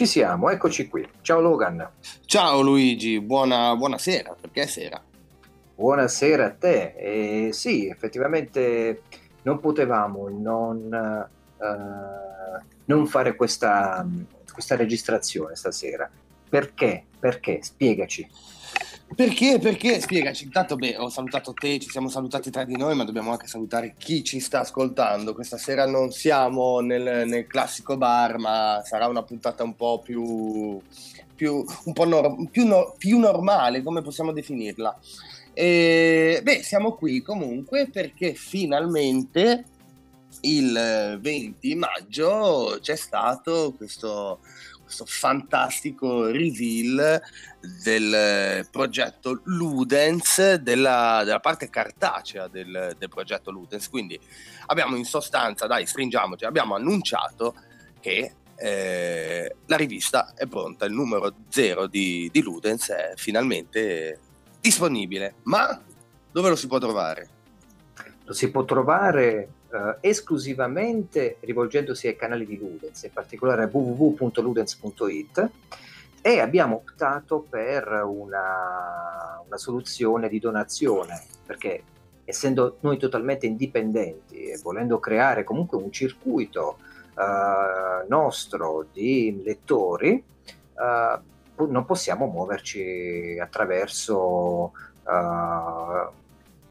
Ci 0.00 0.06
siamo, 0.06 0.48
eccoci 0.48 0.88
qui. 0.88 1.06
Ciao 1.20 1.40
Logan. 1.40 1.86
Ciao 2.24 2.62
Luigi, 2.62 3.20
buona, 3.20 3.76
buonasera, 3.76 4.34
perché 4.40 4.62
è 4.62 4.66
sera. 4.66 4.98
Buonasera 5.74 6.46
a 6.46 6.50
te. 6.52 6.94
Eh, 6.96 7.52
sì, 7.52 7.86
effettivamente 7.86 9.02
non 9.42 9.60
potevamo 9.60 10.30
non, 10.30 11.28
uh, 11.58 12.64
non 12.86 13.06
fare 13.08 13.36
questa, 13.36 14.08
questa 14.50 14.74
registrazione 14.74 15.54
stasera. 15.54 16.10
Perché? 16.48 17.04
Perché? 17.18 17.62
Spiegaci. 17.62 18.26
Perché? 19.14 19.58
Perché? 19.58 20.00
Spiegaci. 20.00 20.44
Intanto, 20.44 20.76
beh, 20.76 20.96
ho 20.96 21.08
salutato 21.08 21.52
te, 21.52 21.78
ci 21.80 21.90
siamo 21.90 22.08
salutati 22.08 22.50
tra 22.50 22.64
di 22.64 22.76
noi, 22.76 22.94
ma 22.94 23.04
dobbiamo 23.04 23.32
anche 23.32 23.48
salutare 23.48 23.94
chi 23.98 24.22
ci 24.22 24.38
sta 24.38 24.60
ascoltando. 24.60 25.34
Questa 25.34 25.58
sera 25.58 25.84
non 25.86 26.12
siamo 26.12 26.80
nel, 26.80 27.26
nel 27.26 27.46
classico 27.46 27.96
bar, 27.96 28.38
ma 28.38 28.80
sarà 28.84 29.08
una 29.08 29.22
puntata 29.22 29.64
un 29.64 29.74
po' 29.74 30.00
più, 30.02 30.80
più, 31.34 31.64
un 31.84 31.92
po 31.92 32.04
nor- 32.04 32.48
più, 32.50 32.66
no- 32.66 32.94
più 32.96 33.18
normale, 33.18 33.82
come 33.82 34.00
possiamo 34.00 34.32
definirla. 34.32 34.96
E, 35.52 36.40
beh, 36.42 36.62
siamo 36.62 36.92
qui 36.92 37.20
comunque 37.20 37.88
perché 37.90 38.34
finalmente 38.34 39.64
il 40.42 41.18
20 41.20 41.74
maggio 41.74 42.78
c'è 42.80 42.96
stato 42.96 43.74
questo 43.76 44.38
questo 44.90 45.06
fantastico 45.06 46.26
reveal 46.26 47.22
del 47.60 48.66
progetto 48.70 49.40
Ludens, 49.44 50.54
della, 50.54 51.22
della 51.24 51.38
parte 51.38 51.70
cartacea 51.70 52.48
del, 52.48 52.96
del, 52.98 53.08
progetto 53.08 53.52
Ludens. 53.52 53.88
Quindi 53.88 54.18
abbiamo 54.66 54.96
in 54.96 55.04
sostanza, 55.04 55.68
dai, 55.68 55.86
stringiamoci, 55.86 56.44
abbiamo 56.44 56.74
annunciato 56.74 57.54
che 58.00 58.34
eh, 58.56 59.56
la 59.66 59.76
rivista 59.76 60.34
è 60.34 60.46
pronta, 60.46 60.86
il 60.86 60.92
numero 60.92 61.34
zero 61.48 61.86
di, 61.86 62.28
di 62.32 62.42
Ludens 62.42 62.88
è 62.88 63.12
finalmente 63.14 64.18
disponibile. 64.60 65.34
Ma 65.44 65.80
dove 66.32 66.48
lo 66.48 66.56
si 66.56 66.66
può 66.66 66.78
trovare? 66.78 67.28
Lo 68.24 68.32
si 68.32 68.50
può 68.50 68.64
trovare 68.64 69.48
eh, 69.72 69.96
esclusivamente 70.00 71.36
rivolgendosi 71.40 72.08
ai 72.08 72.16
canali 72.16 72.46
di 72.46 72.58
Ludens, 72.58 73.02
in 73.04 73.12
particolare 73.12 73.68
www.ludens.it 73.70 75.50
e 76.22 76.40
abbiamo 76.40 76.76
optato 76.76 77.46
per 77.48 78.02
una, 78.04 79.42
una 79.46 79.56
soluzione 79.56 80.28
di 80.28 80.38
donazione 80.38 81.22
perché 81.46 81.82
essendo 82.24 82.76
noi 82.80 82.98
totalmente 82.98 83.46
indipendenti 83.46 84.44
e 84.44 84.58
volendo 84.62 84.98
creare 84.98 85.44
comunque 85.44 85.78
un 85.78 85.90
circuito 85.90 86.78
uh, 87.14 88.06
nostro 88.08 88.86
di 88.92 89.40
lettori, 89.44 90.22
uh, 90.74 91.64
non 91.66 91.84
possiamo 91.84 92.26
muoverci 92.26 93.38
attraverso 93.40 94.72
uh, 95.04 96.19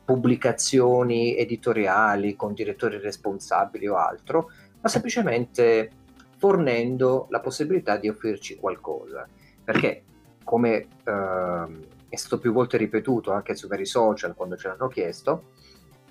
pubblicazioni 0.10 1.38
editoriali 1.38 2.36
con 2.36 2.56
direttori 2.56 2.98
responsabili 2.98 3.88
o 3.88 3.96
altro, 3.96 4.50
ma 4.82 4.90
semplicemente 4.90 5.92
fornendo 6.36 7.28
la 7.30 7.40
possibilità 7.40 7.96
di 7.96 8.10
offrirci 8.10 8.56
qualcosa. 8.56 9.28
Perché, 9.64 10.02
come 10.44 10.88
eh, 11.04 11.68
è 12.10 12.16
stato 12.16 12.40
più 12.40 12.52
volte 12.52 12.78
ripetuto 12.78 13.32
anche 13.32 13.54
sui 13.54 13.70
vari 13.70 13.86
social 13.86 14.34
quando 14.34 14.58
ce 14.58 14.70
l'hanno 14.70 14.88
chiesto, 14.88 15.44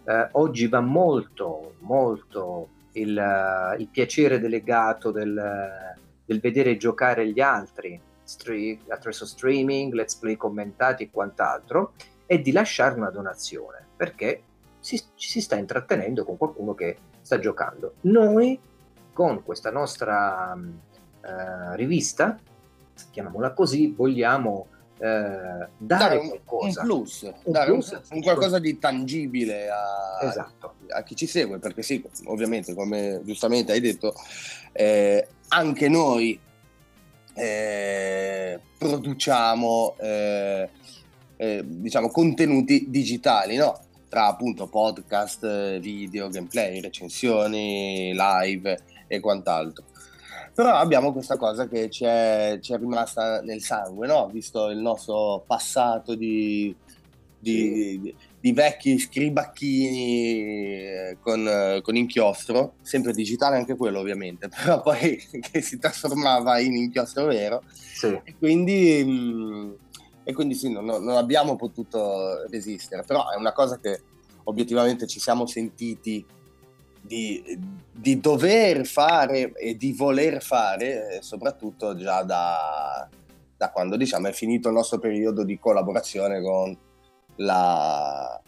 eh, 0.05 0.29
oggi 0.33 0.69
va 0.69 0.79
molto, 0.79 1.75
molto 1.81 2.69
il, 2.93 3.17
uh, 3.19 3.81
il 3.81 3.89
piacere 3.89 4.39
delegato 4.39 5.11
del, 5.11 5.97
del, 6.25 6.39
vedere 6.39 6.77
giocare 6.77 7.29
gli 7.33 7.41
altri 7.41 8.01
attraverso 8.87 9.27
streaming, 9.27 9.93
let's 9.93 10.15
play 10.15 10.37
commentati 10.37 11.03
e 11.03 11.11
quant'altro, 11.11 11.95
e 12.27 12.41
di 12.41 12.53
lasciare 12.53 12.95
una 12.95 13.11
donazione 13.11 13.87
perché 13.99 14.43
si, 14.79 14.97
ci 15.17 15.29
si 15.29 15.41
sta 15.41 15.57
intrattenendo 15.57 16.25
con 16.25 16.37
qualcuno 16.37 16.73
che 16.73 16.97
sta 17.21 17.41
giocando. 17.41 17.95
Noi 18.03 18.59
con 19.13 19.43
questa 19.43 19.73
nostra 19.73 20.55
uh, 20.55 21.75
rivista, 21.75 22.39
chiamiamola 23.11 23.53
così, 23.53 23.93
vogliamo 23.95 24.67
uh, 24.97 25.01
dare, 25.01 25.69
dare 25.77 26.17
un, 26.19 26.29
qualcosa. 26.29 26.83
Un 26.83 26.87
plus, 26.87 27.23
un, 27.23 27.53
dare 27.53 27.73
plus, 27.73 27.91
un, 27.91 28.01
un 28.11 28.23
qualcosa 28.23 28.61
di 28.61 28.79
tangibile 28.79 29.69
a, 29.69 30.27
esatto. 30.27 30.75
a, 30.91 31.03
chi 31.03 31.17
ci 31.17 31.27
segue, 31.27 31.59
perché 31.59 31.83
sì, 31.83 32.03
ovviamente, 32.27 32.75
come 32.75 33.21
giustamente 33.25 33.73
hai 33.73 33.81
detto, 33.81 34.15
eh, 34.71 35.27
anche 35.49 35.89
noi 35.89 36.39
eh, 37.35 38.61
produciamo 38.79 39.97
eh, 39.99 40.71
eh, 41.39 41.63
diciamo 41.65 42.11
contenuti 42.11 42.87
digitali, 42.89 43.57
no? 43.57 43.87
Tra 44.09 44.27
appunto 44.27 44.67
podcast, 44.69 45.79
video, 45.79 46.29
gameplay, 46.29 46.81
recensioni, 46.81 48.13
live 48.15 48.79
e 49.07 49.21
quant'altro. 49.21 49.85
Però 50.55 50.71
abbiamo 50.75 51.13
questa 51.13 51.37
cosa 51.37 51.69
che 51.69 51.89
ci 51.89 52.05
è, 52.05 52.59
ci 52.61 52.73
è 52.73 52.79
rimasta 52.79 53.41
nel 53.43 53.63
sangue, 53.63 54.09
no? 54.09 54.29
visto 54.33 54.71
il 54.71 54.79
nostro 54.79 55.45
passato 55.47 56.17
di, 56.17 56.75
di, 57.39 58.01
di, 58.01 58.15
di 58.41 58.53
vecchi 58.53 58.99
scribacchini 58.99 60.43
eh, 60.43 61.17
con, 61.21 61.81
con, 61.81 61.95
inchiostro, 61.95 62.75
sempre 62.83 63.13
digitale 63.13 63.57
anche 63.57 63.77
quello 63.77 64.01
ovviamente, 64.01 64.49
però 64.55 64.81
poi 64.81 65.17
che 65.41 65.61
si 65.61 65.79
trasformava 65.79 66.59
in 66.59 66.75
inchiostro 66.75 67.27
vero. 67.27 67.63
Sì. 67.69 68.19
E 68.25 68.35
quindi... 68.37 69.05
Mh, 69.05 69.11
mm, 69.11 69.73
e 70.29 70.35
quindi 70.35 70.55
sì, 70.55 70.71
non, 70.71 70.85
non, 70.85 71.09
abbiamo 71.17 71.57
potuto 71.57 72.47
resistere, 72.51 73.03
però 73.03 73.31
è 73.31 73.37
una 73.37 73.55
cosa 73.55 73.79
che 73.79 74.03
obiettivamente 74.43 75.07
ci 75.07 75.21
siamo 75.21 75.47
sentiti 75.47 76.23
di, 77.01 77.59
di 77.91 78.21
dover 78.21 78.85
fare 78.85 79.55
e 79.55 79.75
di 79.79 79.95
voler 79.95 80.43
fare, 80.43 81.17
eh, 81.17 81.23
soprattutto 81.23 81.97
già 81.97 82.25
da, 82.25 83.09
da 83.57 83.71
quando 83.71 83.97
diciamo, 83.97 84.27
è 84.27 84.33
finito 84.33 84.69
il 84.69 84.75
nostro 84.75 84.99
periodo 84.99 85.45
di 85.45 85.59
collaborazione 85.59 86.43
con 86.43 86.77
la, 87.37 88.39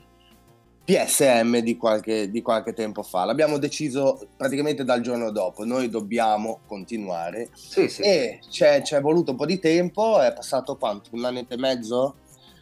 PSM 0.90 1.58
di 1.58 1.76
qualche, 1.76 2.30
di 2.30 2.42
qualche, 2.42 2.72
tempo 2.72 3.04
fa. 3.04 3.24
L'abbiamo 3.24 3.58
deciso 3.58 4.26
praticamente 4.36 4.82
dal 4.82 5.00
giorno 5.00 5.30
dopo. 5.30 5.64
Noi 5.64 5.88
dobbiamo 5.88 6.60
continuare. 6.66 7.48
Sì, 7.52 7.88
sì. 7.88 8.02
E 8.02 8.40
c'è, 8.50 8.82
c'è, 8.82 9.00
voluto 9.00 9.30
un 9.30 9.36
po' 9.36 9.46
di 9.46 9.60
tempo. 9.60 10.20
È 10.20 10.32
passato 10.32 10.76
quanto? 10.76 11.10
Un 11.12 11.24
anno 11.24 11.44
e 11.46 11.56
mezzo? 11.56 12.16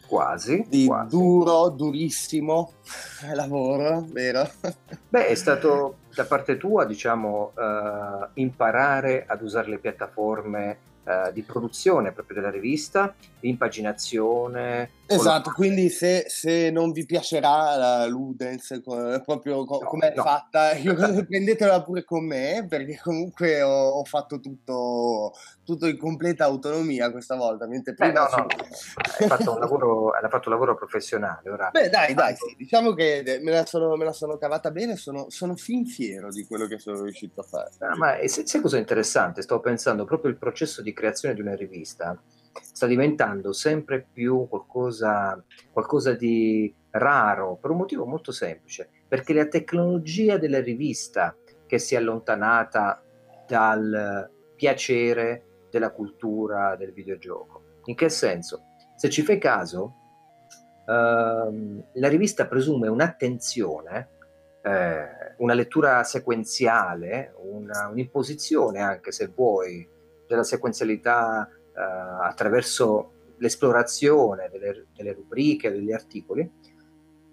Quasi. 0.05 0.63
Di 0.69 0.85
quasi. 0.85 1.15
duro, 1.15 1.69
durissimo 1.69 2.73
lavoro, 3.33 4.05
vero? 4.11 4.47
Beh, 5.09 5.27
è 5.27 5.35
stato 5.35 5.97
da 6.13 6.25
parte 6.25 6.57
tua, 6.57 6.85
diciamo, 6.85 7.53
uh, 7.55 8.27
imparare 8.35 9.25
ad 9.27 9.41
usare 9.41 9.69
le 9.69 9.79
piattaforme 9.79 10.77
uh, 11.03 11.31
di 11.31 11.41
produzione 11.41 12.11
proprio 12.11 12.37
della 12.37 12.51
rivista, 12.51 13.13
impaginazione, 13.41 14.91
Esatto, 15.11 15.51
quindi 15.55 15.89
se, 15.89 16.25
se, 16.27 16.69
non 16.69 16.91
vi 16.91 17.03
piacerà 17.03 17.75
la 17.75 18.05
Ludens 18.05 18.79
proprio 19.25 19.65
co- 19.65 19.79
no, 19.81 19.87
come 19.87 20.11
è 20.11 20.15
no. 20.15 20.21
fatta, 20.21 20.69
prendetela 21.27 21.81
pure 21.81 22.03
con 22.03 22.27
me 22.27 22.67
perché 22.69 22.99
comunque 23.01 23.63
ho, 23.63 23.89
ho 23.89 24.03
fatto 24.03 24.39
tutto, 24.39 25.33
tutto, 25.69 25.87
in 25.87 25.97
completa 25.97 26.45
autonomia 26.45 27.11
questa 27.11 27.35
volta. 27.35 27.67
Mentre 27.67 27.93
prima 27.93 28.11
Beh, 28.11 28.19
no, 28.19 28.27
no. 28.37 28.47
hai, 29.19 29.27
fatto 29.27 29.53
un 29.53 29.59
lavoro, 29.59 30.09
hai 30.11 30.29
fatto 30.29 30.49
un 30.49 30.53
lavoro 30.55 30.75
professionale. 30.75 31.49
Ora. 31.49 31.69
Beh, 31.69 31.89
dai, 31.89 32.13
dai, 32.13 32.35
sì. 32.35 32.55
diciamo 32.57 32.93
che 32.93 33.39
me 33.41 33.51
la, 33.51 33.65
sono, 33.65 33.95
me 33.95 34.05
la 34.05 34.13
sono 34.13 34.37
cavata 34.37 34.71
bene, 34.71 34.95
sono, 34.95 35.27
sono, 35.29 35.55
fin 35.55 35.85
fiero 35.85 36.29
di 36.29 36.45
quello 36.45 36.67
che 36.67 36.79
sono 36.79 37.01
riuscito 37.03 37.41
a 37.41 37.43
fare. 37.43 37.69
Ah, 37.79 37.95
ma 37.95 38.15
sai, 38.25 38.47
sai 38.47 38.61
cosa 38.61 38.77
interessante? 38.77 39.41
Sto 39.41 39.59
pensando 39.59 40.05
proprio 40.05 40.31
il 40.31 40.37
processo 40.37 40.81
di 40.81 40.93
creazione 40.93 41.35
di 41.35 41.41
una 41.41 41.55
rivista 41.55 42.19
sta 42.61 42.87
diventando 42.87 43.53
sempre 43.53 44.05
più 44.11 44.47
qualcosa, 44.49 45.41
qualcosa 45.71 46.13
di 46.13 46.73
raro 46.91 47.57
per 47.61 47.71
un 47.71 47.77
motivo 47.77 48.05
molto 48.05 48.31
semplice, 48.31 48.89
perché 49.07 49.33
la 49.33 49.47
tecnologia 49.47 50.37
della 50.37 50.59
rivista 50.59 51.35
che 51.67 51.77
si 51.77 51.93
è 51.93 51.97
allontanata 51.97 53.03
dal 53.47 54.29
piacere 54.55 55.43
della 55.69 55.91
cultura 55.91 56.75
del 56.75 56.91
videogioco. 56.91 57.81
In 57.85 57.95
che 57.95 58.09
senso? 58.09 58.63
Se 58.95 59.09
ci 59.09 59.21
fai 59.21 59.37
caso, 59.37 59.95
ehm, 60.85 61.83
la 61.93 62.07
rivista 62.07 62.47
presume 62.47 62.87
un'attenzione, 62.87 64.09
eh, 64.61 65.07
una 65.37 65.53
lettura 65.53 66.03
sequenziale, 66.03 67.33
una, 67.37 67.87
un'imposizione 67.87 68.81
anche 68.81 69.11
se 69.11 69.27
vuoi 69.27 69.87
della 70.27 70.43
sequenzialità 70.43 71.49
eh, 71.49 71.81
attraverso 71.81 73.13
l'esplorazione 73.37 74.49
delle, 74.51 74.87
delle, 74.93 75.13
rubriche, 75.13 75.71
degli 75.71 75.93
articoli, 75.93 76.51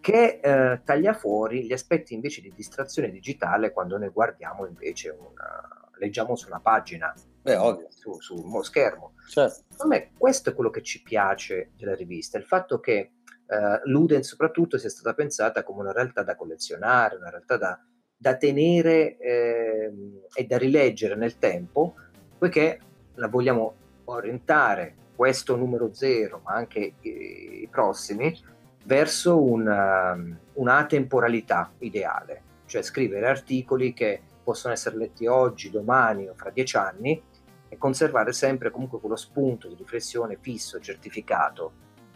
che 0.01 0.39
eh, 0.41 0.81
taglia 0.85 1.15
fuori 1.15 1.67
gli 1.67 1.73
aspetti 1.73 2.15
invece 2.15 2.41
di 2.41 2.53
distrazione 2.55 3.11
digitale 3.11 3.73
quando 3.73 3.99
noi 3.99 4.11
guardiamo 4.11 4.65
invece 4.67 5.11
una, 5.11 5.91
leggiamo 5.99 6.37
su 6.37 6.47
una 6.47 6.61
pagina 6.61 7.13
Beh, 7.47 7.87
su, 7.91 8.19
su 8.19 8.63
schermo. 8.63 9.13
Certo. 9.29 9.63
A 9.77 9.87
me 9.87 10.11
questo 10.19 10.51
è 10.51 10.55
quello 10.55 10.71
che 10.71 10.83
ci 10.83 11.01
piace 11.01 11.71
della 11.77 11.95
rivista, 11.95 12.39
il 12.39 12.45
fatto 12.45 12.81
che 12.81 13.13
uh, 13.47 13.89
Ludens 13.89 14.27
soprattutto 14.27 14.79
sia 14.79 14.91
stata 14.91 15.15
pensata 15.15 15.63
come 15.63 15.83
una 15.83 15.93
realtà 15.93 16.25
da 16.25 16.35
collezionare, 16.35 17.15
una 17.15 17.31
realtà 17.31 17.57
da, 17.57 17.81
da 18.17 18.37
tenere 18.37 19.17
eh, 19.19 19.93
e 20.35 20.45
da 20.45 20.59
rileggere 20.59 21.15
nel 21.15 21.39
tempo, 21.39 21.95
poiché 22.37 22.81
la 23.15 23.29
vogliamo 23.29 23.75
orientare 24.07 24.97
questo 25.15 25.55
numero 25.55 25.95
zero, 25.95 26.41
ma 26.45 26.55
anche 26.55 26.95
i, 27.01 27.63
i 27.63 27.69
prossimi, 27.71 28.37
verso 28.87 29.41
una, 29.41 30.15
um, 30.15 30.37
un'atemporalità 30.55 31.73
ideale, 31.79 32.43
cioè 32.67 32.83
scrivere 32.83 33.29
articoli 33.29 33.95
che 33.95 34.21
possono 34.43 34.75
essere 34.75 34.97
letti 34.97 35.27
oggi, 35.27 35.71
domani 35.71 36.29
o 36.29 36.35
fra 36.35 36.51
dieci 36.51 36.77
anni 36.77 37.35
e 37.69 37.77
conservare 37.77 38.33
sempre 38.33 38.71
comunque 38.71 39.01
quello 39.01 39.17
spunto 39.17 39.69
di 39.69 39.75
riflessione 39.75 40.39
fisso, 40.41 40.81
certificato, 40.81 41.73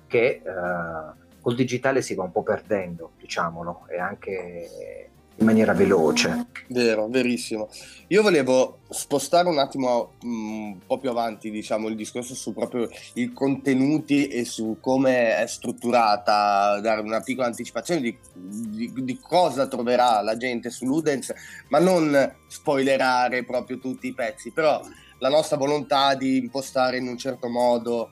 che 0.07 0.43
eh, 0.45 1.29
col 1.41 1.55
digitale 1.55 2.03
si 2.03 2.15
va 2.15 2.25
un 2.25 2.33
po' 2.33 2.43
perdendo, 2.43 3.13
diciamolo, 3.19 3.87
e 3.89 3.99
anche 3.99 5.11
in 5.41 5.47
maniera 5.47 5.73
veloce. 5.73 6.47
Vero, 6.69 7.09
verissimo. 7.09 7.69
Io 8.09 8.23
volevo 8.23 8.81
spostare 8.91 9.49
un 9.49 9.59
attimo 9.59 10.13
mm, 10.25 10.65
un 10.73 10.79
po' 10.87 10.99
più 10.99 11.09
avanti, 11.09 11.51
diciamo, 11.51 11.89
il 11.89 11.97
discorso 11.97 12.35
su 12.35 12.53
proprio 12.53 12.89
i 13.15 13.33
contenuti 13.33 14.29
e 14.29 14.45
su 14.45 14.77
come 14.81 15.37
è 15.37 15.47
strutturata, 15.47 16.79
dare 16.81 17.01
una 17.01 17.21
piccola 17.21 17.47
anticipazione 17.47 18.03
di, 18.03 18.17
di, 18.35 18.93
di 18.95 19.19
cosa 19.19 19.67
troverà 19.67 20.21
la 20.21 20.37
gente 20.37 20.69
su 20.69 20.85
Ludens, 20.85 21.33
ma 21.69 21.79
non 21.79 22.37
spoilerare 22.47 23.43
proprio 23.45 23.79
tutti 23.79 24.09
i 24.09 24.15
pezzi, 24.15 24.51
però 24.51 24.81
la 25.21 25.29
nostra 25.29 25.57
volontà 25.57 26.15
di 26.15 26.39
impostare 26.39 26.99
in 26.99 27.07
un 27.07 27.17
certo 27.17 27.49
modo 27.49 28.11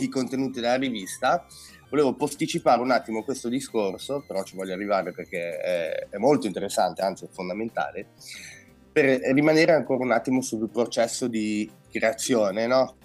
i 0.00 0.08
contenuti 0.08 0.60
della 0.60 0.76
rivista 0.76 1.46
volevo 1.88 2.14
posticipare 2.14 2.80
un 2.80 2.90
attimo 2.90 3.22
questo 3.22 3.48
discorso, 3.48 4.24
però 4.26 4.42
ci 4.42 4.56
voglio 4.56 4.72
arrivare 4.72 5.12
perché 5.12 5.58
è, 5.58 6.08
è 6.10 6.16
molto 6.16 6.48
interessante, 6.48 7.02
anzi 7.02 7.26
è 7.26 7.28
fondamentale, 7.30 8.08
per 8.90 9.20
rimanere 9.32 9.72
ancora 9.72 10.02
un 10.02 10.10
attimo 10.10 10.40
sul 10.40 10.68
processo 10.70 11.28
di 11.28 11.70
creazione, 11.90 12.66
no? 12.66 12.96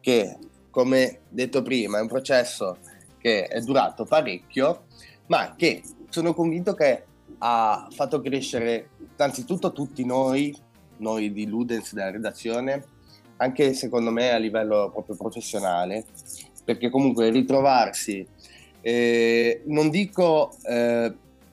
che 0.00 0.36
come 0.70 1.20
detto 1.28 1.62
prima 1.62 1.98
è 1.98 2.00
un 2.00 2.08
processo 2.08 2.78
che 3.18 3.44
è 3.46 3.60
durato 3.60 4.04
parecchio, 4.04 4.86
ma 5.26 5.54
che 5.56 5.82
sono 6.08 6.34
convinto 6.34 6.74
che 6.74 7.04
ha 7.38 7.86
fatto 7.90 8.20
crescere 8.20 8.90
innanzitutto 9.16 9.72
tutti 9.72 10.04
noi, 10.04 10.52
noi 10.98 11.32
di 11.32 11.46
Ludens 11.46 11.92
della 11.92 12.10
redazione, 12.10 12.84
anche 13.36 13.72
secondo 13.74 14.10
me 14.10 14.30
a 14.30 14.36
livello 14.36 14.90
proprio 14.90 15.16
professionale, 15.16 16.04
perché 16.64 16.90
comunque 16.90 17.30
ritrovarsi, 17.30 18.26
eh, 18.80 19.62
non 19.66 19.90
dico 19.90 20.50
eh, 20.62 21.12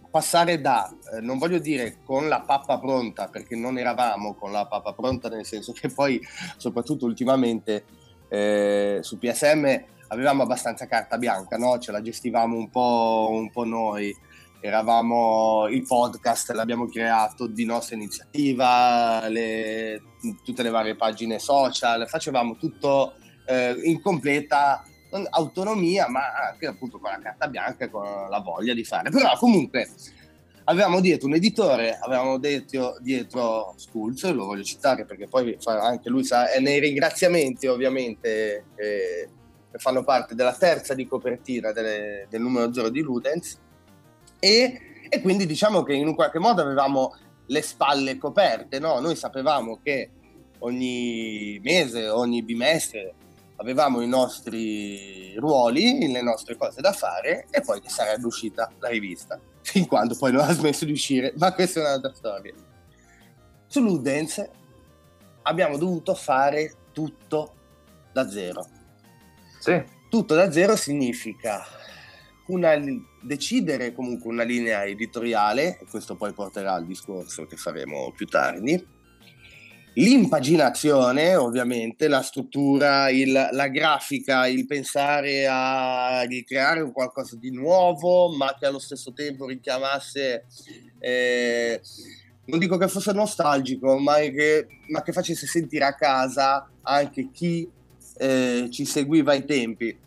passare 0.10 0.60
da, 0.60 0.94
eh, 1.14 1.22
non 1.22 1.38
voglio 1.38 1.58
dire 1.58 1.98
con 2.04 2.28
la 2.28 2.42
pappa 2.42 2.78
pronta, 2.78 3.28
perché 3.28 3.56
non 3.56 3.78
eravamo 3.78 4.36
con 4.36 4.52
la 4.52 4.68
pappa 4.68 4.94
pronta, 4.94 5.30
nel 5.30 5.46
senso 5.46 5.72
che 5.72 5.90
poi, 5.90 6.22
soprattutto 6.58 7.06
ultimamente, 7.06 7.86
eh, 8.28 9.00
su 9.02 9.18
PSM 9.18 9.84
avevamo 10.10 10.44
abbastanza 10.44 10.86
carta 10.88 11.18
bianca, 11.18 11.58
no? 11.58 11.80
ce 11.80 11.92
la 11.92 12.02
gestivamo 12.02 12.56
un 12.56 12.70
po', 12.70 13.30
un 13.32 13.50
po' 13.50 13.64
noi 13.64 14.16
eravamo 14.62 15.68
il 15.70 15.84
podcast, 15.86 16.52
l'abbiamo 16.52 16.88
creato 16.88 17.48
di 17.48 17.66
nostra 17.66 17.96
iniziativa, 17.96 19.28
le, 19.28 20.02
tutte 20.44 20.62
le 20.62 20.70
varie 20.70 20.96
pagine 20.96 21.40
social, 21.40 22.08
facevamo 22.08 22.56
tutto 22.56 23.16
eh, 23.46 23.76
in 23.84 24.00
completa 24.02 24.86
autonomia, 25.32 26.08
ma 26.08 26.22
anche 26.50 26.68
appunto 26.68 27.00
con 27.00 27.12
la 27.12 27.20
carta 27.20 27.48
bianca 27.48 27.86
e 27.86 27.90
con 27.90 28.04
la 28.30 28.40
voglia 28.40 28.74
di 28.74 28.84
fare. 28.84 29.10
Però 29.10 29.36
comunque 29.38 29.90
avevamo 30.66 31.02
dietro 31.02 31.28
un 31.28 31.34
editore, 31.34 31.98
avevamo 31.98 32.38
dietro, 32.38 32.98
dietro 33.02 33.74
Schulz, 33.78 34.32
lo 34.32 34.46
voglio 34.46 34.64
citare 34.64 35.06
perché 35.06 35.28
poi 35.28 35.58
anche 35.66 36.10
lui 36.10 36.24
sa, 36.24 36.46
nei 36.60 36.80
ringraziamenti 36.80 37.66
ovviamente 37.66 38.66
eh, 38.76 39.30
fanno 39.78 40.04
parte 40.04 40.36
della 40.36 40.54
terza 40.54 40.94
di 40.94 41.08
copertina 41.08 41.72
delle, 41.72 42.28
del 42.30 42.42
numero 42.42 42.72
0 42.72 42.90
di 42.90 43.02
Ludens 43.02 43.60
e, 44.44 45.06
e, 45.08 45.22
quindi 45.22 45.46
diciamo 45.46 45.84
che 45.84 45.94
in 45.94 46.08
un 46.08 46.16
qualche 46.16 46.40
modo 46.40 46.64
avevamo 46.64 47.16
le 47.46 47.62
spalle 47.62 48.18
coperte, 48.18 48.80
no? 48.80 49.00
noi 49.00 49.16
sapevamo 49.16 49.80
che 49.84 50.10
ogni 50.60 51.60
mese, 51.64 52.10
ogni 52.10 52.42
bimestre 52.42 53.14
avevamo 53.58 54.02
i 54.02 54.08
nostri 54.08 55.36
ruoli, 55.36 56.12
le 56.12 56.24
nostre 56.24 56.58
cose 56.58 56.82
da 56.82 56.92
fare 56.92 57.46
e 57.52 57.62
poi 57.62 57.82
sarebbe 57.86 58.26
uscita 58.26 58.72
la 58.80 58.88
rivista, 58.88 59.40
fin 59.62 59.86
quando 59.86 60.16
poi 60.16 60.32
non 60.32 60.42
ha 60.42 60.54
smesso 60.54 60.86
di 60.86 60.94
uscire, 60.94 61.34
ma 61.38 61.54
questa 61.54 61.80
è 61.80 61.84
un'altra 61.84 62.14
storia. 62.14 62.54
Su 63.68 63.80
Ludens 63.82 64.44
abbiamo 65.44 65.78
dovuto 65.78 66.16
fare 66.16 66.74
tutto 66.92 67.54
da 68.12 68.28
zero. 68.28 68.66
Sì. 69.60 70.00
Tutto 70.10 70.34
da 70.34 70.52
zero 70.52 70.76
significa 70.76 71.64
una, 72.52 72.76
decidere 73.22 73.94
comunque 73.94 74.30
una 74.30 74.44
linea 74.44 74.86
editoriale, 74.86 75.80
e 75.80 75.86
questo 75.90 76.16
poi 76.16 76.34
porterà 76.34 76.74
al 76.74 76.86
discorso 76.86 77.46
che 77.46 77.56
faremo 77.56 78.12
più 78.16 78.26
tardi, 78.28 79.00
l'impaginazione, 79.94 81.36
ovviamente, 81.36 82.08
la 82.08 82.22
struttura, 82.22 83.10
il, 83.10 83.32
la 83.32 83.68
grafica, 83.68 84.48
il 84.48 84.66
pensare 84.66 85.48
a 85.50 86.22
ricreare 86.22 86.90
qualcosa 86.92 87.36
di 87.36 87.52
nuovo, 87.52 88.30
ma 88.30 88.56
che 88.58 88.66
allo 88.66 88.80
stesso 88.80 89.12
tempo 89.14 89.48
richiamasse, 89.48 90.46
eh, 91.00 91.82
non 92.46 92.60
dico 92.60 92.78
che 92.78 92.88
fosse 92.88 93.12
nostalgico, 93.12 93.98
ma 93.98 94.16
che, 94.16 94.68
ma 94.88 95.02
che, 95.02 95.12
facesse 95.12 95.46
sentire 95.46 95.86
a 95.86 95.96
casa 95.96 96.70
anche 96.84 97.30
chi 97.32 97.70
eh, 98.18 98.68
ci 98.72 98.86
seguiva 98.86 99.32
ai 99.32 99.46
tempi. 99.46 99.98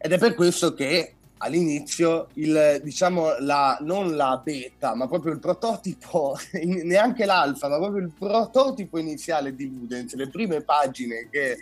Ed 0.00 0.12
è 0.12 0.18
per 0.18 0.34
questo 0.34 0.74
che 0.74 1.14
all'inizio 1.38 2.28
il, 2.34 2.80
diciamo, 2.82 3.38
la, 3.38 3.78
non 3.80 4.16
la 4.16 4.40
beta, 4.42 4.94
ma 4.94 5.06
proprio 5.06 5.32
il 5.32 5.38
prototipo, 5.38 6.36
neanche 6.64 7.24
l'alfa, 7.24 7.68
ma 7.68 7.78
proprio 7.78 8.02
il 8.02 8.12
prototipo 8.16 8.98
iniziale 8.98 9.54
di 9.54 9.68
Ludens, 9.68 10.14
le 10.14 10.28
prime 10.28 10.62
pagine 10.62 11.28
che 11.30 11.58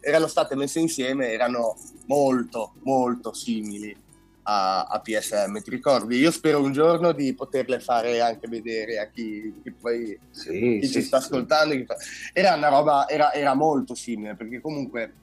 erano 0.00 0.26
state 0.26 0.54
messe 0.54 0.80
insieme 0.80 1.30
erano 1.30 1.76
molto, 2.06 2.72
molto 2.82 3.32
simili 3.32 3.94
a, 4.42 4.84
a 4.84 5.00
PSM. 5.00 5.60
Ti 5.60 5.70
ricordi? 5.70 6.16
Io 6.16 6.30
spero 6.30 6.60
un 6.62 6.72
giorno 6.72 7.12
di 7.12 7.34
poterle 7.34 7.80
fare 7.80 8.20
anche 8.20 8.48
vedere 8.48 8.98
a 8.98 9.08
chi, 9.08 9.60
chi 9.62 9.70
poi 9.70 10.18
sì, 10.30 10.78
chi 10.80 10.86
sì, 10.86 10.92
ci 10.92 11.02
sta 11.02 11.20
sì. 11.20 11.26
ascoltando. 11.26 11.74
Fa... 11.84 11.96
Era 12.32 12.54
una 12.54 12.68
roba, 12.68 13.08
era, 13.08 13.32
era 13.32 13.54
molto 13.54 13.94
simile, 13.94 14.34
perché 14.34 14.60
comunque 14.60 15.14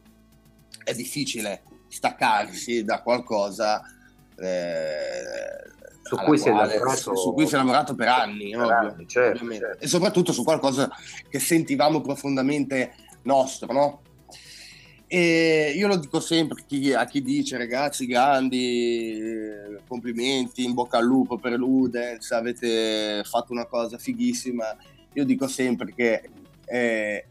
è 0.83 0.93
difficile 0.93 1.63
staccarsi 1.89 2.83
da 2.83 3.01
qualcosa 3.01 3.81
eh, 4.39 5.67
su, 6.03 6.15
cui 6.15 6.39
quale, 6.39 6.73
lavorato, 6.73 7.15
su, 7.15 7.33
cui 7.33 7.47
si 7.47 7.55
è 7.55 7.57
lavorato 7.57 7.95
per 7.95 8.07
anni, 8.07 8.51
per 8.51 8.71
anni 8.71 9.07
certo, 9.07 9.49
certo. 9.51 9.83
e 9.83 9.87
soprattutto 9.87 10.31
su 10.31 10.43
qualcosa 10.43 10.89
che 11.29 11.39
sentivamo 11.39 12.01
profondamente 12.01 12.93
nostro, 13.23 13.73
no? 13.73 14.01
E 15.09 15.73
io 15.73 15.87
lo 15.87 15.95
dico 15.95 16.19
sempre 16.19 16.65
a 16.95 17.05
chi 17.05 17.21
dice 17.21 17.57
ragazzi 17.57 18.05
grandi, 18.05 19.17
complimenti, 19.87 20.65
in 20.65 20.73
bocca 20.73 20.97
al 20.97 21.05
lupo 21.05 21.37
per 21.37 21.53
l'Udens, 21.53 22.31
avete 22.31 23.21
fatto 23.23 23.53
una 23.53 23.65
cosa 23.65 23.97
fighissima. 23.97 24.75
Io 25.13 25.23
dico 25.23 25.47
sempre 25.47 25.93
che 25.93 26.29
eh, 26.65 27.25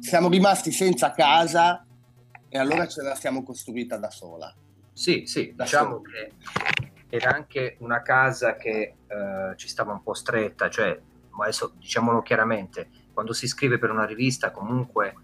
siamo 0.00 0.28
rimasti 0.28 0.72
senza 0.72 1.12
casa 1.12 1.86
e 2.48 2.58
allora 2.58 2.86
ce 2.86 3.00
la 3.00 3.14
siamo 3.14 3.42
costruita 3.42 3.96
da 3.96 4.10
sola. 4.10 4.54
Sì, 5.02 5.24
sì, 5.26 5.52
diciamo 5.56 6.00
che 6.00 6.30
era 7.08 7.34
anche 7.34 7.74
una 7.80 8.02
casa 8.02 8.54
che 8.54 8.94
eh, 9.04 9.56
ci 9.56 9.66
stava 9.66 9.90
un 9.90 10.00
po' 10.00 10.14
stretta, 10.14 10.70
cioè, 10.70 10.96
adesso 11.40 11.72
diciamolo 11.76 12.22
chiaramente, 12.22 12.88
quando 13.12 13.32
si 13.32 13.48
scrive 13.48 13.78
per 13.78 13.90
una 13.90 14.04
rivista 14.04 14.52
comunque 14.52 15.16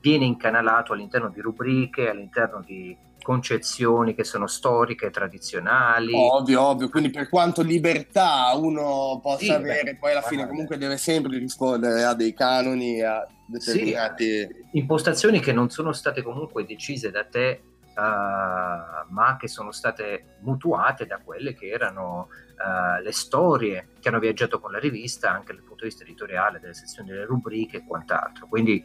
viene 0.00 0.24
incanalato 0.24 0.92
all'interno 0.92 1.28
di 1.28 1.40
rubriche, 1.40 2.10
all'interno 2.10 2.64
di 2.66 2.96
concezioni 3.22 4.16
che 4.16 4.24
sono 4.24 4.48
storiche, 4.48 5.10
tradizionali. 5.10 6.12
Ovvio, 6.12 6.60
ovvio, 6.60 6.88
quindi 6.88 7.10
per 7.10 7.28
quanto 7.28 7.62
libertà 7.62 8.52
uno 8.56 9.20
possa 9.22 9.44
sì, 9.44 9.50
avere, 9.52 9.92
beh, 9.92 9.98
poi 9.98 10.10
alla 10.10 10.22
fine 10.22 10.48
comunque 10.48 10.76
deve 10.78 10.96
sempre 10.96 11.38
rispondere 11.38 12.02
a 12.02 12.14
dei 12.14 12.34
canoni, 12.34 13.00
a 13.02 13.24
determinati... 13.46 14.24
Sì, 14.24 14.48
impostazioni 14.72 15.38
che 15.38 15.52
non 15.52 15.70
sono 15.70 15.92
state 15.92 16.22
comunque 16.22 16.66
decise 16.66 17.12
da 17.12 17.24
te 17.24 17.62
ma 17.94 19.36
che 19.38 19.48
sono 19.48 19.70
state 19.70 20.36
mutuate 20.40 21.06
da 21.06 21.18
quelle 21.18 21.54
che 21.54 21.68
erano 21.68 22.28
uh, 22.28 23.02
le 23.02 23.12
storie 23.12 23.88
che 24.00 24.08
hanno 24.08 24.18
viaggiato 24.18 24.60
con 24.60 24.72
la 24.72 24.78
rivista 24.78 25.30
anche 25.30 25.52
dal 25.52 25.62
punto 25.62 25.84
di 25.84 25.90
vista 25.90 26.04
editoriale, 26.04 26.60
delle 26.60 26.74
sezioni 26.74 27.10
delle 27.10 27.24
rubriche 27.24 27.78
e 27.78 27.86
quant'altro. 27.86 28.46
Quindi 28.46 28.82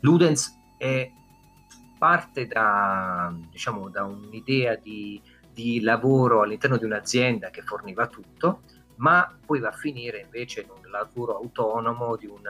Ludens 0.00 0.56
è 0.78 1.10
parte 1.98 2.46
da, 2.46 3.34
diciamo, 3.50 3.88
da 3.88 4.04
un'idea 4.04 4.76
di, 4.76 5.20
di 5.52 5.80
lavoro 5.80 6.42
all'interno 6.42 6.76
di 6.76 6.84
un'azienda 6.84 7.50
che 7.50 7.62
forniva 7.62 8.06
tutto, 8.06 8.62
ma 8.96 9.36
poi 9.44 9.60
va 9.60 9.68
a 9.68 9.72
finire 9.72 10.20
invece 10.20 10.60
in 10.60 10.68
un 10.70 10.90
lavoro 10.90 11.36
autonomo 11.36 12.16
di 12.16 12.26
un 12.26 12.42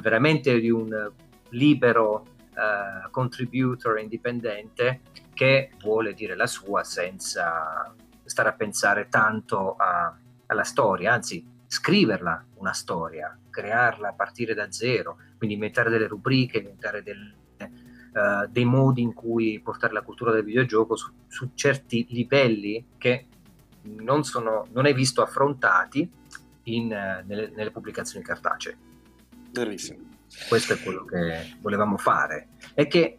veramente 0.00 0.60
di 0.60 0.70
un 0.70 1.10
libero 1.50 2.26
uh, 2.54 3.10
contributor 3.10 3.98
indipendente 3.98 5.00
che 5.34 5.70
vuole 5.80 6.14
dire 6.14 6.34
la 6.36 6.46
sua 6.46 6.84
senza 6.84 7.94
stare 8.24 8.48
a 8.48 8.52
pensare 8.52 9.08
tanto 9.08 9.76
a, 9.76 10.16
alla 10.46 10.64
storia, 10.64 11.12
anzi 11.12 11.44
scriverla 11.66 12.44
una 12.56 12.72
storia, 12.72 13.36
crearla 13.50 14.08
a 14.08 14.12
partire 14.12 14.54
da 14.54 14.70
zero, 14.70 15.18
quindi 15.36 15.54
inventare 15.54 15.90
delle 15.90 16.06
rubriche, 16.06 16.58
inventare 16.58 17.02
del, 17.02 17.34
uh, 17.58 18.46
dei 18.48 18.64
modi 18.64 19.02
in 19.02 19.14
cui 19.14 19.60
portare 19.60 19.92
la 19.92 20.02
cultura 20.02 20.32
del 20.32 20.44
videogioco 20.44 20.96
su, 20.96 21.10
su 21.26 21.50
certi 21.54 22.06
livelli 22.10 22.86
che 22.98 23.26
non, 23.82 24.22
sono, 24.24 24.66
non 24.72 24.86
è 24.86 24.94
visto 24.94 25.22
affrontati 25.22 26.08
in, 26.64 26.84
uh, 26.84 27.26
nelle, 27.26 27.50
nelle 27.54 27.70
pubblicazioni 27.70 28.24
cartacee. 28.24 28.76
Verissimo. 29.50 30.11
Questo 30.48 30.74
è 30.74 30.82
quello 30.82 31.04
che 31.04 31.56
volevamo 31.60 31.96
fare 31.96 32.48
e 32.74 32.86
che 32.86 33.18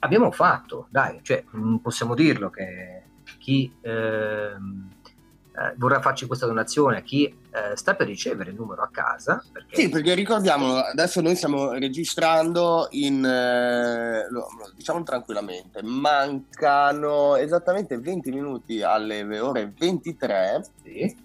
abbiamo 0.00 0.30
fatto, 0.30 0.86
dai, 0.90 1.20
cioè, 1.22 1.44
possiamo 1.82 2.14
dirlo 2.14 2.50
che 2.50 3.02
chi 3.38 3.72
ehm, 3.80 4.90
eh, 5.58 5.74
vorrà 5.76 6.00
farci 6.00 6.26
questa 6.26 6.46
donazione, 6.46 7.02
chi 7.02 7.24
eh, 7.24 7.76
sta 7.76 7.96
per 7.96 8.06
ricevere 8.06 8.50
il 8.50 8.56
numero 8.56 8.82
a 8.82 8.88
casa. 8.90 9.42
Perché... 9.52 9.74
Sì, 9.74 9.88
perché 9.88 10.14
ricordiamolo, 10.14 10.76
adesso 10.76 11.20
noi 11.20 11.34
stiamo 11.34 11.72
registrando 11.72 12.86
in, 12.92 13.24
eh, 13.24 14.26
diciamo 14.76 15.02
tranquillamente, 15.02 15.82
mancano 15.82 17.34
esattamente 17.34 17.98
20 17.98 18.30
minuti 18.30 18.82
alle 18.82 19.40
ore 19.40 19.72
23 19.76 20.64
sì. 20.82 21.16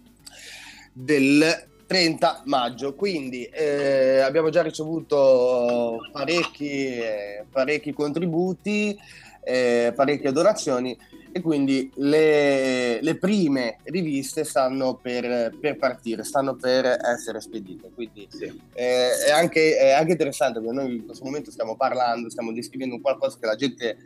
del 0.91 1.71
30 1.85 2.43
maggio, 2.45 2.95
quindi 2.95 3.43
eh, 3.45 4.19
abbiamo 4.19 4.49
già 4.49 4.61
ricevuto 4.61 5.97
parecchi, 6.11 6.97
eh, 6.97 7.45
parecchi 7.51 7.93
contributi, 7.93 8.97
eh, 9.43 9.91
parecchie 9.95 10.31
donazioni 10.31 10.97
e 11.35 11.41
quindi 11.41 11.91
le, 11.95 13.01
le 13.01 13.15
prime 13.15 13.77
riviste 13.85 14.43
stanno 14.43 14.95
per, 14.95 15.55
per, 15.59 15.77
partire, 15.77 16.23
stanno 16.23 16.55
per 16.55 16.85
essere 16.85 17.41
spedite. 17.41 17.89
Quindi 17.93 18.27
sì. 18.29 18.45
eh, 18.73 19.09
è, 19.27 19.31
anche, 19.31 19.77
è, 19.77 19.91
anche, 19.91 20.11
interessante 20.11 20.59
perché 20.59 20.75
noi 20.75 20.95
in 20.95 21.05
questo 21.05 21.25
momento 21.25 21.49
stiamo 21.49 21.75
parlando, 21.75 22.29
stiamo 22.29 22.53
descrivendo 22.53 22.99
qualcosa 23.01 23.37
che 23.39 23.45
la 23.47 23.55
gente, 23.55 23.97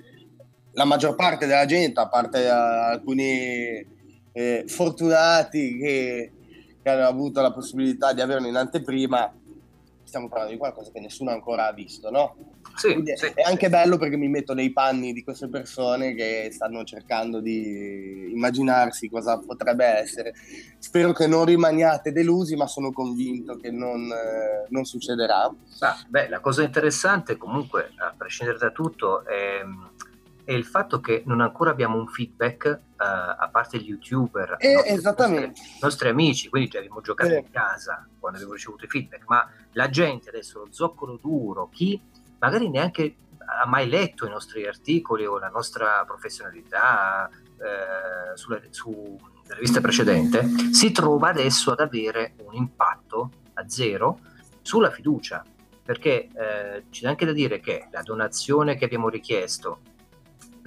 la 0.72 0.86
maggior 0.86 1.16
parte 1.16 1.46
della 1.46 1.66
gente, 1.66 2.00
a 2.00 2.08
parte 2.08 2.48
alcuni 2.48 3.86
eh, 4.32 4.64
fortunati 4.66 5.78
che 5.78 6.32
che 6.88 6.94
hanno 6.94 7.08
avuto 7.08 7.42
la 7.42 7.52
possibilità 7.52 8.14
di 8.14 8.22
averlo 8.22 8.48
in 8.48 8.56
anteprima, 8.56 9.30
stiamo 10.04 10.30
parlando 10.30 10.54
di 10.54 10.60
qualcosa 10.60 10.90
che 10.92 11.02
nessuno 11.02 11.32
ancora 11.32 11.68
ha 11.68 11.74
visto, 11.74 12.10
no? 12.10 12.36
Sì, 12.76 13.02
sì, 13.16 13.32
è 13.34 13.42
anche 13.42 13.70
bello 13.70 13.98
perché 13.98 14.16
mi 14.16 14.30
metto 14.30 14.54
nei 14.54 14.72
panni 14.72 15.12
di 15.12 15.24
queste 15.24 15.50
persone 15.50 16.14
che 16.14 16.50
stanno 16.52 16.84
cercando 16.84 17.42
di 17.42 18.32
immaginarsi 18.32 19.10
cosa 19.10 19.38
potrebbe 19.40 19.86
essere. 19.86 20.34
Spero 20.80 21.12
che 21.12 21.28
non 21.28 21.44
rimaniate 21.44 22.14
delusi, 22.14 22.56
ma 22.56 22.68
sono 22.68 22.92
convinto 22.94 23.58
che 23.58 23.70
non, 23.72 24.10
eh, 24.10 24.68
non 24.70 24.86
succederà. 24.86 25.54
Ah, 25.80 26.06
beh, 26.08 26.30
la 26.30 26.40
cosa 26.40 26.64
interessante 26.64 27.36
comunque, 27.36 27.92
a 27.98 28.14
prescindere 28.16 28.60
da 28.60 28.70
tutto, 28.70 29.26
è 29.26 29.62
è 30.48 30.54
il 30.54 30.64
fatto 30.64 31.02
che 31.02 31.24
non 31.26 31.42
ancora 31.42 31.72
abbiamo 31.72 31.98
un 31.98 32.08
feedback 32.08 32.80
uh, 32.82 32.94
a 32.96 33.50
parte 33.52 33.80
gli 33.80 33.90
youtuber, 33.90 34.56
eh, 34.60 34.76
nostri, 34.76 34.94
esattamente. 34.94 35.48
Nostri, 35.48 35.80
nostri, 35.82 36.08
amici, 36.08 36.48
quindi 36.48 36.70
già 36.70 36.78
abbiamo 36.78 37.02
giocato 37.02 37.34
eh. 37.34 37.40
in 37.40 37.52
casa 37.52 38.08
quando 38.18 38.38
abbiamo 38.38 38.54
ricevuto 38.54 38.86
i 38.86 38.88
feedback, 38.88 39.26
ma 39.28 39.46
la 39.74 39.90
gente 39.90 40.30
adesso, 40.30 40.60
lo 40.60 40.68
zoccolo 40.70 41.20
duro, 41.22 41.68
chi 41.68 42.02
magari 42.40 42.70
neanche 42.70 43.18
ha 43.40 43.68
mai 43.68 43.90
letto 43.90 44.26
i 44.26 44.30
nostri 44.30 44.66
articoli 44.66 45.26
o 45.26 45.38
la 45.38 45.50
nostra 45.50 46.06
professionalità 46.06 47.30
eh, 47.30 48.38
sulle, 48.38 48.68
su 48.70 49.20
riviste 49.48 49.82
precedente, 49.82 50.48
si 50.72 50.94
trova 50.94 51.28
adesso 51.28 51.72
ad 51.72 51.82
avere 51.82 52.36
un 52.46 52.54
impatto 52.54 53.32
a 53.56 53.68
zero 53.68 54.20
sulla 54.62 54.92
fiducia, 54.92 55.44
perché 55.84 56.30
eh, 56.34 56.86
c'è 56.90 57.06
anche 57.06 57.26
da 57.26 57.34
dire 57.34 57.60
che 57.60 57.90
la 57.92 58.02
donazione 58.02 58.78
che 58.78 58.86
abbiamo 58.86 59.10
richiesto 59.10 59.96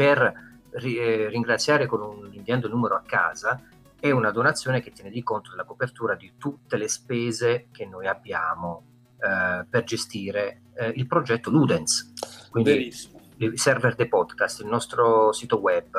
per 0.00 0.32
eh, 0.70 1.28
ringraziare 1.28 1.84
con 1.84 2.00
un, 2.00 2.30
inviando 2.32 2.66
il 2.66 2.72
numero 2.72 2.94
a 2.94 3.02
casa 3.04 3.60
è 4.00 4.10
una 4.10 4.30
donazione 4.30 4.80
che 4.80 4.92
tiene 4.92 5.10
di 5.10 5.22
conto 5.22 5.50
della 5.50 5.64
copertura 5.64 6.14
di 6.14 6.32
tutte 6.38 6.78
le 6.78 6.88
spese 6.88 7.68
che 7.70 7.84
noi 7.84 8.06
abbiamo 8.06 8.84
eh, 9.18 9.66
per 9.68 9.84
gestire 9.84 10.62
eh, 10.74 10.88
il 10.96 11.06
progetto 11.06 11.50
Ludens. 11.50 12.14
Quindi 12.50 12.70
Verissimo. 12.70 13.20
il 13.36 13.60
server 13.60 13.94
dei 13.94 14.08
podcast, 14.08 14.60
il 14.60 14.68
nostro 14.68 15.32
sito 15.32 15.58
web, 15.58 15.94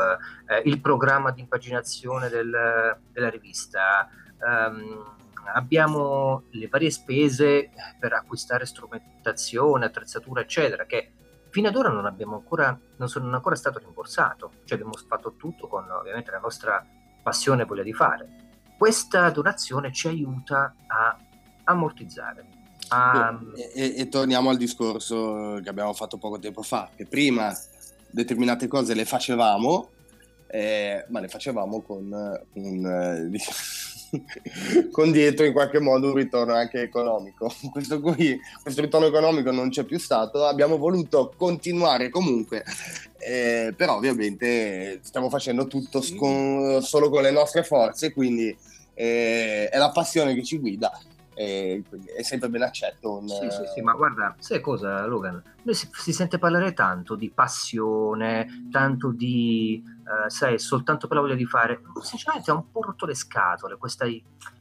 eh, 0.47 0.63
il 0.65 0.81
programma 0.81 1.29
di 1.29 1.41
impaginazione 1.41 2.27
del, 2.27 2.97
della 3.11 3.29
rivista. 3.29 4.09
Um, 4.39 5.13
abbiamo 5.53 6.45
le 6.49 6.67
varie 6.67 6.89
spese 6.89 7.69
per 7.99 8.13
acquistare 8.13 8.65
strumentazione, 8.65 9.85
attrezzatura, 9.85 10.41
eccetera, 10.41 10.87
che 10.87 11.11
fino 11.51 11.67
ad 11.67 11.75
ora 11.75 11.89
non 11.89 12.05
abbiamo 12.05 12.35
ancora, 12.35 12.77
non 12.97 13.07
sono 13.07 13.33
ancora 13.35 13.55
stato 13.55 13.77
rimborsato, 13.77 14.51
cioè 14.63 14.77
abbiamo 14.77 14.93
fatto 15.07 15.35
tutto 15.35 15.67
con 15.67 15.89
ovviamente 15.89 16.31
la 16.31 16.39
nostra 16.39 16.83
passione 17.21 17.63
e 17.63 17.65
voglia 17.65 17.83
di 17.83 17.93
fare. 17.93 18.27
Questa 18.77 19.29
donazione 19.29 19.91
ci 19.91 20.07
aiuta 20.07 20.73
a 20.87 21.17
ammortizzare. 21.65 22.47
A... 22.87 23.37
E, 23.55 23.71
e, 23.75 23.93
e, 23.97 24.09
torniamo 24.09 24.49
al 24.49 24.57
discorso 24.57 25.59
che 25.61 25.69
abbiamo 25.69 25.93
fatto 25.93 26.17
poco 26.17 26.39
tempo 26.39 26.61
fa, 26.61 26.89
che 26.95 27.05
prima 27.05 27.55
determinate 28.09 28.67
cose 28.67 28.93
le 28.93 29.05
facevamo, 29.05 29.89
eh, 30.47 31.05
ma 31.09 31.19
le 31.19 31.27
facevamo 31.27 31.81
con 31.81 32.11
un... 32.53 33.29
Eh, 33.33 33.39
con 34.91 35.11
dietro 35.11 35.45
in 35.45 35.53
qualche 35.53 35.79
modo 35.79 36.07
un 36.07 36.15
ritorno 36.15 36.53
anche 36.53 36.81
economico. 36.81 37.51
Questo, 37.71 37.99
qui, 38.01 38.39
questo 38.61 38.81
ritorno 38.81 39.07
economico 39.07 39.51
non 39.51 39.69
c'è 39.69 39.83
più 39.83 39.99
stato, 39.99 40.45
abbiamo 40.45 40.77
voluto 40.77 41.33
continuare 41.35 42.09
comunque, 42.09 42.63
eh, 43.17 43.73
però 43.75 43.95
ovviamente 43.95 44.99
stiamo 45.03 45.29
facendo 45.29 45.67
tutto 45.67 46.03
con, 46.17 46.81
solo 46.81 47.09
con 47.09 47.21
le 47.21 47.31
nostre 47.31 47.63
forze, 47.63 48.11
quindi 48.13 48.55
eh, 48.93 49.69
è 49.69 49.77
la 49.77 49.91
passione 49.91 50.33
che 50.33 50.43
ci 50.43 50.59
guida. 50.59 50.91
È 51.33 51.81
sempre 52.21 52.49
ben 52.49 52.61
accetto. 52.61 53.17
Un... 53.17 53.27
Sì, 53.27 53.49
sì, 53.49 53.63
sì, 53.73 53.81
ma 53.81 53.93
guarda, 53.93 54.35
sai 54.37 54.59
cosa, 54.59 55.07
Logan? 55.07 55.41
Noi 55.63 55.73
si, 55.73 55.87
si 55.91 56.13
sente 56.13 56.37
parlare 56.37 56.73
tanto 56.73 57.15
di 57.15 57.31
passione, 57.31 58.67
tanto 58.69 59.11
di 59.11 59.81
eh, 60.25 60.29
sai, 60.29 60.59
soltanto 60.59 61.07
per 61.07 61.17
la 61.17 61.23
voglia 61.23 61.35
di 61.35 61.45
fare, 61.45 61.81
sinceramente 62.01 62.51
ha 62.51 62.55
un 62.55 62.69
po' 62.71 62.81
rotto 62.81 63.05
le 63.05 63.15
scatole, 63.15 63.77
questa, 63.77 64.05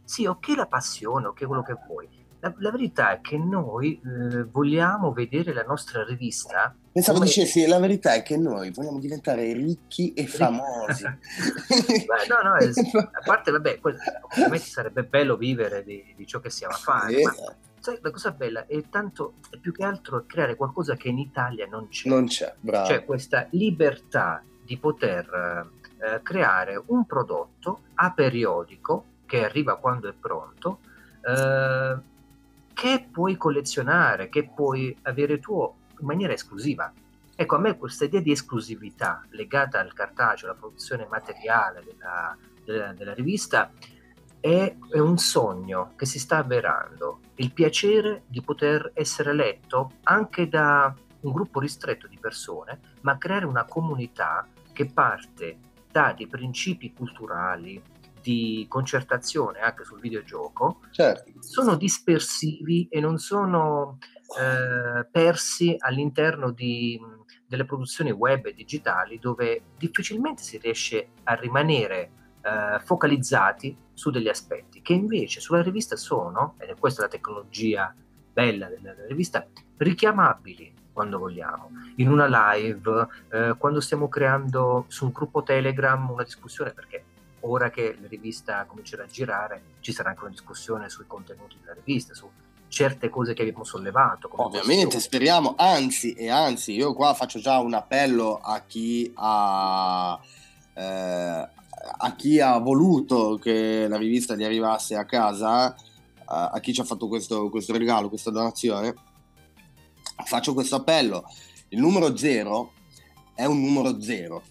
sì, 0.04 0.26
ok 0.26 0.49
la 0.57 0.66
passione, 0.66 1.26
ok 1.26 1.47
quello 1.47 1.62
che 1.62 1.76
vuoi, 1.87 2.09
la, 2.40 2.54
la 2.59 2.71
verità 2.71 3.12
è 3.12 3.21
che 3.21 3.37
noi 3.37 4.00
eh, 4.00 4.45
vogliamo 4.45 5.12
vedere 5.12 5.52
la 5.52 5.62
nostra 5.62 6.04
rivista. 6.04 6.75
Pensavo 6.92 7.19
come... 7.19 7.28
dicessi, 7.28 7.66
la 7.66 7.78
verità 7.78 8.14
è 8.14 8.23
che 8.23 8.37
noi 8.37 8.71
vogliamo 8.71 8.99
diventare 8.99 9.52
ricchi 9.52 10.12
e 10.14 10.26
famosi. 10.26 11.04
Beh, 11.04 12.26
no, 12.28 12.50
no, 12.50 12.57
es- 12.57 12.78
a 12.78 13.21
parte, 13.25 13.50
vabbè, 13.50 13.80
ovviamente 13.83 14.66
sarebbe 14.66 15.04
bello 15.04 15.37
vivere 15.37 15.85
di, 15.85 16.14
di 16.16 16.26
ciò 16.26 16.40
che 16.40 16.50
siamo 16.50 16.75
a 16.75 16.78
fare, 16.78 17.16
sì. 17.16 17.23
ma 17.23 17.35
sai, 17.78 17.99
la 18.00 18.11
cosa 18.11 18.30
bella 18.33 18.66
è 18.66 18.83
tanto, 18.88 19.35
è 19.50 19.59
più 19.59 19.73
che 19.73 19.85
altro 19.85 20.25
creare 20.26 20.57
qualcosa 20.57 20.97
che 20.97 21.09
in 21.09 21.19
Italia 21.19 21.66
non 21.66 21.88
c'è. 21.88 22.09
Non 22.09 22.26
c'è, 22.26 22.54
bravo. 22.59 22.87
Cioè 22.87 23.04
questa 23.04 23.47
libertà 23.50 24.42
di 24.71 24.77
poter 24.77 25.69
eh, 25.99 26.23
creare 26.23 26.81
un 26.87 27.05
prodotto 27.05 27.81
a 27.95 28.12
periodico 28.12 29.05
che 29.27 29.45
arriva 29.45 29.79
quando 29.79 30.09
è 30.09 30.12
pronto, 30.12 30.79
eh, 31.27 31.97
che 32.73 33.09
puoi 33.11 33.37
collezionare, 33.37 34.29
che 34.29 34.49
puoi 34.49 34.97
avere 35.03 35.41
tu 35.41 35.61
in 35.99 36.07
maniera 36.07 36.33
esclusiva. 36.33 36.93
Ecco, 37.35 37.57
a 37.57 37.59
me 37.59 37.77
questa 37.77 38.05
idea 38.05 38.21
di 38.21 38.31
esclusività 38.31 39.25
legata 39.31 39.81
al 39.81 39.93
cartaceo, 39.93 40.50
alla 40.50 40.59
produzione 40.59 41.05
materiale 41.11 41.83
della, 41.83 42.37
della, 42.65 42.93
della 42.93 43.15
rivista, 43.15 43.73
è, 44.39 44.77
è, 44.89 44.99
un 45.00 45.19
sogno 45.19 45.95
che 45.97 46.07
si 46.07 46.21
sta 46.21 46.37
avverando. 46.37 47.23
Il 47.37 47.53
piacere 47.53 48.23
di 48.29 48.41
poter 48.41 48.93
essere 48.95 49.33
letto 49.33 49.95
anche 50.05 50.49
da 50.49 50.95
un 51.23 51.33
gruppo 51.33 51.59
ristretto 51.59 52.07
di 52.07 52.19
persone, 52.21 52.81
ma 53.00 53.19
creare 53.19 53.47
una 53.47 53.65
comunità 53.65 54.47
che 54.73 54.87
parte 54.87 55.59
da 55.91 56.15
dei 56.17 56.27
principi 56.27 56.93
culturali, 56.93 57.83
di 58.21 58.67
concertazione 58.69 59.61
anche 59.61 59.85
sul 59.85 60.00
videogioco, 60.00 60.81
certo. 60.91 61.33
sono 61.41 61.75
dispersivi 61.77 62.87
e 62.91 63.00
non 63.00 63.19
sono 63.19 63.99
eh, 64.39 65.07
persi 65.11 65.75
all'interno 65.79 66.50
di, 66.50 67.00
delle 67.47 67.65
produzioni 67.65 68.11
web 68.11 68.47
e 68.47 68.53
digitali 68.53 69.19
dove 69.19 69.62
difficilmente 69.77 70.43
si 70.43 70.59
riesce 70.59 71.12
a 71.25 71.35
rimanere 71.35 72.11
eh, 72.43 72.81
focalizzati 72.81 73.77
su 73.93 74.11
degli 74.11 74.29
aspetti 74.29 74.81
che 74.83 74.93
invece 74.93 75.41
sulla 75.41 75.62
rivista 75.62 75.97
sono, 75.97 76.55
ed 76.59 76.69
è 76.69 76.77
questa 76.79 77.03
la 77.03 77.09
tecnologia 77.09 77.95
bella 78.33 78.69
della 78.69 78.95
rivista, 79.07 79.47
richiamabili 79.77 80.75
quando 81.00 81.19
vogliamo, 81.19 81.71
in 81.97 82.11
una 82.11 82.52
live, 82.52 83.09
eh, 83.30 83.54
quando 83.57 83.80
stiamo 83.80 84.07
creando 84.07 84.85
su 84.88 85.07
un 85.07 85.12
gruppo 85.12 85.42
Telegram 85.42 86.11
una 86.11 86.25
discussione, 86.25 86.73
perché 86.73 87.04
ora 87.40 87.71
che 87.71 87.97
la 87.99 88.07
rivista 88.07 88.66
comincerà 88.66 89.04
a 89.04 89.07
girare 89.07 89.62
ci 89.80 89.92
sarà 89.92 90.11
anche 90.11 90.21
una 90.21 90.30
discussione 90.33 90.90
sui 90.90 91.07
contenuti 91.07 91.57
della 91.59 91.73
rivista, 91.83 92.12
su 92.12 92.28
certe 92.69 93.09
cose 93.09 93.33
che 93.33 93.40
abbiamo 93.40 93.64
sollevato. 93.64 94.28
Ovviamente, 94.30 94.66
questione. 94.66 95.00
speriamo, 95.00 95.54
anzi 95.57 96.12
e 96.12 96.28
anzi, 96.28 96.75
io 96.75 96.92
qua 96.92 97.14
faccio 97.14 97.38
già 97.38 97.59
un 97.61 97.73
appello 97.73 98.38
a 98.42 98.61
chi 98.66 99.11
ha... 99.14 100.21
Eh, 100.75 101.49
a 102.02 102.14
chi 102.14 102.40
ha 102.40 102.59
voluto 102.59 103.38
che 103.40 103.88
la 103.88 103.97
rivista 103.97 104.37
gli 104.37 104.45
arrivasse 104.45 104.97
a 104.97 105.07
casa, 105.07 105.75
a 106.26 106.61
chi 106.61 106.75
ci 106.75 106.83
ha 106.83 106.85
fatto 106.85 107.09
questo, 107.09 107.49
questo 107.49 107.73
regalo, 107.73 108.11
questa 108.11 108.30
donazione, 108.30 108.95
faccio 110.25 110.55
questo 110.55 110.77
appello. 110.77 111.25
Il 111.69 111.81
numero 111.81 112.17
zero 112.17 112.73
è 113.35 113.45
un 113.45 113.61
numero 113.61 114.00
zero. 114.00 114.43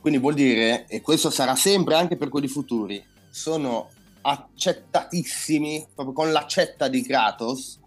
Quindi 0.00 0.18
vuol 0.18 0.34
dire, 0.34 0.86
e 0.86 1.00
questo 1.00 1.30
sarà 1.30 1.54
sempre 1.54 1.94
anche 1.94 2.16
per 2.16 2.28
quelli 2.28 2.48
futuri, 2.48 3.02
sono 3.28 3.90
accettatissimi, 4.22 5.86
proprio 5.94 6.14
con 6.14 6.32
l'accetta 6.32 6.88
di 6.88 7.02
Kratos, 7.02 7.78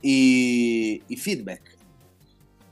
i, 0.00 1.00
i 1.06 1.16
feedback. 1.16 1.76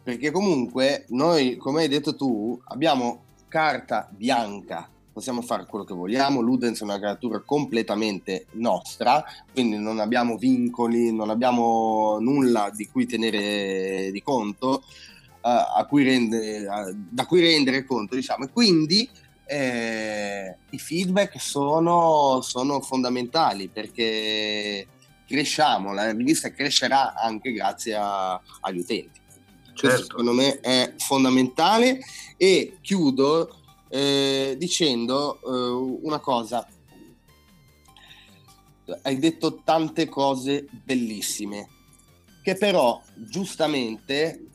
Perché 0.03 0.31
comunque 0.31 1.05
noi, 1.09 1.57
come 1.57 1.83
hai 1.83 1.89
detto 1.89 2.17
tu, 2.17 2.61
abbiamo 2.65 3.25
carta 3.49 4.09
bianca, 4.11 4.89
possiamo 5.13 5.43
fare 5.43 5.67
quello 5.67 5.85
che 5.85 5.95
vogliamo, 5.95 6.41
Ludens 6.41 6.81
è 6.81 6.85
una 6.85 6.99
creatura 6.99 7.41
completamente 7.41 8.47
nostra, 8.53 9.23
quindi 9.53 9.77
non 9.77 10.01
abbiamo 10.01 10.37
vincoli, 10.37 11.13
non 11.13 11.31
abbiamo 11.31 12.19
nulla 12.21 12.71
di 12.75 12.89
cui 12.89 13.07
tenere 13.07 14.11
di 14.11 14.23
conto, 14.23 14.83
uh, 15.43 15.87
cui 15.87 16.05
rende, 16.05 16.67
uh, 16.67 16.97
da 17.11 17.27
cui 17.27 17.41
rendere 17.41 17.85
conto, 17.85 18.15
diciamo, 18.15 18.45
e 18.45 18.51
quindi 18.51 19.09
eh, 19.45 20.57
i 20.71 20.79
feedback 20.79 21.39
sono, 21.39 22.41
sono 22.43 22.81
fondamentali 22.81 23.69
perché 23.69 24.87
cresciamo, 25.27 25.93
la 25.93 26.11
rivista 26.11 26.51
crescerà 26.51 27.15
anche 27.15 27.53
grazie 27.53 27.95
a, 27.95 28.41
agli 28.61 28.79
utenti. 28.79 29.21
Certo. 29.75 29.87
Questo 29.87 30.05
secondo 30.05 30.33
me 30.33 30.61
è 30.61 30.95
fondamentale 30.99 32.01
e 32.37 32.79
chiudo 32.81 33.62
eh, 33.93 34.55
dicendo 34.59 35.39
eh, 35.43 35.99
una 36.03 36.19
cosa. 36.19 36.67
Hai 39.03 39.19
detto 39.19 39.61
tante 39.63 40.09
cose 40.09 40.67
bellissime 40.71 41.69
che 42.43 42.57
però 42.57 43.01
giustamente 43.15 44.47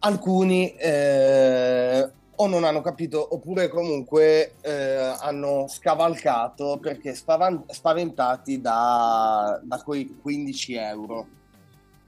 alcuni 0.00 0.72
eh, 0.74 2.10
o 2.36 2.46
non 2.46 2.62
hanno 2.62 2.80
capito 2.80 3.34
oppure 3.34 3.68
comunque 3.68 4.54
eh, 4.60 5.16
hanno 5.20 5.66
scavalcato 5.68 6.78
perché 6.80 7.14
spaventati 7.14 8.60
da, 8.60 9.60
da 9.62 9.82
quei 9.82 10.16
15 10.22 10.74
euro. 10.74 11.26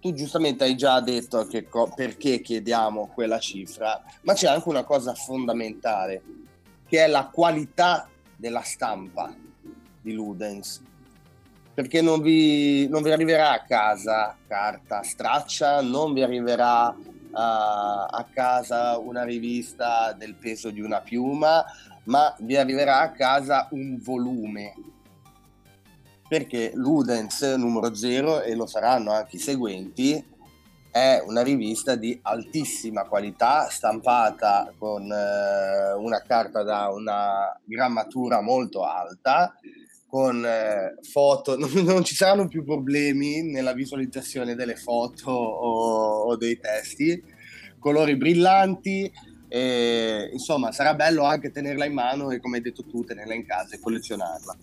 Tu 0.01 0.15
giustamente 0.15 0.65
hai 0.65 0.77
già 0.77 0.99
detto 1.01 1.47
co- 1.69 1.93
perché 1.95 2.41
chiediamo 2.41 3.11
quella 3.13 3.39
cifra, 3.39 4.03
ma 4.23 4.33
c'è 4.33 4.49
anche 4.49 4.69
una 4.71 4.83
cosa 4.83 5.13
fondamentale, 5.13 6.23
che 6.89 7.05
è 7.05 7.07
la 7.07 7.29
qualità 7.31 8.09
della 8.35 8.63
stampa 8.63 9.31
di 10.01 10.13
Ludens. 10.15 10.83
Perché 11.75 12.01
non 12.01 12.23
vi, 12.23 12.89
non 12.89 13.03
vi 13.03 13.11
arriverà 13.11 13.51
a 13.51 13.63
casa 13.63 14.37
carta 14.47 15.03
straccia, 15.03 15.83
non 15.83 16.15
vi 16.15 16.23
arriverà 16.23 16.97
a, 17.33 18.07
a 18.07 18.27
casa 18.33 18.97
una 18.97 19.23
rivista 19.25 20.13
del 20.13 20.35
peso 20.35 20.71
di 20.71 20.81
una 20.81 21.01
piuma, 21.01 21.63
ma 22.05 22.35
vi 22.41 22.57
arriverà 22.57 23.01
a 23.01 23.13
casa 23.13 23.69
un 23.73 23.99
volume 24.01 24.73
perché 26.31 26.71
Ludens 26.75 27.43
numero 27.57 27.93
0 27.93 28.43
e 28.43 28.55
lo 28.55 28.65
saranno 28.65 29.11
anche 29.11 29.35
i 29.35 29.41
seguenti 29.41 30.25
è 30.89 31.21
una 31.27 31.43
rivista 31.43 31.97
di 31.97 32.17
altissima 32.23 33.03
qualità 33.03 33.69
stampata 33.69 34.73
con 34.79 35.11
eh, 35.11 35.93
una 35.95 36.23
carta 36.23 36.63
da 36.63 36.89
una 36.91 37.61
grammatura 37.65 38.41
molto 38.43 38.85
alta 38.85 39.57
con 40.07 40.45
eh, 40.47 40.99
foto, 41.03 41.59
non, 41.59 41.69
non, 41.83 42.05
ci 42.05 42.15
saranno 42.15 42.47
più 42.47 42.63
problemi 42.63 43.43
nella 43.43 43.73
visualizzazione 43.73 44.55
delle 44.55 44.77
foto 44.77 45.33
o, 45.33 46.27
o 46.29 46.37
dei 46.37 46.61
testi, 46.61 47.21
colori 47.81 48.15
brillanti, 48.17 49.11
e, 49.49 50.31
insomma 50.33 50.71
sarà 50.71 50.95
bello 50.95 51.25
anche 51.25 51.51
tenerla 51.51 51.87
in 51.87 51.93
mano 51.93 52.31
e 52.31 52.39
come 52.39 52.59
hai 52.59 52.63
detto 52.63 52.87
tu 52.87 53.03
tenerla 53.03 53.35
in 53.35 53.45
casa 53.45 53.75
e 53.75 53.81
collezionarla. 53.81 54.57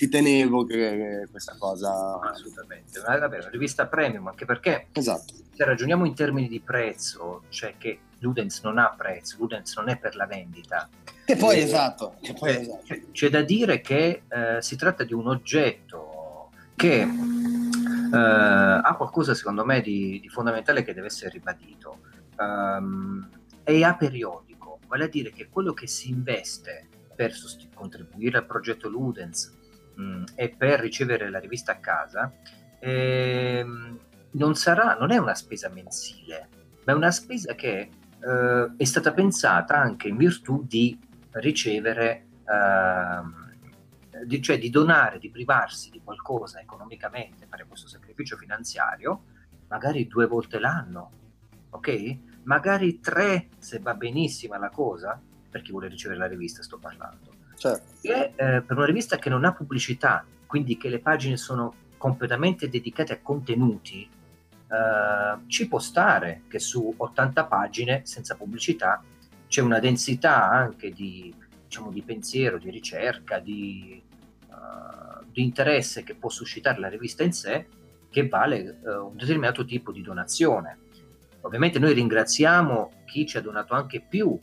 Ci 0.00 0.08
tenevo 0.08 0.64
che 0.64 1.28
questa 1.30 1.56
cosa... 1.58 2.18
Assolutamente, 2.20 3.02
ma 3.06 3.18
vabbè, 3.18 3.36
una 3.36 3.50
rivista 3.50 3.86
premium 3.86 4.28
anche 4.28 4.46
perché 4.46 4.86
esatto. 4.92 5.34
se 5.54 5.62
ragioniamo 5.62 6.06
in 6.06 6.14
termini 6.14 6.48
di 6.48 6.58
prezzo, 6.58 7.42
cioè 7.50 7.74
che 7.76 7.98
Ludens 8.20 8.62
non 8.62 8.78
ha 8.78 8.94
prezzo, 8.96 9.36
Ludens 9.38 9.76
non 9.76 9.90
è 9.90 9.98
per 9.98 10.16
la 10.16 10.24
vendita, 10.24 10.88
che 11.26 11.36
poi, 11.36 11.56
eh, 11.56 11.64
esatto, 11.64 12.14
che 12.22 12.32
poi 12.32 12.48
eh, 12.48 12.60
esatto. 12.60 12.94
C'è 13.12 13.28
da 13.28 13.42
dire 13.42 13.82
che 13.82 14.22
eh, 14.26 14.62
si 14.62 14.76
tratta 14.76 15.04
di 15.04 15.12
un 15.12 15.26
oggetto 15.26 16.48
che 16.76 17.02
eh, 17.02 18.16
ha 18.16 18.94
qualcosa, 18.96 19.34
secondo 19.34 19.66
me, 19.66 19.82
di, 19.82 20.18
di, 20.18 20.30
fondamentale 20.30 20.82
che 20.82 20.94
deve 20.94 21.08
essere 21.08 21.28
ribadito. 21.28 21.98
Um, 22.38 23.28
è 23.62 23.82
a 23.82 23.94
periodico, 23.96 24.78
vale 24.86 25.04
a 25.04 25.08
dire 25.08 25.30
che 25.30 25.50
quello 25.50 25.74
che 25.74 25.86
si 25.86 26.08
investe 26.08 26.88
per 27.14 27.34
sost- 27.34 27.68
contribuire 27.74 28.38
al 28.38 28.46
progetto 28.46 28.88
Ludens 28.88 29.58
mh, 30.00 30.18
mm, 30.18 30.24
e 30.34 30.48
per 30.50 30.80
ricevere 30.80 31.30
la 31.30 31.38
rivista 31.38 31.72
a 31.72 31.76
casa 31.76 32.32
ehm, 32.78 33.98
non 34.32 34.54
sarà, 34.54 34.96
non 34.98 35.10
è 35.10 35.18
una 35.18 35.34
spesa 35.34 35.68
mensile, 35.68 36.48
ma 36.84 36.92
è 36.92 36.96
una 36.96 37.10
spesa 37.10 37.54
che 37.54 37.90
eh, 38.20 38.72
è 38.76 38.84
stata 38.84 39.12
pensata 39.12 39.76
anche 39.76 40.08
in 40.08 40.16
virtù 40.16 40.64
di 40.66 40.98
ricevere, 41.32 42.26
eh, 42.44 44.24
di, 44.26 44.42
cioè 44.42 44.58
di 44.58 44.70
donare, 44.70 45.18
di 45.18 45.30
privarsi 45.30 45.90
di 45.90 46.00
qualcosa 46.02 46.60
economicamente, 46.60 47.46
fare 47.46 47.66
questo 47.66 47.88
sacrificio 47.88 48.36
finanziario, 48.36 49.24
magari 49.68 50.06
due 50.06 50.26
volte 50.26 50.58
l'anno, 50.58 51.10
ok? 51.70 52.18
Magari 52.44 53.00
tre 53.00 53.48
se 53.58 53.78
va 53.78 53.94
benissimo 53.94 54.58
la 54.58 54.70
cosa, 54.70 55.20
per 55.50 55.62
chi 55.62 55.72
vuole 55.72 55.88
ricevere 55.88 56.18
la 56.18 56.26
rivista 56.26 56.62
sto 56.62 56.78
parlando. 56.78 57.29
Certo. 57.60 57.92
E 58.00 58.32
eh, 58.36 58.62
per 58.62 58.74
una 58.74 58.86
rivista 58.86 59.18
che 59.18 59.28
non 59.28 59.44
ha 59.44 59.52
pubblicità, 59.52 60.24
quindi 60.46 60.78
che 60.78 60.88
le 60.88 60.98
pagine 60.98 61.36
sono 61.36 61.74
completamente 61.98 62.70
dedicate 62.70 63.12
a 63.12 63.18
contenuti, 63.20 64.00
eh, 64.02 65.46
ci 65.46 65.68
può 65.68 65.78
stare 65.78 66.44
che 66.48 66.58
su 66.58 66.94
80 66.96 67.44
pagine 67.44 68.00
senza 68.04 68.34
pubblicità 68.34 69.04
c'è 69.46 69.60
una 69.60 69.78
densità 69.78 70.48
anche 70.48 70.90
di, 70.90 71.34
diciamo, 71.66 71.90
di 71.90 72.00
pensiero, 72.00 72.56
di 72.56 72.70
ricerca, 72.70 73.38
di, 73.40 74.02
uh, 74.48 75.22
di, 75.30 75.42
interesse 75.42 76.02
che 76.02 76.14
può 76.14 76.30
suscitare 76.30 76.78
la 76.78 76.88
rivista 76.88 77.24
in 77.24 77.32
sé, 77.32 77.66
che 78.08 78.26
vale 78.26 78.78
uh, 78.80 79.08
un 79.08 79.16
determinato 79.16 79.66
tipo 79.66 79.92
di 79.92 80.00
donazione. 80.00 80.78
Ovviamente 81.42 81.78
noi 81.78 81.92
ringraziamo 81.92 83.02
chi 83.04 83.26
ci 83.26 83.36
ha 83.36 83.42
donato 83.42 83.74
anche 83.74 84.00
più 84.00 84.38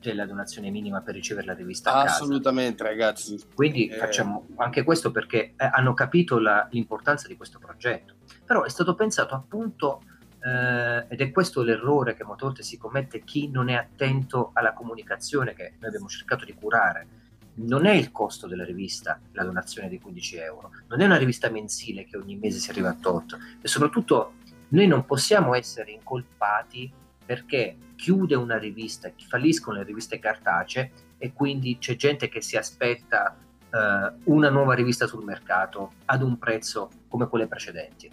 della 0.00 0.24
donazione 0.24 0.70
minima 0.70 1.02
per 1.02 1.14
ricevere 1.14 1.46
la 1.46 1.54
rivista 1.54 1.92
a 1.92 2.02
Assolutamente, 2.02 2.82
casa. 2.82 2.88
ragazzi. 2.88 3.40
Quindi 3.54 3.88
eh... 3.88 3.96
facciamo 3.96 4.46
anche 4.56 4.82
questo 4.82 5.10
perché 5.10 5.54
eh, 5.56 5.70
hanno 5.70 5.94
capito 5.94 6.38
la, 6.38 6.66
l'importanza 6.70 7.28
di 7.28 7.36
questo 7.36 7.58
progetto. 7.58 8.14
Però 8.44 8.64
è 8.64 8.68
stato 8.68 8.94
pensato 8.94 9.34
appunto 9.34 10.02
eh, 10.42 11.06
ed 11.08 11.20
è 11.20 11.30
questo 11.30 11.62
l'errore 11.62 12.14
che 12.14 12.24
molte 12.24 12.44
volte 12.44 12.62
si 12.62 12.78
commette 12.78 13.22
chi 13.24 13.50
non 13.50 13.68
è 13.68 13.74
attento 13.74 14.50
alla 14.54 14.72
comunicazione 14.72 15.54
che 15.54 15.74
noi 15.78 15.88
abbiamo 15.88 16.08
cercato 16.08 16.44
di 16.44 16.54
curare. 16.54 17.18
Non 17.52 17.84
è 17.84 17.92
il 17.92 18.10
costo 18.10 18.46
della 18.46 18.64
rivista 18.64 19.20
la 19.32 19.44
donazione 19.44 19.88
di 19.88 19.98
15 19.98 20.36
euro, 20.38 20.70
non 20.88 21.00
è 21.00 21.04
una 21.04 21.18
rivista 21.18 21.50
mensile 21.50 22.04
che 22.04 22.16
ogni 22.16 22.36
mese 22.36 22.58
si 22.58 22.70
arriva 22.70 22.90
a 22.90 22.96
tot 22.98 23.36
e 23.60 23.68
soprattutto 23.68 24.34
noi 24.68 24.86
non 24.86 25.04
possiamo 25.04 25.54
essere 25.54 25.90
incolpati 25.90 26.90
perché 27.26 27.76
chiude 28.00 28.34
una 28.34 28.56
rivista, 28.56 29.12
falliscono 29.28 29.76
le 29.76 29.84
riviste 29.84 30.18
cartacee 30.18 30.90
e 31.18 31.34
quindi 31.34 31.76
c'è 31.76 31.96
gente 31.96 32.30
che 32.30 32.40
si 32.40 32.56
aspetta 32.56 33.36
eh, 33.70 34.12
una 34.24 34.48
nuova 34.48 34.72
rivista 34.72 35.06
sul 35.06 35.22
mercato 35.22 35.92
ad 36.06 36.22
un 36.22 36.38
prezzo 36.38 36.88
come 37.08 37.28
quelle 37.28 37.46
precedenti. 37.46 38.10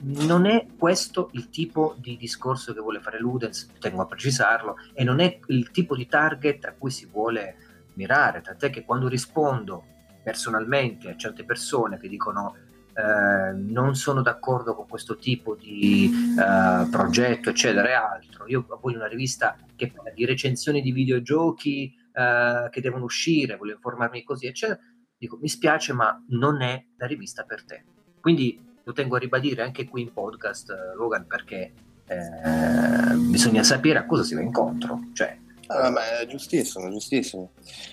Non 0.00 0.46
è 0.46 0.66
questo 0.78 1.28
il 1.32 1.50
tipo 1.50 1.94
di 1.98 2.16
discorso 2.16 2.72
che 2.72 2.80
vuole 2.80 3.00
fare 3.00 3.18
Ludens, 3.18 3.70
tengo 3.78 4.00
a 4.00 4.06
precisarlo, 4.06 4.76
e 4.94 5.04
non 5.04 5.20
è 5.20 5.38
il 5.48 5.70
tipo 5.72 5.94
di 5.94 6.06
target 6.06 6.64
a 6.64 6.72
cui 6.72 6.90
si 6.90 7.04
vuole 7.04 7.56
mirare, 7.94 8.40
tant'è 8.40 8.70
che 8.70 8.84
quando 8.84 9.08
rispondo 9.08 9.84
personalmente 10.22 11.10
a 11.10 11.16
certe 11.16 11.44
persone 11.44 11.98
che 11.98 12.08
dicono 12.08 12.56
eh, 12.98 13.52
non 13.52 13.94
sono 13.94 14.22
d'accordo 14.22 14.74
con 14.74 14.88
questo 14.88 15.16
tipo 15.16 15.54
di 15.54 16.10
eh, 16.36 16.88
progetto, 16.90 17.50
eccetera, 17.50 17.88
e 17.88 17.92
altro. 17.92 18.48
Io 18.48 18.66
voglio 18.80 18.96
una 18.96 19.06
rivista 19.06 19.56
che 19.76 19.92
parla 19.92 20.10
di 20.10 20.24
recensioni 20.24 20.82
di 20.82 20.90
videogiochi 20.90 21.94
eh, 22.12 22.68
che 22.68 22.80
devono 22.80 23.04
uscire, 23.04 23.56
voglio 23.56 23.74
informarmi 23.74 24.24
così, 24.24 24.46
eccetera. 24.46 24.80
Dico, 25.16 25.38
mi 25.40 25.48
spiace, 25.48 25.92
ma 25.92 26.20
non 26.30 26.60
è 26.60 26.84
la 26.96 27.06
rivista 27.06 27.44
per 27.44 27.64
te. 27.64 27.84
Quindi 28.20 28.60
lo 28.82 28.92
tengo 28.92 29.14
a 29.14 29.20
ribadire 29.20 29.62
anche 29.62 29.86
qui 29.86 30.02
in 30.02 30.12
podcast, 30.12 30.70
eh, 30.70 30.96
Logan, 30.96 31.26
perché 31.28 31.72
eh, 32.04 33.14
bisogna 33.30 33.62
sapere 33.62 34.00
a 34.00 34.06
cosa 34.06 34.24
si 34.24 34.34
va 34.34 34.40
incontro. 34.40 35.02
Cioè, 35.12 35.38
Ah, 35.70 35.90
ma 35.90 36.20
è 36.20 36.26
giustissimo, 36.26 36.88
giustissimo. 36.88 37.52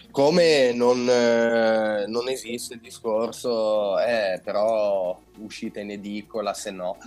Come 0.10 0.72
non, 0.72 1.06
eh, 1.10 2.06
non 2.08 2.30
esiste 2.30 2.76
il 2.76 2.80
discorso, 2.80 4.00
eh, 4.00 4.40
però 4.42 5.20
uscita 5.40 5.82
in 5.82 5.92
edicola, 5.92 6.54
se 6.54 6.72
no. 6.72 6.98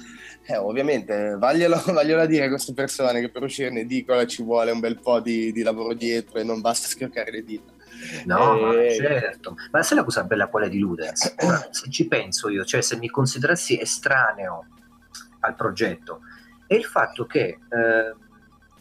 Eh, 0.46 0.58
ovviamente, 0.58 1.36
vaglielo, 1.38 1.82
vaglielo 1.90 2.20
a 2.20 2.26
dire 2.26 2.44
a 2.44 2.48
queste 2.48 2.74
persone 2.74 3.20
che 3.20 3.30
per 3.30 3.42
uscire 3.44 3.70
in 3.70 3.78
edicola 3.78 4.26
ci 4.26 4.42
vuole 4.42 4.70
un 4.70 4.80
bel 4.80 5.00
po' 5.00 5.20
di, 5.20 5.52
di 5.52 5.62
lavoro 5.62 5.94
dietro 5.94 6.38
e 6.38 6.44
non 6.44 6.60
basta 6.60 6.86
schioccare 6.88 7.30
le 7.30 7.44
dita. 7.44 7.72
No, 8.26 8.72
e... 8.74 8.94
certo. 8.94 9.56
Ma 9.70 9.82
sai 9.82 9.96
la 9.96 10.04
cosa 10.04 10.24
bella 10.24 10.48
qual 10.48 10.64
è 10.64 10.68
di 10.68 10.78
Ludens? 10.78 11.34
se 11.70 11.90
ci 11.90 12.06
penso 12.06 12.50
io, 12.50 12.64
cioè 12.66 12.82
se 12.82 12.96
mi 12.96 13.08
considerassi 13.08 13.80
estraneo 13.80 14.66
al 15.40 15.54
progetto, 15.54 16.20
è 16.66 16.74
il 16.74 16.84
fatto 16.84 17.24
che 17.24 17.46
eh, 17.46 18.14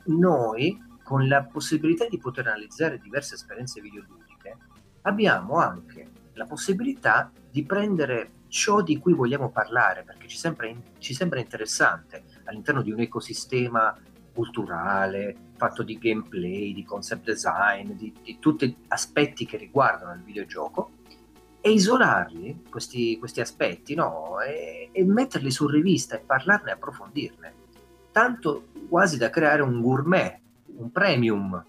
noi 0.08 0.86
con 1.08 1.26
la 1.30 1.42
possibilità 1.42 2.06
di 2.06 2.18
poter 2.18 2.48
analizzare 2.48 3.00
diverse 3.00 3.36
esperienze 3.36 3.80
videoludiche, 3.80 4.58
abbiamo 5.04 5.56
anche 5.56 6.06
la 6.34 6.44
possibilità 6.46 7.32
di 7.50 7.64
prendere 7.64 8.32
ciò 8.50 8.82
di 8.82 9.00
cui 9.00 9.14
vogliamo 9.14 9.50
parlare, 9.50 10.04
perché 10.04 10.28
ci 10.28 10.36
sembra, 10.36 10.70
ci 10.98 11.14
sembra 11.14 11.40
interessante 11.40 12.26
all'interno 12.44 12.82
di 12.82 12.92
un 12.92 13.00
ecosistema 13.00 13.98
culturale, 14.34 15.54
fatto 15.56 15.82
di 15.82 15.98
gameplay, 15.98 16.74
di 16.74 16.84
concept 16.84 17.24
design, 17.24 17.92
di, 17.94 18.14
di 18.22 18.38
tutti 18.38 18.76
aspetti 18.90 19.46
che 19.46 19.56
riguardano 19.56 20.12
il 20.12 20.24
videogioco, 20.24 20.92
e 21.62 21.72
isolarli, 21.72 22.66
questi, 22.70 23.18
questi 23.18 23.40
aspetti, 23.40 23.96
no? 23.96 24.42
e, 24.42 24.90
e 24.92 25.06
metterli 25.06 25.52
su 25.52 25.68
rivista 25.68 26.18
e 26.18 26.20
parlarne 26.20 26.72
e 26.72 26.74
approfondirne. 26.74 27.54
Tanto 28.12 28.68
quasi 28.90 29.18
da 29.18 29.30
creare 29.30 29.62
un 29.62 29.80
gourmet 29.80 30.42
un 30.78 30.92
premium 30.92 31.64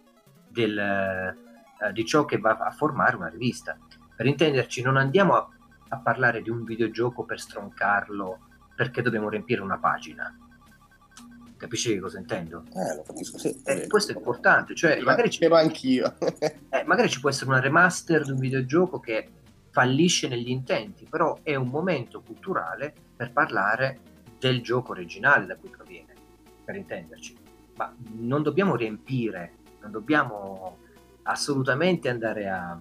del, 0.48 0.78
eh, 0.78 1.92
di 1.92 2.04
ciò 2.04 2.24
che 2.24 2.38
va 2.38 2.56
a 2.56 2.70
formare 2.70 3.16
una 3.16 3.28
rivista. 3.28 3.76
Per 4.14 4.26
intenderci, 4.26 4.82
non 4.82 4.96
andiamo 4.96 5.34
a, 5.34 5.48
a 5.88 5.98
parlare 5.98 6.42
di 6.42 6.50
un 6.50 6.64
videogioco 6.64 7.24
per 7.24 7.38
stroncarlo 7.40 8.46
perché 8.74 9.02
dobbiamo 9.02 9.28
riempire 9.28 9.60
una 9.60 9.78
pagina. 9.78 10.36
Capisci 11.56 11.92
che 11.92 11.98
cosa 11.98 12.18
intendo? 12.18 12.64
Eh, 12.72 12.94
lo 12.94 13.02
capisco, 13.02 13.36
sì. 13.36 13.60
Eh, 13.64 13.88
questo 13.88 14.12
è 14.12 14.16
importante, 14.16 14.76
cioè 14.76 15.00
magari 15.00 15.28
ci, 15.30 15.44
anch'io. 15.44 16.14
eh, 16.38 16.84
magari 16.86 17.08
ci 17.08 17.18
può 17.18 17.30
essere 17.30 17.50
una 17.50 17.60
remaster 17.60 18.24
di 18.24 18.30
un 18.30 18.38
videogioco 18.38 19.00
che 19.00 19.32
fallisce 19.70 20.28
negli 20.28 20.50
intenti, 20.50 21.06
però 21.10 21.40
è 21.42 21.56
un 21.56 21.68
momento 21.68 22.22
culturale 22.22 22.94
per 23.16 23.32
parlare 23.32 24.00
del 24.38 24.62
gioco 24.62 24.92
originale 24.92 25.46
da 25.46 25.56
cui 25.56 25.68
proviene, 25.68 26.14
per 26.64 26.76
intenderci 26.76 27.47
ma 27.78 27.94
non 28.16 28.42
dobbiamo 28.42 28.74
riempire, 28.74 29.58
non 29.80 29.92
dobbiamo 29.92 30.78
assolutamente 31.22 32.08
andare 32.08 32.48
a, 32.48 32.78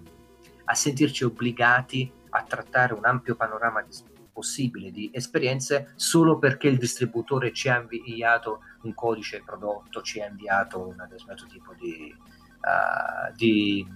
a 0.64 0.74
sentirci 0.74 1.24
obbligati 1.24 2.12
a 2.30 2.42
trattare 2.42 2.94
un 2.94 3.04
ampio 3.06 3.36
panorama 3.36 3.80
di, 3.82 3.92
possibile 4.32 4.90
di 4.90 5.08
esperienze 5.12 5.92
solo 5.94 6.38
perché 6.38 6.66
il 6.66 6.78
distributore 6.78 7.52
ci 7.52 7.68
ha 7.68 7.80
inviato 7.80 8.60
un 8.82 8.92
codice 8.94 9.42
prodotto, 9.44 10.02
ci 10.02 10.20
ha 10.20 10.26
inviato 10.26 10.80
un 10.80 10.96
determinato 10.96 11.46
tipo 11.46 11.74
di, 11.74 12.12
uh, 12.12 13.34
di 13.34 13.86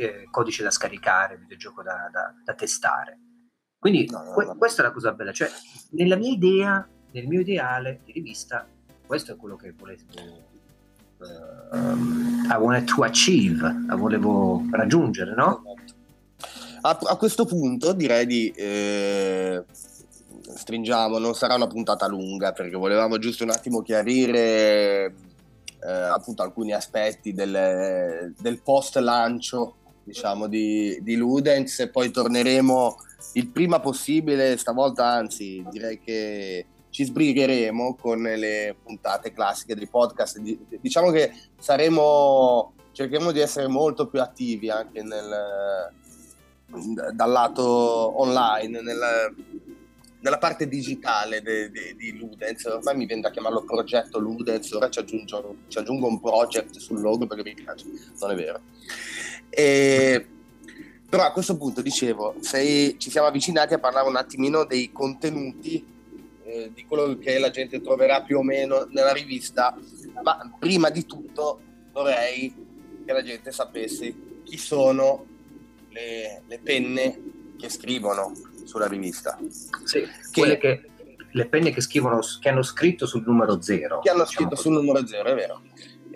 eh, 0.00 0.26
codice 0.30 0.62
da 0.62 0.70
scaricare, 0.70 1.36
videogioco 1.36 1.82
da, 1.82 2.08
da, 2.10 2.34
da 2.42 2.54
testare. 2.54 3.18
Quindi 3.78 4.08
no, 4.10 4.22
no, 4.22 4.32
que- 4.32 4.46
no. 4.46 4.56
questa 4.56 4.82
è 4.82 4.86
la 4.86 4.92
cosa 4.92 5.12
bella, 5.12 5.32
cioè 5.32 5.50
nella 5.90 6.16
mia 6.16 6.30
idea, 6.30 6.88
nel 7.12 7.26
mio 7.26 7.40
ideale 7.40 8.00
di 8.04 8.12
rivista, 8.12 8.66
questo 9.06 9.32
è 9.32 9.36
quello 9.36 9.56
che 9.56 9.72
volevo 9.76 10.02
uh, 11.18 12.46
I 12.50 12.56
wanted 12.58 12.84
to 12.86 13.02
achieve, 13.02 13.84
volevo 13.96 14.62
raggiungere, 14.70 15.34
no? 15.34 15.62
A, 16.82 16.98
a 17.02 17.16
questo 17.16 17.46
punto 17.46 17.94
direi 17.94 18.26
di 18.26 18.52
eh, 18.54 19.64
stringiamo, 20.54 21.18
non 21.18 21.34
sarà 21.34 21.54
una 21.54 21.66
puntata 21.66 22.06
lunga 22.06 22.52
perché 22.52 22.76
volevamo 22.76 23.18
giusto 23.18 23.42
un 23.42 23.50
attimo 23.50 23.80
chiarire 23.80 25.14
eh, 25.82 25.90
appunto 25.90 26.42
alcuni 26.42 26.72
aspetti 26.72 27.32
del, 27.32 28.34
del 28.38 28.60
post 28.62 28.96
lancio 28.96 29.76
diciamo 30.04 30.46
di, 30.46 30.98
di 31.00 31.16
Ludens 31.16 31.80
e 31.80 31.88
poi 31.88 32.10
torneremo 32.10 32.96
il 33.34 33.48
prima 33.48 33.80
possibile 33.80 34.58
stavolta 34.58 35.06
anzi 35.06 35.64
direi 35.70 35.98
che 35.98 36.66
ci 36.94 37.02
sbrigheremo 37.02 37.96
con 37.96 38.22
le 38.22 38.76
puntate 38.80 39.32
classiche 39.32 39.74
dei 39.74 39.88
podcast. 39.88 40.38
Diciamo 40.38 41.10
che 41.10 41.32
saremo, 41.58 42.72
cercheremo 42.92 43.32
di 43.32 43.40
essere 43.40 43.66
molto 43.66 44.06
più 44.06 44.20
attivi 44.20 44.70
anche 44.70 45.02
nel, 45.02 45.92
dal 47.12 47.30
lato 47.32 48.20
online, 48.20 48.80
nel, 48.80 49.34
nella 50.20 50.38
parte 50.38 50.68
digitale 50.68 51.42
de, 51.42 51.68
de, 51.72 51.96
di 51.96 52.16
Ludens. 52.16 52.64
Ormai 52.66 52.96
mi 52.96 53.06
viene 53.06 53.22
da 53.22 53.32
chiamarlo 53.32 53.64
progetto 53.64 54.20
Ludens, 54.20 54.70
ora 54.70 54.88
ci 54.88 55.00
aggiungo, 55.00 55.56
ci 55.66 55.78
aggiungo 55.78 56.06
un 56.06 56.20
project 56.20 56.76
sul 56.76 57.00
logo 57.00 57.26
perché 57.26 57.42
mi 57.42 57.54
piace, 57.54 57.86
non 58.20 58.30
è 58.30 58.34
vero. 58.36 58.60
E, 59.50 60.28
però 61.08 61.24
a 61.24 61.32
questo 61.32 61.56
punto 61.56 61.82
dicevo, 61.82 62.36
sei, 62.38 62.96
ci 63.00 63.10
siamo 63.10 63.26
avvicinati 63.26 63.74
a 63.74 63.80
parlare 63.80 64.06
un 64.06 64.14
attimino 64.14 64.64
dei 64.64 64.92
contenuti 64.92 65.90
eh, 66.54 66.70
di 66.72 66.84
quello 66.84 67.18
che 67.18 67.38
la 67.38 67.50
gente 67.50 67.80
troverà 67.80 68.22
più 68.22 68.38
o 68.38 68.42
meno 68.42 68.86
nella 68.90 69.12
rivista, 69.12 69.76
ma 70.22 70.38
prima 70.56 70.88
di 70.88 71.04
tutto 71.04 71.60
vorrei 71.90 72.54
che 73.04 73.12
la 73.12 73.22
gente 73.22 73.50
sapesse 73.50 74.14
chi 74.44 74.56
sono 74.56 75.26
le, 75.88 76.42
le 76.46 76.58
penne 76.60 77.20
che 77.58 77.68
scrivono 77.68 78.32
sulla 78.62 78.86
rivista. 78.86 79.36
Sì, 79.82 80.02
che, 80.02 80.08
quelle 80.32 80.58
che 80.58 80.88
le 81.32 81.48
penne 81.48 81.72
che 81.72 81.80
scrivono, 81.80 82.20
che 82.38 82.48
hanno 82.48 82.62
scritto 82.62 83.06
sul 83.06 83.24
numero 83.26 83.60
zero. 83.60 83.98
Che 83.98 84.10
hanno 84.10 84.22
diciamo 84.22 84.24
scritto 84.24 84.48
così. 84.50 84.62
sul 84.62 84.72
numero 84.72 85.04
zero, 85.04 85.28
è 85.30 85.34
vero 85.34 85.62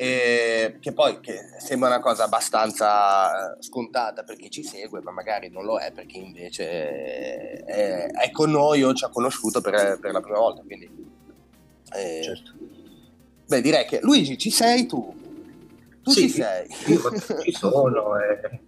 eh, 0.00 0.76
che 0.78 0.92
poi 0.92 1.18
che 1.18 1.40
sembra 1.58 1.88
una 1.88 1.98
cosa 1.98 2.22
abbastanza 2.22 3.56
eh, 3.56 3.62
scontata 3.64 4.22
per 4.22 4.36
chi 4.36 4.48
ci 4.48 4.62
segue, 4.62 5.00
ma 5.02 5.10
magari 5.10 5.50
non 5.50 5.64
lo 5.64 5.76
è 5.76 5.90
per 5.90 6.06
chi 6.06 6.24
invece 6.24 7.64
è, 7.64 8.06
è 8.06 8.30
con 8.30 8.52
noi 8.52 8.84
o 8.84 8.94
ci 8.94 9.04
ha 9.04 9.08
conosciuto 9.08 9.60
per, 9.60 9.98
per 9.98 10.12
la 10.12 10.20
prima 10.20 10.38
volta. 10.38 10.62
Quindi, 10.62 10.88
eh, 11.96 12.20
certo. 12.22 12.52
Beh, 13.46 13.60
direi 13.60 13.86
che 13.86 13.98
Luigi, 14.00 14.38
ci 14.38 14.50
sei 14.50 14.86
tu? 14.86 15.12
Tu 16.04 16.10
sì, 16.12 16.20
ci 16.20 16.28
sei? 16.28 16.68
Io 16.86 17.40
ci 17.42 17.52
sono. 17.52 18.20
Eh, 18.20 18.60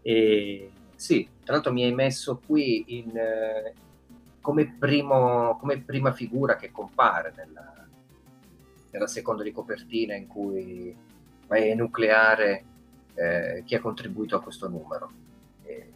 e, 0.00 0.70
sì, 0.96 1.28
tra 1.44 1.52
l'altro 1.52 1.70
mi 1.70 1.84
hai 1.84 1.92
messo 1.92 2.40
qui 2.46 2.96
in, 2.96 3.14
eh, 3.14 3.74
come, 4.40 4.74
primo, 4.78 5.58
come 5.58 5.82
prima 5.82 6.14
figura 6.14 6.56
che 6.56 6.70
compare 6.70 7.34
nella, 7.36 7.77
nella 8.90 9.06
seconda 9.06 9.42
di 9.42 9.52
copertina 9.52 10.14
in 10.14 10.26
cui 10.26 10.94
vai 11.46 11.62
a 11.62 11.72
enucleare 11.72 12.64
eh, 13.14 13.62
chi 13.64 13.74
ha 13.74 13.80
contribuito 13.80 14.36
a 14.36 14.42
questo 14.42 14.68
numero. 14.68 15.10
E, 15.64 15.90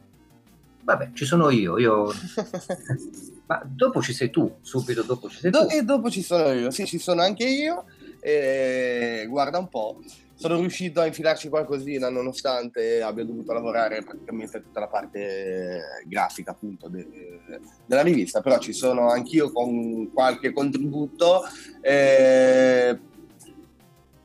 vabbè, 0.82 1.10
ci 1.12 1.24
sono 1.24 1.50
io, 1.50 1.78
io... 1.78 2.12
ma 3.46 3.62
dopo 3.64 4.02
ci 4.02 4.12
sei 4.12 4.30
tu, 4.30 4.58
subito 4.60 5.02
dopo 5.02 5.28
ci 5.28 5.38
sei 5.38 5.50
Do- 5.50 5.66
tu. 5.66 5.74
E 5.74 5.82
dopo 5.82 6.10
ci 6.10 6.22
sono 6.22 6.50
io, 6.52 6.70
sì, 6.70 6.86
ci 6.86 6.98
sono 6.98 7.22
anche 7.22 7.44
io. 7.44 7.84
E 8.20 9.26
guarda 9.28 9.58
un 9.58 9.68
po', 9.68 10.00
sono 10.42 10.58
riuscito 10.58 11.00
a 11.00 11.06
infilarci 11.06 11.48
qualcosina 11.48 12.10
nonostante 12.10 13.00
abbia 13.00 13.24
dovuto 13.24 13.52
lavorare 13.52 14.02
praticamente 14.02 14.60
tutta 14.60 14.80
la 14.80 14.88
parte 14.88 16.02
grafica 16.04 16.50
appunto 16.50 16.88
de, 16.88 17.38
della 17.86 18.02
rivista, 18.02 18.40
però 18.40 18.58
ci 18.58 18.72
sono 18.72 19.08
anch'io 19.08 19.52
con 19.52 20.10
qualche 20.12 20.52
contributo. 20.52 21.42
Eh, 21.80 22.98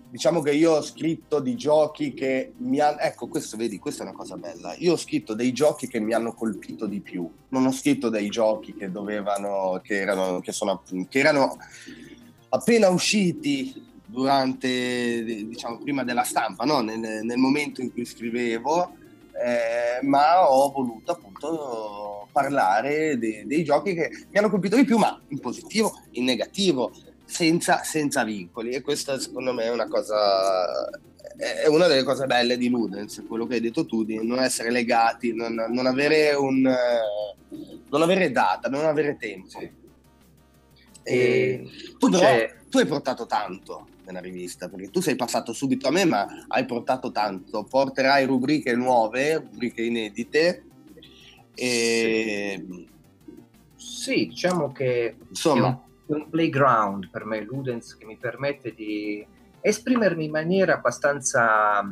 diciamo 0.10 0.42
che 0.42 0.54
io 0.54 0.72
ho 0.72 0.82
scritto 0.82 1.40
di 1.40 1.56
giochi 1.56 2.16
che 2.16 2.54
mi 2.58 2.80
hanno... 2.80 2.98
Ecco, 2.98 3.28
questo 3.28 3.56
vedi, 3.56 3.78
questa 3.78 4.04
è 4.04 4.08
una 4.08 4.18
cosa 4.18 4.38
bella. 4.38 4.74
Io 4.80 4.94
ho 4.94 4.98
scritto 4.98 5.36
dei 5.36 5.54
giochi 5.54 5.88
che 5.88 6.00
mi 6.00 6.14
hanno 6.16 6.34
colpito 6.34 6.88
di 6.88 7.00
più. 7.00 7.30
Non 7.50 7.68
ho 7.68 7.72
scritto 7.72 8.10
dei 8.10 8.30
giochi 8.30 8.74
che 8.74 8.90
dovevano... 8.90 9.80
che 9.84 10.00
erano, 10.00 10.40
che 10.40 10.52
sono, 10.52 10.82
che 11.08 11.20
erano 11.20 11.58
appena 12.50 12.90
usciti 12.90 13.86
durante, 14.08 15.24
diciamo, 15.24 15.80
prima 15.80 16.04
della 16.04 16.24
stampa, 16.24 16.64
no? 16.64 16.80
nel, 16.80 16.98
nel, 16.98 17.38
momento 17.38 17.82
in 17.82 17.92
cui 17.92 18.06
scrivevo, 18.06 18.96
eh, 19.34 20.06
ma 20.06 20.50
ho 20.50 20.72
voluto 20.72 21.12
appunto 21.12 22.28
parlare 22.32 23.18
de, 23.18 23.44
dei 23.46 23.64
giochi 23.64 23.94
che 23.94 24.10
mi 24.30 24.38
hanno 24.38 24.50
colpito 24.50 24.78
di 24.78 24.86
più, 24.86 24.98
ma 24.98 25.20
in 25.28 25.40
positivo, 25.40 26.00
in 26.12 26.24
negativo, 26.24 26.92
senza, 27.26 27.84
senza 27.84 28.24
vincoli. 28.24 28.72
E 28.72 28.82
questa 28.82 29.20
secondo 29.20 29.54
me 29.54 29.64
è 29.64 29.72
una 29.72 29.88
cosa 29.88 30.90
è 31.38 31.68
una 31.68 31.86
delle 31.86 32.04
cose 32.04 32.26
belle 32.26 32.58
di 32.58 32.68
Ludens, 32.68 33.24
quello 33.28 33.46
che 33.46 33.56
hai 33.56 33.62
detto 33.62 33.86
tu, 33.86 34.04
di 34.04 34.26
non 34.26 34.40
essere 34.40 34.72
legati, 34.72 35.36
non, 35.36 35.54
non 35.54 35.86
avere 35.86 36.34
un 36.34 36.62
non 37.90 38.02
avere 38.02 38.32
data, 38.32 38.70
non 38.70 38.86
avere 38.86 39.18
tempo. 39.18 39.60
E 41.04 41.70
tu, 42.00 42.10
però, 42.10 42.48
tu 42.70 42.80
hai 42.80 42.86
portato 42.88 43.28
tanto 43.28 43.88
nella 44.08 44.22
rivista, 44.22 44.70
perché 44.70 44.90
tu 44.90 45.02
sei 45.02 45.16
passato 45.16 45.54
subito 45.54 45.88
a 45.88 45.92
me, 45.92 46.06
ma 46.06 46.26
hai 46.48 46.66
portato 46.66 47.12
tanto. 47.12 47.64
Porterai 47.64 48.26
rubriche 48.26 48.76
nuove, 48.76 49.36
rubriche 49.36 49.84
inedite. 49.84 50.64
E... 51.54 52.88
Sì. 53.76 54.28
diciamo 54.28 54.72
che 54.72 55.18
Insomma, 55.28 55.68
è 55.68 56.14
un, 56.14 56.22
un 56.22 56.30
playground 56.30 57.10
per 57.10 57.26
me, 57.26 57.42
Ludens, 57.42 57.98
che 57.98 58.06
mi 58.06 58.18
permette 58.18 58.74
di 58.74 59.26
esprimermi 59.60 60.26
in 60.26 60.32
maniera 60.32 60.76
abbastanza 60.76 61.84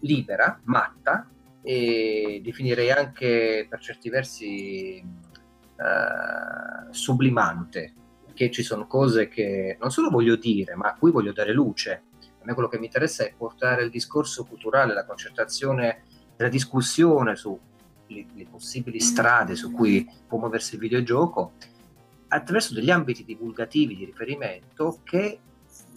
libera, 0.00 0.60
matta 0.64 1.28
e 1.62 2.40
definirei 2.44 2.92
anche 2.92 3.66
per 3.68 3.80
certi 3.80 4.08
versi 4.08 5.02
uh, 5.02 6.92
sublimante 6.92 7.92
perché 8.36 8.50
ci 8.50 8.62
sono 8.62 8.86
cose 8.86 9.28
che 9.28 9.78
non 9.80 9.90
solo 9.90 10.10
voglio 10.10 10.36
dire, 10.36 10.74
ma 10.76 10.88
a 10.88 10.94
cui 10.94 11.10
voglio 11.10 11.32
dare 11.32 11.54
luce. 11.54 12.02
A 12.20 12.44
me 12.44 12.52
quello 12.52 12.68
che 12.68 12.78
mi 12.78 12.84
interessa 12.84 13.24
è 13.24 13.32
portare 13.34 13.82
il 13.82 13.90
discorso 13.90 14.44
culturale, 14.44 14.92
la 14.92 15.06
concertazione, 15.06 16.02
la 16.36 16.48
discussione 16.48 17.34
sulle 17.34 17.64
le 18.06 18.46
possibili 18.48 19.00
strade 19.00 19.56
su 19.56 19.72
cui 19.72 20.08
può 20.28 20.38
muoversi 20.38 20.74
il 20.74 20.80
videogioco 20.80 21.54
attraverso 22.28 22.74
degli 22.74 22.90
ambiti 22.90 23.24
divulgativi 23.24 23.96
di 23.96 24.04
riferimento 24.04 25.00
che 25.02 25.40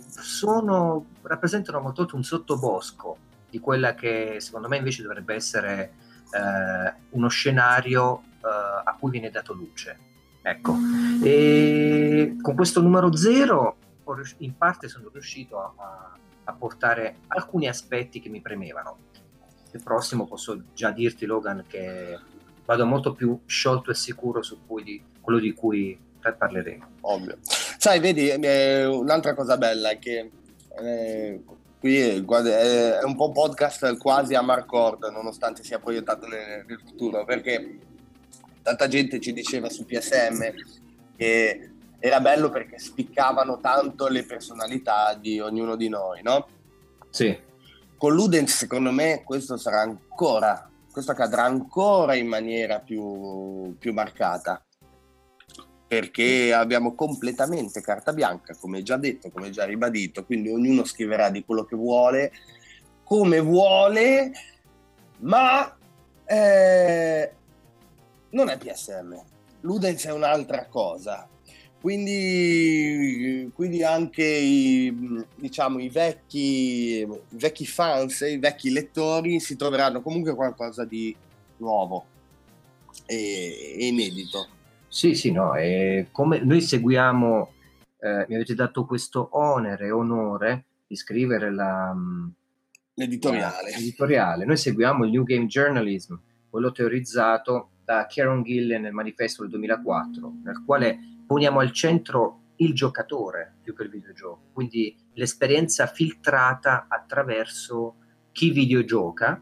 sono, 0.07 1.07
rappresentano 1.21 1.81
molto 1.81 2.07
un 2.13 2.23
sottobosco 2.23 3.17
di 3.49 3.59
quella 3.59 3.93
che 3.93 4.37
secondo 4.39 4.67
me 4.69 4.77
invece 4.77 5.03
dovrebbe 5.03 5.35
essere 5.35 5.93
eh, 6.31 6.93
uno 7.09 7.27
scenario 7.27 8.23
eh, 8.41 8.47
a 8.85 8.95
cui 8.97 9.11
viene 9.11 9.29
dato 9.29 9.53
luce. 9.53 10.07
Ecco, 10.41 10.75
e 11.23 12.37
con 12.41 12.55
questo 12.55 12.81
numero 12.81 13.15
zero 13.15 13.75
in 14.37 14.57
parte 14.57 14.87
sono 14.87 15.09
riuscito 15.11 15.59
a, 15.59 16.17
a 16.45 16.53
portare 16.53 17.17
alcuni 17.27 17.67
aspetti 17.67 18.19
che 18.19 18.29
mi 18.29 18.41
premevano. 18.41 18.97
Il 19.71 19.83
prossimo 19.83 20.25
posso 20.25 20.63
già 20.73 20.91
dirti, 20.91 21.25
Logan, 21.25 21.65
che 21.67 22.17
vado 22.65 22.85
molto 22.85 23.13
più 23.13 23.39
sciolto 23.45 23.91
e 23.91 23.95
sicuro 23.95 24.41
su 24.41 24.59
di, 24.83 25.03
quello 25.21 25.39
di 25.39 25.53
cui 25.53 25.99
parleremo. 26.19 26.87
Ovvio. 27.01 27.37
Sai, 27.41 27.99
vedi, 27.99 28.29
eh, 28.29 28.85
un'altra 28.85 29.33
cosa 29.33 29.57
bella 29.57 29.89
è 29.89 29.99
che 29.99 30.31
eh, 30.81 31.43
qui 31.79 31.97
è, 31.97 32.21
è, 32.21 33.03
un 33.03 33.15
po' 33.15 33.27
un 33.27 33.33
podcast 33.33 33.97
quasi 33.97 34.35
a 34.35 34.41
Marcord, 34.41 35.03
nonostante 35.11 35.63
sia 35.63 35.79
proiettato 35.79 36.27
nel, 36.27 36.65
nel 36.67 36.81
futuro, 36.85 37.25
perché 37.25 37.79
tanta 38.61 38.87
gente 38.87 39.19
ci 39.19 39.33
diceva 39.33 39.69
su 39.69 39.85
PSM 39.85 40.43
che 41.15 41.71
era 41.99 42.21
bello 42.21 42.49
perché 42.49 42.79
spiccavano 42.79 43.59
tanto 43.59 44.07
le 44.07 44.23
personalità 44.23 45.13
di 45.15 45.39
ognuno 45.39 45.75
di 45.75 45.89
noi, 45.89 46.21
no? 46.21 46.47
Sì. 47.09 47.37
Con 47.97 48.13
Ludens, 48.13 48.55
secondo 48.55 48.91
me, 48.91 49.23
questo 49.25 49.57
sarà 49.57 49.81
ancora, 49.81 50.69
questo 50.91 51.11
accadrà 51.11 51.43
ancora 51.43 52.15
in 52.15 52.27
maniera 52.27 52.79
più, 52.79 53.75
più 53.77 53.91
marcata 53.91 54.63
perché 55.89 56.53
abbiamo 56.53 56.93
completamente 56.93 57.81
carta 57.81 58.13
bianca, 58.13 58.55
come 58.55 58.83
già 58.83 58.95
detto, 58.95 59.31
come 59.31 59.49
già 59.49 59.65
ribadito, 59.65 60.23
quindi 60.23 60.51
ognuno 60.51 60.83
scriverà 60.83 61.31
di 61.31 61.43
quello 61.43 61.65
che 61.65 61.75
vuole, 61.75 62.31
come 63.03 63.39
vuole, 63.39 64.31
ma 65.21 65.75
eh, 66.25 67.31
non 68.31 68.49
è 68.49 68.57
PSM. 68.57 69.15
Ludens 69.61 70.05
è 70.05 70.11
un'altra 70.11 70.65
cosa. 70.67 71.27
Quindi, 71.81 73.49
quindi 73.53 73.83
anche 73.83 74.25
i, 74.25 75.23
diciamo, 75.35 75.79
i, 75.79 75.87
vecchi, 75.87 76.99
i 76.99 77.07
vecchi 77.29 77.65
fans, 77.65 78.19
i 78.21 78.37
vecchi 78.37 78.69
lettori 78.69 79.39
si 79.39 79.55
troveranno 79.55 80.01
comunque 80.01 80.35
qualcosa 80.35 80.83
di 80.83 81.15
nuovo 81.57 82.05
e, 83.05 83.75
e 83.79 83.87
inedito. 83.87 84.47
Sì, 84.89 85.15
sì, 85.15 85.31
no, 85.31 85.53
come 86.11 86.39
noi 86.39 86.61
seguiamo, 86.61 87.53
eh, 87.99 88.25
mi 88.27 88.35
avete 88.35 88.55
dato 88.55 88.85
questo 88.85 89.29
onere 89.31 89.85
e 89.85 89.91
onore 89.91 90.65
di 90.85 90.97
scrivere 90.97 91.53
la, 91.53 91.95
l'editoriale. 92.95 93.71
l'editoriale. 93.71 94.43
Noi 94.43 94.57
seguiamo 94.57 95.05
il 95.05 95.11
New 95.11 95.23
Game 95.23 95.45
Journalism, 95.45 96.15
quello 96.49 96.71
teorizzato 96.71 97.69
da 97.89 98.05
Kieron 98.05 98.43
Gillen 98.43 98.83
nel 98.83 98.93
manifesto 98.93 99.41
del 99.41 99.49
2004, 99.49 100.33
nel 100.43 100.63
quale 100.63 100.99
poniamo 101.25 101.59
al 101.59 101.71
centro 101.71 102.41
il 102.57 102.75
giocatore 102.75 103.55
più 103.63 103.73
che 103.73 103.81
il 103.81 103.89
videogioco, 103.89 104.51
quindi 104.53 104.95
l'esperienza 105.13 105.87
filtrata 105.87 106.85
attraverso 106.87 107.95
chi 108.31 108.51
videogioca, 108.51 109.41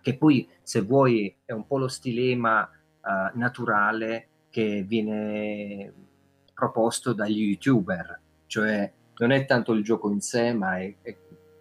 che 0.00 0.16
poi 0.16 0.48
se 0.60 0.80
vuoi 0.80 1.32
è 1.44 1.52
un 1.52 1.64
po' 1.64 1.78
lo 1.78 1.86
stilema 1.86 2.62
uh, 2.62 3.38
naturale 3.38 4.28
che 4.50 4.82
viene 4.82 5.92
proposto 6.52 7.12
dagli 7.12 7.50
youtuber, 7.50 8.20
cioè 8.46 8.92
non 9.18 9.30
è 9.30 9.44
tanto 9.44 9.74
il 9.74 9.84
gioco 9.84 10.10
in 10.10 10.20
sé, 10.20 10.52
ma 10.54 10.76
è, 10.80 10.92
è, 11.02 11.16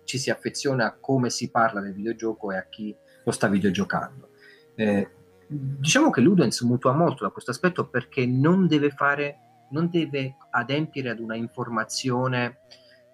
ci 0.06 0.18
si 0.18 0.32
affeziona 0.32 0.88
a 0.88 0.96
come 1.00 1.30
si 1.30 1.52
parla 1.52 1.82
del 1.82 1.94
videogioco 1.94 2.52
e 2.52 2.58
a 2.58 2.66
chi 2.68 2.96
lo 3.24 3.32
sta 3.32 3.48
videogiocando. 3.48 4.30
Eh, 4.74 5.10
diciamo 5.50 6.12
che 6.12 6.22
Ludens 6.22 6.62
mutua 6.62 6.94
molto 6.94 7.24
da 7.24 7.32
questo 7.32 7.50
aspetto 7.50 7.88
perché 7.88 8.26
non 8.28 8.68
deve 8.68 8.92
fare, 8.92 9.66
non 9.72 9.90
deve 9.90 10.36
adempiere 10.52 11.10
ad 11.10 11.20
una 11.20 11.36
informazione 11.36 12.60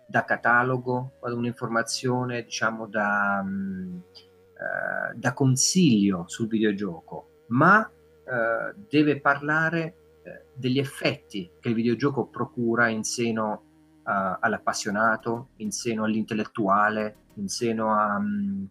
da 0.05 0.25
catalogo 0.25 1.13
ad 1.21 1.31
un'informazione, 1.31 2.43
diciamo, 2.43 2.87
da, 2.87 3.43
uh, 3.43 5.17
da 5.17 5.33
consiglio 5.33 6.25
sul 6.27 6.47
videogioco, 6.47 7.45
ma 7.47 7.79
uh, 7.79 8.85
deve 8.89 9.19
parlare 9.21 9.95
uh, 10.23 10.29
degli 10.53 10.77
effetti 10.77 11.49
che 11.59 11.69
il 11.69 11.75
videogioco 11.75 12.27
procura 12.27 12.89
in 12.89 13.03
seno 13.03 13.61
all'appassionato, 14.07 15.49
in 15.55 15.71
seno 15.71 16.03
all'intellettuale, 16.03 17.15
in 17.37 17.47
seno 17.47 17.91
a... 17.91 18.17
Um, 18.17 18.69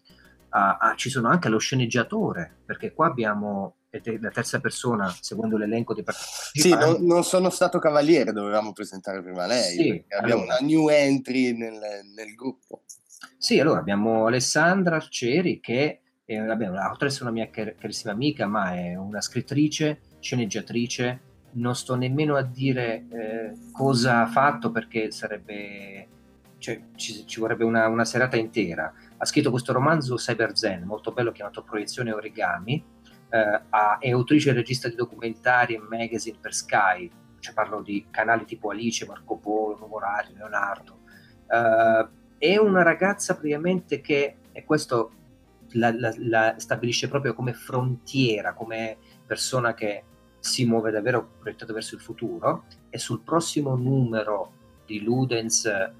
a, 0.55 0.77
a, 0.77 0.95
ci 0.95 1.09
sono 1.09 1.27
anche 1.27 1.47
allo 1.47 1.59
sceneggiatore, 1.59 2.59
perché 2.65 2.93
qua 2.93 3.07
abbiamo 3.07 3.75
la 4.19 4.29
terza 4.29 4.59
persona 4.59 5.13
seguendo 5.21 5.57
l'elenco 5.57 5.93
dei 5.93 6.03
partecipanti. 6.03 6.59
Sì, 6.59 6.73
non, 6.73 7.05
non, 7.05 7.23
sono 7.23 7.49
stato 7.49 7.77
cavaliere, 7.79 8.31
dovevamo 8.31 8.71
presentare 8.71 9.21
prima 9.21 9.45
lei, 9.45 9.75
sì, 9.75 10.05
abbiamo 10.17 10.43
allora. 10.43 10.57
una 10.57 10.67
new 10.67 10.89
entry 10.89 11.55
nel, 11.55 11.79
nel, 12.15 12.33
gruppo. 12.35 12.83
Sì, 13.37 13.59
allora 13.59 13.79
abbiamo 13.79 14.27
Alessandra 14.27 14.95
Arcieri 14.95 15.59
che 15.59 16.01
è, 16.23 16.39
vabbè, 16.39 16.69
oltre 16.69 17.05
ad 17.05 17.11
essere 17.11 17.25
una 17.25 17.33
mia 17.33 17.49
carissima 17.49 18.13
amica, 18.13 18.47
ma 18.47 18.75
è 18.75 18.95
una 18.95 19.21
scrittrice, 19.21 19.99
sceneggiatrice, 20.19 21.19
non 21.53 21.75
sto 21.75 21.95
nemmeno 21.95 22.35
a 22.35 22.43
dire 22.43 23.05
eh, 23.09 23.53
cosa 23.71 24.21
ha 24.21 24.27
fatto 24.27 24.71
perché 24.71 25.11
sarebbe, 25.11 26.07
cioè, 26.65 26.81
ci, 26.95 27.27
ci 27.27 27.39
vorrebbe 27.39 27.63
una, 27.63 27.87
una 27.87 28.05
serata 28.05 28.37
intera 28.37 28.91
ha 29.17 29.25
scritto 29.25 29.51
questo 29.51 29.71
romanzo 29.71 30.15
Cyber 30.15 30.57
Zen, 30.57 30.81
molto 30.83 31.11
bello, 31.11 31.31
chiamato 31.31 31.61
Proiezione 31.61 32.11
Origami, 32.11 32.83
eh, 33.29 33.61
è 33.99 34.09
autrice 34.09 34.49
e 34.49 34.53
regista 34.53 34.89
di 34.89 34.95
documentari 34.95 35.75
e 35.75 35.79
magazine 35.79 36.39
per 36.41 36.55
Sky, 36.55 37.09
cioè 37.39 37.53
parlo 37.53 37.81
di 37.81 38.07
canali 38.09 38.45
tipo 38.45 38.71
Alice, 38.71 39.05
Marco 39.05 39.37
Polo, 39.37 39.77
Nuvolari, 39.77 40.33
Leonardo. 40.35 41.01
Eh, 41.47 42.07
è 42.39 42.57
una 42.57 42.81
ragazza 42.81 43.35
praticamente 43.35 44.01
che, 44.01 44.37
e 44.51 44.63
questo 44.65 45.11
la, 45.73 45.93
la, 45.95 46.13
la 46.17 46.55
stabilisce 46.57 47.07
proprio 47.07 47.35
come 47.35 47.53
frontiera, 47.53 48.53
come 48.53 48.97
persona 49.23 49.75
che 49.75 50.03
si 50.39 50.65
muove 50.65 50.89
davvero 50.89 51.37
proiettato 51.39 51.73
verso 51.73 51.93
il 51.93 52.01
futuro 52.01 52.65
e 52.89 52.97
sul 52.97 53.21
prossimo 53.21 53.75
numero 53.75 54.63
di 54.85 55.01
Ludens, 55.01 55.65
eh, 55.65 55.91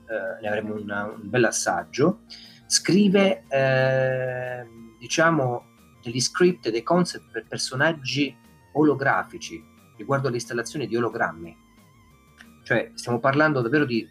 ne 0.41 0.48
avremo 0.48 0.76
una, 0.76 1.06
un 1.06 1.30
bel 1.30 1.45
assaggio, 1.45 2.21
scrive 2.67 3.43
eh, 3.48 4.65
diciamo 5.00 5.74
degli 6.02 6.19
script, 6.19 6.69
dei 6.69 6.84
concept 6.84 7.32
per 7.32 7.45
personaggi 7.48 8.36
olografici 8.74 9.63
riguardo 9.98 10.28
all'installazione 10.28 10.88
di 10.88 10.95
ologrammi. 10.95 11.63
Cioè 12.63 12.91
stiamo 12.93 13.19
parlando 13.19 13.62
davvero 13.62 13.86
di 13.86 14.08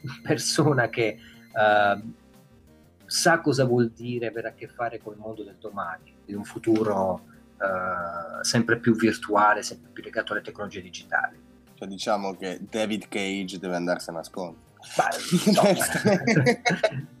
persona 0.22 0.88
che 0.88 1.18
uh, 1.52 2.12
sa 3.04 3.40
cosa 3.40 3.64
vuol 3.64 3.90
dire 3.90 4.28
avere 4.28 4.48
a 4.48 4.52
che 4.52 4.68
fare 4.68 4.98
con 4.98 5.14
il 5.14 5.18
mondo 5.18 5.42
del 5.42 5.56
domani, 5.58 6.14
di 6.24 6.34
un 6.34 6.44
futuro 6.44 7.24
uh, 7.56 8.42
sempre 8.42 8.78
più 8.78 8.94
virtuale, 8.94 9.62
sempre 9.62 9.90
più 9.92 10.02
legato 10.02 10.32
alle 10.32 10.42
tecnologie 10.42 10.82
digitali. 10.82 11.47
Cioè, 11.78 11.86
diciamo 11.86 12.34
che 12.34 12.58
David 12.68 13.06
Cage 13.06 13.60
deve 13.60 13.76
andarsene 13.76 14.16
a 14.16 14.20
nascondere. 14.20 14.66
No. 15.54 15.62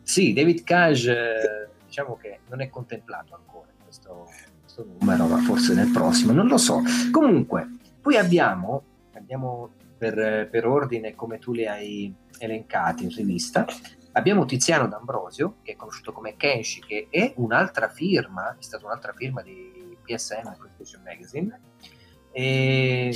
sì, 0.02 0.32
David 0.32 0.64
Cage 0.64 1.70
diciamo 1.86 2.16
che 2.16 2.40
non 2.48 2.60
è 2.60 2.68
contemplato 2.68 3.36
ancora 3.36 3.68
in 3.70 3.84
questo, 3.84 4.28
questo 4.60 4.84
numero, 4.98 5.26
ma 5.26 5.38
forse 5.42 5.74
nel 5.74 5.92
prossimo, 5.92 6.32
non 6.32 6.48
lo 6.48 6.56
so. 6.56 6.82
Comunque, 7.12 7.68
poi 8.00 8.16
abbiamo, 8.16 8.82
abbiamo 9.14 9.70
per, 9.96 10.48
per 10.50 10.66
ordine 10.66 11.14
come 11.14 11.38
tu 11.38 11.52
li 11.52 11.66
hai 11.66 12.12
elencati 12.38 13.04
in 13.04 13.14
rivista, 13.14 13.64
abbiamo 14.12 14.44
Tiziano 14.44 14.88
D'Ambrosio, 14.88 15.58
che 15.62 15.72
è 15.72 15.76
conosciuto 15.76 16.12
come 16.12 16.34
Kenshi, 16.36 16.80
che 16.80 17.06
è 17.10 17.32
un'altra 17.36 17.88
firma, 17.88 18.56
è 18.58 18.62
stata 18.62 18.86
un'altra 18.86 19.12
firma 19.12 19.40
di 19.40 19.96
PlayStation 20.02 21.02
Magazine, 21.04 21.60
e, 22.32 23.12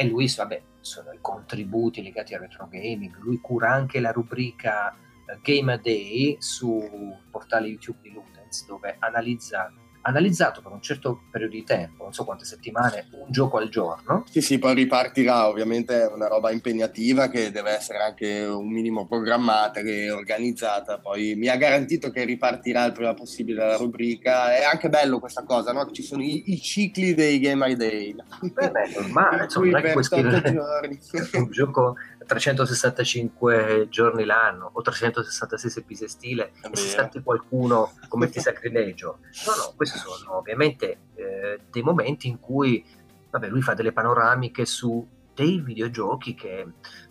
e 0.00 0.06
lui, 0.06 0.32
vabbè, 0.32 0.62
sono 0.78 1.10
i 1.10 1.18
contributi 1.20 2.04
legati 2.04 2.32
al 2.32 2.42
retro 2.42 2.68
gaming, 2.70 3.18
lui 3.18 3.40
cura 3.40 3.72
anche 3.72 3.98
la 3.98 4.12
rubrica 4.12 4.92
eh, 4.92 5.40
Game 5.42 5.72
a 5.72 5.76
Day 5.76 6.36
sul 6.38 7.18
portale 7.28 7.66
YouTube 7.66 7.98
di 8.00 8.12
Ludens, 8.12 8.64
dove 8.64 8.94
analizza 9.00 9.72
analizzato 10.02 10.60
per 10.62 10.72
un 10.72 10.80
certo 10.80 11.22
periodo 11.30 11.54
di 11.54 11.64
tempo, 11.64 12.04
non 12.04 12.12
so 12.12 12.24
quante 12.24 12.44
settimane, 12.44 13.08
un 13.10 13.30
gioco 13.30 13.58
al 13.58 13.68
giorno. 13.68 14.24
Sì, 14.30 14.40
sì, 14.40 14.58
poi 14.58 14.74
ripartirà, 14.74 15.48
ovviamente 15.48 16.02
è 16.02 16.06
una 16.06 16.28
roba 16.28 16.50
impegnativa 16.50 17.28
che 17.28 17.50
deve 17.50 17.70
essere 17.70 17.98
anche 17.98 18.44
un 18.44 18.68
minimo 18.68 19.06
programmata 19.06 19.80
e 19.80 20.10
organizzata, 20.10 20.98
poi 20.98 21.34
mi 21.34 21.48
ha 21.48 21.56
garantito 21.56 22.10
che 22.10 22.24
ripartirà 22.24 22.84
il 22.84 22.92
prima 22.92 23.14
possibile 23.14 23.66
la 23.66 23.76
rubrica, 23.76 24.56
è 24.56 24.64
anche 24.64 24.88
bello 24.88 25.18
questa 25.18 25.44
cosa, 25.44 25.72
no? 25.72 25.90
Ci 25.90 26.02
sono 26.02 26.22
i, 26.22 26.52
i 26.52 26.60
cicli 26.60 27.14
dei 27.14 27.38
Game 27.38 27.76
Day. 27.76 28.14
Beh, 28.40 28.70
beh, 28.70 28.90
normale, 28.94 29.44
insomma, 29.44 29.66
non 29.66 29.76
è 29.76 29.82
che 29.82 29.92
puoi 29.92 30.04
scrivere 30.04 30.58
un 31.34 31.50
gioco 31.50 31.94
365 32.28 33.88
giorni 33.88 34.24
l'anno 34.24 34.70
o 34.70 34.82
366 34.82 35.82
bisestile 35.82 36.52
e 36.70 36.76
se 36.76 36.88
salti 36.88 37.22
qualcuno 37.22 37.94
cometti 38.08 38.38
sacrilegio. 38.40 39.20
No, 39.46 39.54
no, 39.56 39.72
questi 39.74 39.98
sono 39.98 40.36
ovviamente 40.36 40.98
eh, 41.14 41.60
dei 41.70 41.82
momenti 41.82 42.28
in 42.28 42.38
cui 42.38 42.84
vabbè, 43.30 43.48
lui 43.48 43.62
fa 43.62 43.72
delle 43.72 43.92
panoramiche 43.92 44.66
su 44.66 45.06
dei 45.34 45.60
videogiochi 45.60 46.34
che 46.34 46.66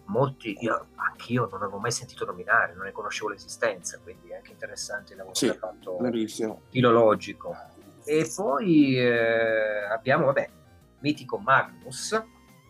molti, 0.05 0.55
io, 0.59 0.87
anch'io 0.95 1.47
non 1.49 1.63
avevo 1.63 1.79
mai 1.79 1.91
sentito 1.91 2.25
nominare, 2.25 2.73
non 2.75 2.85
ne 2.85 2.91
conoscevo 2.91 3.29
l'esistenza, 3.29 3.99
quindi 4.03 4.29
è 4.29 4.35
anche 4.35 4.51
interessante 4.51 5.13
il 5.13 5.17
lavoro 5.17 5.35
sì, 5.35 5.45
che 5.45 5.51
ha 5.51 5.55
fatto 5.55 5.97
verissimo. 5.97 6.61
filologico. 6.69 7.55
E 8.03 8.29
poi 8.35 8.99
eh, 8.99 9.85
abbiamo, 9.85 10.25
vabbè, 10.25 10.49
Mitico 10.99 11.37
Magnus, 11.37 12.21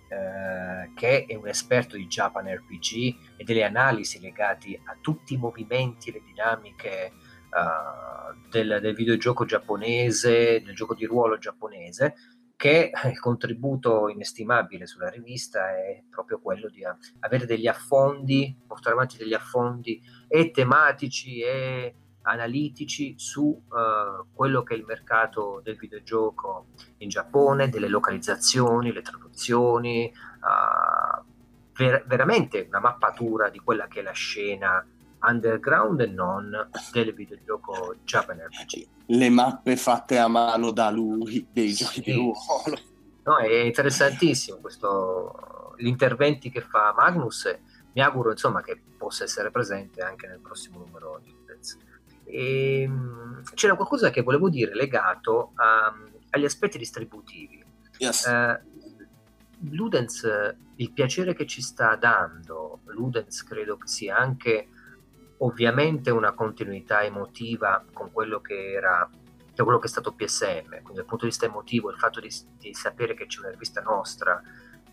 eh, 0.09 0.91
che 0.95 1.25
è 1.25 1.35
un 1.35 1.47
esperto 1.47 1.97
di 1.97 2.07
Japan 2.07 2.47
RPG 2.47 3.35
e 3.37 3.43
delle 3.43 3.63
analisi 3.63 4.19
legate 4.19 4.79
a 4.85 4.97
tutti 5.01 5.33
i 5.33 5.37
movimenti 5.37 6.09
e 6.09 6.13
le 6.13 6.21
dinamiche 6.23 7.11
uh, 7.49 8.49
del, 8.49 8.79
del, 8.81 8.95
videogioco 8.95 9.45
giapponese, 9.45 10.61
del 10.61 10.75
gioco 10.75 10.95
di 10.95 11.05
ruolo 11.05 11.37
giapponese, 11.37 12.15
che 12.55 12.91
il 13.05 13.19
contributo 13.19 14.07
inestimabile 14.07 14.87
sulla 14.87 15.09
rivista 15.09 15.75
è 15.75 16.03
proprio 16.09 16.39
quello 16.39 16.69
di 16.69 16.83
avere 17.19 17.45
degli 17.45 17.67
affondi, 17.67 18.55
portare 18.65 18.95
avanti 18.95 19.17
degli 19.17 19.33
affondi 19.33 20.01
e 20.27 20.51
tematici 20.51 21.41
e 21.41 21.95
analitici 22.27 23.15
su 23.17 23.43
uh, 23.43 24.27
quello 24.33 24.63
che 24.63 24.73
è 24.73 24.77
il 24.77 24.85
mercato 24.85 25.61
del 25.63 25.77
videogioco 25.77 26.67
in 26.97 27.09
Giappone, 27.09 27.69
delle 27.69 27.87
localizzazioni, 27.87 28.91
le 28.91 29.01
traduzioni, 29.01 30.11
uh, 30.11 31.23
ver- 31.73 32.05
veramente 32.05 32.65
una 32.67 32.79
mappatura 32.79 33.49
di 33.49 33.59
quella 33.59 33.87
che 33.87 34.01
è 34.01 34.03
la 34.03 34.11
scena 34.11 34.85
underground 35.19 36.01
e 36.01 36.07
non 36.07 36.69
del 36.91 37.13
videogioco 37.13 37.95
Japan 38.03 38.37
RPG. 38.39 38.87
Le 39.07 39.29
mappe 39.29 39.75
fatte 39.75 40.17
a 40.17 40.27
mano 40.27 40.71
da 40.71 40.89
lui 40.89 41.47
dei 41.51 41.73
giochi 41.73 41.93
sì. 41.93 42.01
di 42.01 42.13
ruolo. 42.13 42.77
No, 43.23 43.37
è 43.37 43.59
interessantissimo 43.59 44.57
questo, 44.59 45.73
gli 45.77 45.87
interventi 45.87 46.49
che 46.49 46.61
fa 46.61 46.93
Magnus. 46.95 47.59
Mi 47.93 48.01
auguro 48.01 48.31
insomma 48.31 48.61
che 48.61 48.79
possa 48.97 49.23
essere 49.23 49.49
presente 49.49 50.01
anche 50.01 50.27
nel 50.27 50.39
prossimo 50.39 50.79
numero 50.79 51.19
di 51.21 51.35
Udens. 51.41 51.77
E, 52.27 52.81
ehm, 52.81 53.43
c'era 53.53 53.75
qualcosa 53.75 54.09
che 54.09 54.21
volevo 54.21 54.49
dire 54.49 54.75
legato 54.75 55.51
a, 55.55 55.93
agli 56.31 56.45
aspetti 56.45 56.77
distributivi. 56.77 57.63
Yes. 57.97 58.25
Uh, 58.25 58.75
Ludens, 59.71 60.55
il 60.75 60.91
piacere 60.91 61.33
che 61.33 61.47
ci 61.47 61.61
sta 61.61 61.95
dando, 61.95 62.81
Ludens 62.85 63.43
credo 63.43 63.77
che 63.77 63.87
sia 63.87 64.17
anche 64.17 64.67
ovviamente 65.39 66.11
una 66.11 66.33
continuità 66.33 67.03
emotiva 67.03 67.83
con 67.91 68.11
quello 68.11 68.39
che 68.41 68.71
era 68.71 69.09
da 69.53 69.63
quello 69.63 69.79
che 69.79 69.87
è 69.87 69.89
stato 69.89 70.13
PSM, 70.13 70.69
quindi 70.69 70.93
dal 70.93 71.05
punto 71.05 71.23
di 71.23 71.31
vista 71.31 71.47
emotivo 71.47 71.89
il 71.89 71.97
fatto 71.97 72.19
di, 72.19 72.29
di 72.59 72.75
sapere 72.75 73.15
che 73.15 73.25
c'è 73.25 73.39
una 73.39 73.49
rivista 73.49 73.81
nostra 73.81 74.39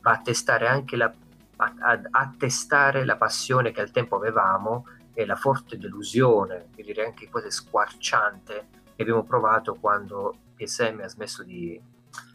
va 0.00 0.12
a 0.12 0.20
testare 0.22 0.66
anche 0.66 0.96
la, 0.96 1.12
a, 1.56 1.74
a, 1.78 2.00
a 2.10 2.34
testare 2.38 3.04
la 3.04 3.16
passione 3.16 3.72
che 3.72 3.82
al 3.82 3.90
tempo 3.90 4.16
avevamo 4.16 4.86
e 5.14 5.24
la 5.24 5.36
forte 5.36 5.78
delusione, 5.78 6.70
io 6.74 6.84
direi 6.84 7.06
anche 7.06 7.28
quasi 7.30 7.50
squarciante, 7.50 8.66
che 8.96 9.02
abbiamo 9.02 9.22
provato 9.22 9.74
quando 9.74 10.36
PSM 10.56 11.00
ha 11.02 11.08
smesso 11.08 11.44
di, 11.44 11.80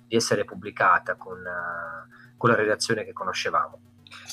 di 0.08 0.16
essere 0.16 0.46
pubblicata 0.46 1.16
con, 1.16 1.38
uh, 1.38 2.38
con, 2.38 2.50
la 2.50 2.56
redazione 2.56 3.04
che 3.04 3.14
conoscevamo. 3.14 3.80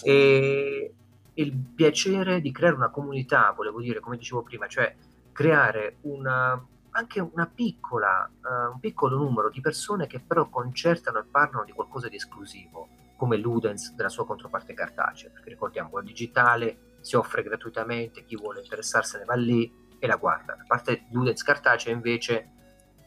E 0.03 0.95
il 1.35 1.53
piacere 1.53 2.41
di 2.41 2.53
creare 2.53 2.77
una 2.77 2.91
comunità, 2.91 3.53
volevo 3.55 3.81
dire, 3.81 4.01
come 4.01 4.17
dicevo 4.17 4.43
prima, 4.43 4.69
cioè 4.69 4.95
creare 5.33 5.99
una, 6.03 6.65
anche 6.91 7.21
una 7.21 7.51
piccola, 7.53 8.31
uh, 8.31 8.73
un 8.73 8.79
piccolo 8.79 9.17
numero 9.17 9.51
di 9.51 9.61
persone 9.61 10.07
che 10.07 10.21
però 10.21 10.49
concertano 10.49 11.19
e 11.19 11.25
parlano 11.25 11.65
di 11.65 11.73
qualcosa 11.73 12.09
di 12.09 12.17
esclusivo, 12.17 12.89
come 13.17 13.37
Ludens 13.39 13.93
della 13.95 14.09
sua 14.09 14.25
controparte 14.25 14.73
cartacea, 14.73 15.31
perché 15.31 15.49
ricordiamo, 15.51 15.91
quello 15.91 16.07
digitale 16.07 16.86
si 17.07 17.15
offre 17.15 17.45
gratuitamente, 17.45 18.25
chi 18.25 18.35
vuole 18.35 18.59
interessarsene 18.59 19.25
va 19.25 19.37
lì 19.37 19.73
e 19.97 20.09
la 20.09 20.17
guarda. 20.17 20.57
La 20.57 20.65
parte 20.67 21.07
Ludens 21.13 21.45
cartacea 21.45 21.93
invece 21.93 22.51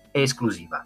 è 0.09 0.19
esclusiva, 0.19 0.85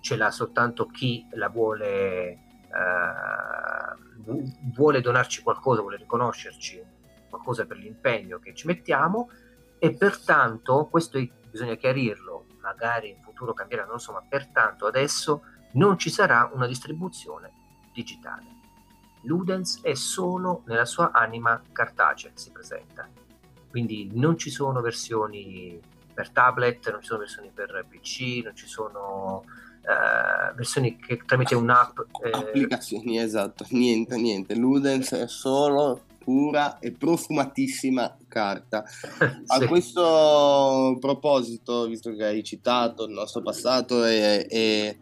ce 0.00 0.16
l'ha 0.16 0.32
soltanto 0.32 0.86
chi 0.86 1.24
la 1.34 1.48
vuole, 1.48 2.36
uh, 2.66 4.42
vuole 4.74 5.00
donarci 5.00 5.40
qualcosa, 5.42 5.82
vuole 5.82 5.98
riconoscerci 5.98 6.82
qualcosa 7.30 7.64
per 7.64 7.76
l'impegno 7.76 8.40
che 8.40 8.52
ci 8.56 8.66
mettiamo 8.66 9.30
e 9.78 9.94
pertanto, 9.94 10.88
questo 10.90 11.16
è, 11.16 11.30
bisogna 11.48 11.76
chiarirlo, 11.76 12.46
magari 12.60 13.10
in 13.10 13.22
futuro 13.22 13.54
cambierà, 13.54 13.84
non 13.84 14.00
so, 14.00 14.10
ma 14.10 14.24
pertanto 14.28 14.84
adesso 14.84 15.44
non 15.74 15.96
ci 15.96 16.10
sarà 16.10 16.50
una 16.52 16.66
distribuzione 16.66 17.52
digitale 17.92 18.57
Ludens 19.22 19.80
è 19.82 19.94
solo 19.94 20.62
nella 20.66 20.84
sua 20.84 21.10
anima 21.12 21.60
cartacea 21.72 22.30
che 22.30 22.38
si 22.38 22.50
presenta. 22.50 23.08
Quindi 23.70 24.10
non 24.12 24.36
ci 24.38 24.50
sono 24.50 24.80
versioni 24.80 25.80
per 26.12 26.30
tablet, 26.30 26.90
non 26.90 27.00
ci 27.00 27.06
sono 27.06 27.20
versioni 27.20 27.50
per 27.52 27.86
PC, 27.88 28.42
non 28.44 28.56
ci 28.56 28.66
sono 28.66 29.44
uh, 29.44 30.54
versioni 30.54 30.96
che 30.96 31.18
tramite 31.24 31.54
un'app... 31.54 31.98
Eh... 32.24 32.30
Applicazioni, 32.30 33.18
esatto, 33.20 33.66
niente, 33.70 34.16
niente. 34.16 34.54
Ludens 34.54 35.12
è 35.12 35.28
solo 35.28 36.02
pura 36.28 36.78
e 36.78 36.92
profumatissima 36.92 38.18
carta. 38.28 38.84
A 39.46 39.66
questo 39.66 40.98
proposito, 41.00 41.86
visto 41.86 42.14
che 42.14 42.22
hai 42.22 42.44
citato 42.44 43.06
il 43.06 43.12
nostro 43.12 43.40
passato 43.40 44.04
e, 44.04 44.46
e 44.46 44.98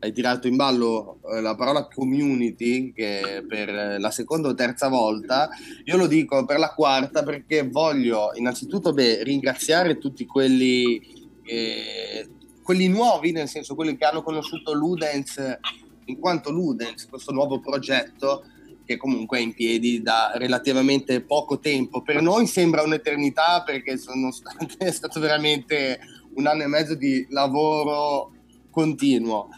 hai 0.00 0.12
tirato 0.12 0.48
in 0.48 0.56
ballo 0.56 1.20
eh, 1.30 1.40
la 1.40 1.54
parola 1.54 1.86
community, 1.86 2.92
che 2.92 3.44
per 3.46 4.00
la 4.00 4.10
seconda 4.10 4.48
o 4.48 4.54
terza 4.54 4.88
volta, 4.88 5.48
io 5.84 5.96
lo 5.96 6.08
dico 6.08 6.44
per 6.44 6.58
la 6.58 6.74
quarta 6.74 7.22
perché 7.22 7.68
voglio 7.68 8.32
innanzitutto 8.34 8.92
beh, 8.92 9.22
ringraziare 9.22 9.96
tutti 9.96 10.26
quelli, 10.26 11.00
eh, 11.44 12.28
quelli 12.64 12.88
nuovi, 12.88 13.30
nel 13.30 13.46
senso 13.46 13.76
quelli 13.76 13.96
che 13.96 14.06
hanno 14.06 14.24
conosciuto 14.24 14.72
Ludens 14.72 15.58
in 16.06 16.18
quanto 16.18 16.50
Ludens, 16.50 17.06
questo 17.06 17.30
nuovo 17.30 17.60
progetto, 17.60 18.42
che 18.84 18.96
comunque 18.96 19.38
è 19.38 19.40
in 19.40 19.54
piedi 19.54 20.02
da 20.02 20.32
relativamente 20.34 21.22
poco 21.22 21.58
tempo. 21.58 22.02
Per 22.02 22.20
noi 22.20 22.46
sembra 22.46 22.82
un'eternità 22.82 23.62
perché 23.64 23.96
state, 23.96 24.66
è 24.78 24.90
stato 24.90 25.20
veramente 25.20 25.98
un 26.34 26.46
anno 26.46 26.62
e 26.62 26.66
mezzo 26.66 26.94
di 26.94 27.26
lavoro 27.30 28.32
continuo. 28.70 29.48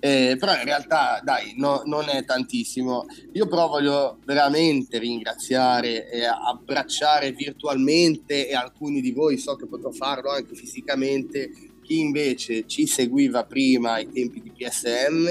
Eh, 0.00 0.36
però 0.38 0.52
in 0.52 0.62
realtà 0.62 1.20
dai 1.24 1.54
no, 1.56 1.82
non 1.84 2.08
è 2.08 2.24
tantissimo 2.24 3.06
io 3.32 3.48
però 3.48 3.66
voglio 3.66 4.18
veramente 4.24 4.96
ringraziare 4.98 6.08
e 6.08 6.24
abbracciare 6.24 7.32
virtualmente 7.32 8.48
e 8.48 8.54
alcuni 8.54 9.00
di 9.00 9.10
voi 9.10 9.38
so 9.38 9.56
che 9.56 9.66
potrò 9.66 9.90
farlo 9.90 10.30
anche 10.30 10.54
fisicamente 10.54 11.50
chi 11.82 11.98
invece 11.98 12.64
ci 12.68 12.86
seguiva 12.86 13.44
prima 13.44 13.94
ai 13.94 14.08
tempi 14.08 14.40
di 14.40 14.52
PSM 14.52 15.26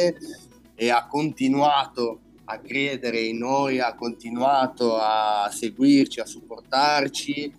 e 0.75 0.89
ha 0.89 1.07
continuato 1.07 2.19
a 2.49 2.59
credere 2.59 3.19
in 3.19 3.39
noi, 3.39 3.79
ha 3.79 3.93
continuato 3.95 4.97
a 4.97 5.49
seguirci, 5.51 6.19
a 6.19 6.25
supportarci. 6.25 7.53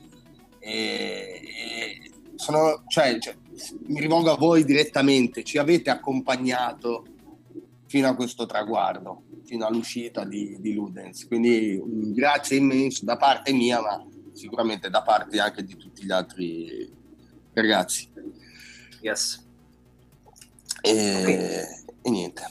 E, 0.58 0.70
e 0.70 2.10
sono, 2.36 2.84
cioè, 2.86 3.18
cioè, 3.18 3.36
mi 3.86 4.00
rivolgo 4.00 4.32
a 4.32 4.36
voi 4.36 4.64
direttamente, 4.64 5.42
ci 5.42 5.58
avete 5.58 5.90
accompagnato 5.90 7.04
fino 7.86 8.08
a 8.08 8.14
questo 8.14 8.46
traguardo, 8.46 9.24
fino 9.44 9.66
all'uscita 9.66 10.24
di, 10.24 10.56
di 10.60 10.72
Ludens. 10.72 11.26
Quindi 11.26 11.78
un 11.82 12.12
grazie 12.12 12.56
immenso 12.56 13.04
da 13.04 13.16
parte 13.16 13.52
mia, 13.52 13.80
ma 13.80 14.04
sicuramente 14.32 14.88
da 14.88 15.02
parte 15.02 15.38
anche 15.38 15.64
di 15.64 15.76
tutti 15.76 16.04
gli 16.04 16.12
altri 16.12 16.90
ragazzi. 17.52 18.08
Yes. 19.00 19.44
E, 20.80 21.20
okay. 21.20 21.84
e 22.02 22.10
niente. 22.10 22.42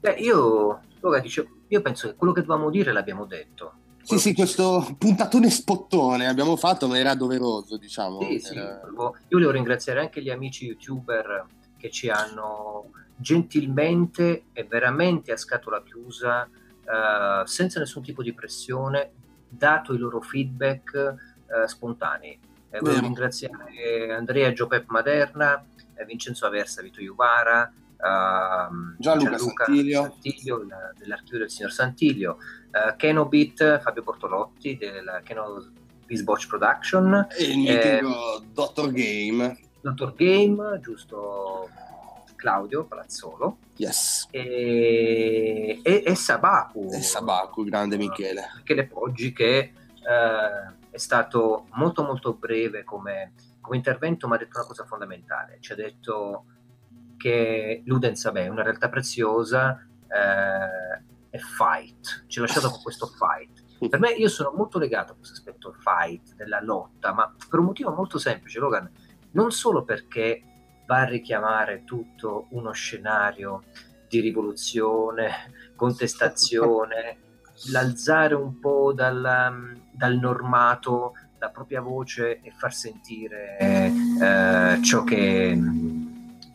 Beh, 0.00 0.14
io, 0.14 0.80
dicevo, 1.20 1.55
io 1.68 1.82
penso 1.82 2.08
che 2.08 2.14
quello 2.14 2.32
che 2.32 2.42
dovevamo 2.42 2.70
dire 2.70 2.92
l'abbiamo 2.92 3.24
detto. 3.24 3.72
Sì, 4.02 4.18
sì, 4.18 4.34
questo 4.34 4.94
puntatone 4.96 5.50
spottone 5.50 6.28
abbiamo 6.28 6.54
fatto, 6.54 6.86
ma 6.86 6.96
era 6.96 7.16
doveroso, 7.16 7.76
diciamo. 7.76 8.22
Sì, 8.22 8.38
sì. 8.38 8.54
Io 8.54 9.14
volevo 9.30 9.50
ringraziare 9.50 9.98
anche 9.98 10.22
gli 10.22 10.30
amici 10.30 10.66
youtuber 10.66 11.44
che 11.76 11.90
ci 11.90 12.08
hanno 12.08 12.90
gentilmente 13.16 14.44
e 14.52 14.62
veramente 14.62 15.32
a 15.32 15.36
scatola 15.36 15.82
chiusa, 15.82 16.44
eh, 16.44 17.42
senza 17.46 17.80
nessun 17.80 18.02
tipo 18.02 18.22
di 18.22 18.32
pressione, 18.32 19.10
dato 19.48 19.92
i 19.92 19.98
loro 19.98 20.20
feedback 20.20 20.94
eh, 20.94 21.66
spontanei. 21.66 22.38
Eh, 22.70 22.78
volevo 22.78 23.00
ringraziare 23.00 24.12
Andrea 24.12 24.52
Giopep 24.52 24.88
Maderna, 24.88 25.64
eh, 25.94 26.04
Vincenzo 26.04 26.46
Aversa, 26.46 26.80
Vito 26.80 27.00
Iuvara, 27.00 27.72
uh, 27.98 28.94
Gianluca 28.98 29.38
Santiglio, 29.38 30.02
Santiglio 30.02 30.66
dell'archivio 30.96 31.38
del 31.38 31.50
signor 31.50 31.72
Santiglio, 31.72 32.38
uh, 32.70 32.96
Kenobit, 32.96 33.80
Fabio 33.80 34.02
Portolotti 34.02 34.76
del 34.76 35.20
Keno 35.24 35.70
Bisbotch 36.06 36.46
Production. 36.46 37.26
E 37.36 37.44
il 37.44 37.58
mitico 37.58 38.40
eh, 38.40 38.46
Dottor 38.52 38.92
Game. 38.92 39.58
Dottor 39.80 40.14
Game, 40.14 40.80
giusto 40.80 41.68
Claudio 42.36 42.84
Palazzolo. 42.84 43.58
Yes. 43.76 44.28
e, 44.30 45.80
e, 45.82 46.02
e 46.06 46.14
Sabaku. 46.14 46.88
E 46.92 47.02
Sabaku, 47.02 47.64
grande 47.64 47.96
Michele. 47.96 48.52
Michele 48.56 48.86
Poggi 48.86 49.32
che 49.32 49.72
uh, 50.00 50.72
è 50.90 50.98
stato 50.98 51.66
molto 51.72 52.04
molto 52.04 52.34
breve 52.34 52.84
come, 52.84 53.32
come 53.60 53.76
intervento 53.76 54.28
ma 54.28 54.36
ha 54.36 54.38
detto 54.38 54.58
una 54.58 54.66
cosa 54.66 54.84
fondamentale. 54.84 55.58
Ci 55.60 55.72
ha 55.72 55.76
detto 55.76 56.44
che 57.26 57.82
Ludens 57.86 58.22
vabbè, 58.22 58.44
è 58.44 58.48
una 58.48 58.62
realtà 58.62 58.88
preziosa 58.88 59.84
eh, 60.06 61.02
è 61.28 61.38
fight, 61.38 62.26
ci 62.28 62.38
ha 62.38 62.42
lasciato 62.42 62.70
con 62.70 62.80
questo 62.80 63.06
fight. 63.06 63.88
Per 63.88 63.98
me 63.98 64.10
io 64.12 64.28
sono 64.28 64.52
molto 64.54 64.78
legato 64.78 65.12
a 65.12 65.16
questo 65.16 65.34
aspetto 65.34 65.74
fight, 65.76 66.36
della 66.36 66.62
lotta, 66.62 67.12
ma 67.12 67.34
per 67.50 67.58
un 67.58 67.64
motivo 67.64 67.92
molto 67.92 68.18
semplice, 68.18 68.60
Logan, 68.60 68.88
non 69.32 69.50
solo 69.50 69.82
perché 69.82 70.40
va 70.86 71.00
a 71.00 71.04
richiamare 71.04 71.82
tutto 71.82 72.46
uno 72.50 72.70
scenario 72.70 73.64
di 74.08 74.20
rivoluzione, 74.20 75.72
contestazione, 75.74 77.18
l'alzare 77.72 78.36
un 78.36 78.60
po' 78.60 78.92
dal, 78.92 79.80
dal 79.90 80.16
normato 80.16 81.12
la 81.38 81.50
propria 81.50 81.80
voce 81.80 82.40
e 82.40 82.52
far 82.56 82.72
sentire 82.72 83.58
eh, 83.58 84.82
ciò 84.82 85.04
che 85.04 85.58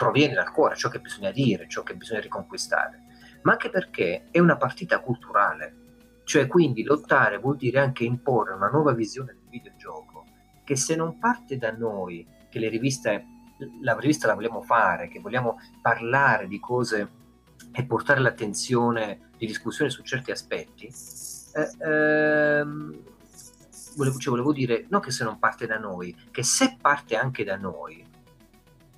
proviene 0.01 0.33
dal 0.33 0.51
cuore, 0.51 0.75
ciò 0.75 0.89
che 0.89 0.99
bisogna 0.99 1.29
dire, 1.29 1.69
ciò 1.69 1.83
che 1.83 1.93
bisogna 1.93 2.21
riconquistare, 2.21 3.03
ma 3.43 3.51
anche 3.51 3.69
perché 3.69 4.29
è 4.31 4.39
una 4.39 4.57
partita 4.57 4.99
culturale, 4.99 5.75
cioè 6.23 6.47
quindi 6.47 6.81
lottare 6.81 7.37
vuol 7.37 7.55
dire 7.55 7.77
anche 7.77 8.03
imporre 8.03 8.55
una 8.55 8.69
nuova 8.69 8.93
visione 8.93 9.33
del 9.33 9.47
videogioco 9.47 10.25
che 10.63 10.75
se 10.75 10.95
non 10.95 11.19
parte 11.19 11.57
da 11.57 11.71
noi, 11.71 12.25
che 12.49 12.57
le 12.57 12.69
riviste, 12.69 13.25
la 13.83 13.95
rivista 13.99 14.25
la 14.25 14.33
vogliamo 14.33 14.63
fare, 14.63 15.07
che 15.07 15.19
vogliamo 15.19 15.59
parlare 15.83 16.47
di 16.47 16.59
cose 16.59 17.11
e 17.71 17.85
portare 17.85 18.21
l'attenzione 18.21 19.29
di 19.37 19.45
discussione 19.45 19.91
su 19.91 20.01
certi 20.01 20.31
aspetti, 20.31 20.91
eh, 21.53 21.87
ehm, 21.87 23.03
volevo, 23.97 24.17
cioè 24.17 24.31
volevo 24.31 24.51
dire, 24.51 24.87
non 24.89 24.99
che 24.99 25.11
se 25.11 25.23
non 25.23 25.37
parte 25.37 25.67
da 25.67 25.77
noi, 25.77 26.15
che 26.31 26.41
se 26.41 26.77
parte 26.81 27.15
anche 27.15 27.43
da 27.43 27.55
noi, 27.55 28.09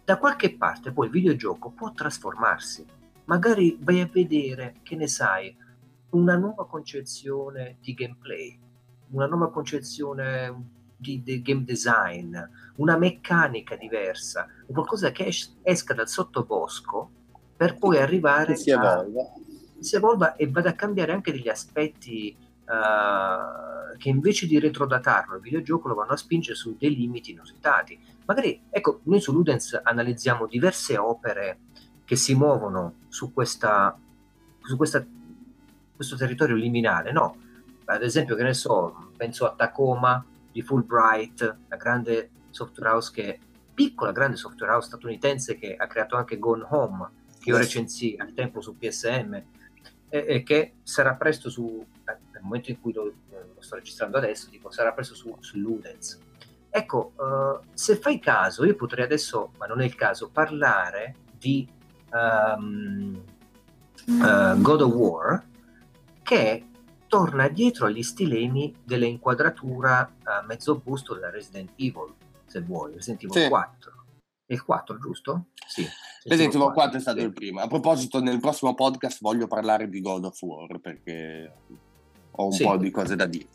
da 0.06 0.18
qualche 0.18 0.56
parte 0.56 0.92
poi 0.92 1.08
il 1.08 1.12
videogioco 1.12 1.72
può 1.72 1.92
trasformarsi. 1.92 2.86
Magari 3.26 3.78
vai 3.80 4.02
a 4.02 4.10
vedere, 4.12 4.76
che 4.84 4.96
ne 4.96 5.08
sai, 5.08 5.56
una 6.10 6.36
nuova 6.36 6.68
concezione 6.68 7.78
di 7.80 7.94
gameplay, 7.94 8.60
una 9.12 9.28
nuova 9.28 9.50
concezione 9.50 10.72
di, 10.98 11.24
di 11.24 11.42
game 11.42 11.64
design, 11.64 12.38
una 12.78 12.98
meccanica 12.98 13.76
diversa, 13.76 14.48
qualcosa 14.68 15.12
che 15.12 15.28
es- 15.28 15.58
esca 15.62 15.94
dal 15.94 16.10
sottobosco 16.10 17.12
per 17.56 17.78
poi 17.78 17.98
arrivare 17.98 18.56
si. 18.56 18.72
A, 18.72 19.06
si 19.84 19.96
evolva 19.98 20.36
e 20.36 20.50
vada 20.50 20.70
a 20.70 20.74
cambiare 20.74 21.12
anche 21.12 21.32
degli 21.32 21.50
aspetti 21.50 22.36
uh, 22.38 23.98
che 23.98 24.10
invece 24.10 24.48
di 24.48 24.58
retrodatarlo 24.58 25.36
il 25.36 25.42
videogioco 25.42 25.90
lo 25.90 25.96
vanno 25.96 26.14
a 26.14 26.18
spingere 26.18 26.56
su 26.56 26.76
dei 26.78 26.96
limiti 26.96 27.32
inusitati 27.32 28.00
Magari, 28.26 28.64
ecco, 28.70 29.02
noi 29.04 29.20
su 29.20 29.34
Ludens 29.34 29.80
analizziamo 29.84 30.46
diverse 30.46 30.98
opere 30.98 31.60
che 32.06 32.16
si 32.16 32.36
muovono 32.36 33.00
su, 33.10 33.34
questa, 33.34 33.98
su 34.62 34.78
questa, 34.78 35.06
questo 35.96 36.16
territorio 36.16 36.56
liminale, 36.56 37.12
no? 37.12 37.38
Ad 37.86 38.04
esempio, 38.04 38.36
che 38.36 38.44
ne 38.44 38.54
so, 38.54 39.12
penso 39.18 39.46
a 39.46 39.54
Tacoma 39.56 40.24
di 40.52 40.62
Fulbright, 40.62 41.58
la 41.68 41.76
grande 41.76 42.30
software 42.50 42.92
house 42.92 43.12
che 43.12 43.40
piccola 43.74 44.12
grande 44.12 44.38
software 44.38 44.74
house 44.74 44.88
statunitense 44.88 45.58
che 45.58 45.76
ha 45.76 45.88
creato 45.88 46.16
anche 46.16 46.38
Gone 46.38 46.66
Home, 46.70 47.10
che 47.40 47.50
io 47.50 47.58
recensì 47.58 48.16
al 48.18 48.34
tempo 48.34 48.62
su 48.62 48.78
PSM 48.78 49.42
e, 50.10 50.44
che 50.44 50.76
sarà 50.84 51.16
presto 51.16 51.50
su, 51.50 51.84
nel 52.06 52.42
momento 52.42 52.70
in 52.70 52.80
cui 52.80 52.94
lo, 52.94 53.04
lo 53.04 53.62
sto 53.62 53.76
registrando 53.76 54.18
adesso, 54.18 54.50
dico, 54.50 54.72
sarà 54.72 54.94
presto 54.94 55.16
su, 55.16 55.36
su 55.40 55.58
Ludens. 55.58 56.20
Ecco, 56.76 57.14
uh, 57.18 57.64
se 57.72 57.98
fai 57.98 58.18
caso, 58.18 58.66
io 58.66 58.76
potrei 58.76 59.06
adesso, 59.06 59.52
ma 59.60 59.68
non 59.68 59.80
è 59.80 59.86
il 59.86 59.94
caso, 59.94 60.32
parlare 60.32 61.18
di 61.38 61.70
um, 62.12 63.24
uh, 64.08 64.60
God 64.60 64.82
of 64.82 64.94
War 64.94 65.48
che 66.24 66.66
torna 67.08 67.48
dietro 67.48 67.86
agli 67.86 68.02
stilemi 68.02 68.74
dell'inquadratura 68.84 70.16
a 70.24 70.42
mezzo 70.48 70.80
busto 70.80 71.14
della 71.14 71.30
Resident 71.30 71.74
Evil, 71.76 72.12
se 72.48 72.62
vuoi, 72.62 72.94
Resident 72.94 73.24
Evil 73.24 73.44
sì. 73.44 73.50
4. 73.50 74.06
È 74.48 74.54
il 74.54 74.64
4, 74.64 74.98
giusto? 74.98 75.46
Sì. 75.68 75.88
Resident 76.24 76.56
Evil 76.56 76.72
4 76.72 76.98
è 76.98 77.02
stato 77.02 77.22
il 77.22 77.34
primo. 77.34 77.60
A 77.60 77.68
proposito, 77.68 78.20
nel 78.20 78.40
prossimo 78.40 78.74
podcast 78.74 79.20
voglio 79.22 79.46
parlare 79.46 79.88
di 79.90 80.02
God 80.02 80.26
of 80.26 80.42
War 80.42 80.80
perché 80.80 81.54
ho 82.36 82.46
un 82.46 82.52
sì. 82.52 82.64
po' 82.64 82.78
di 82.78 82.90
cose 82.90 83.16
da 83.16 83.26
dire. 83.26 83.48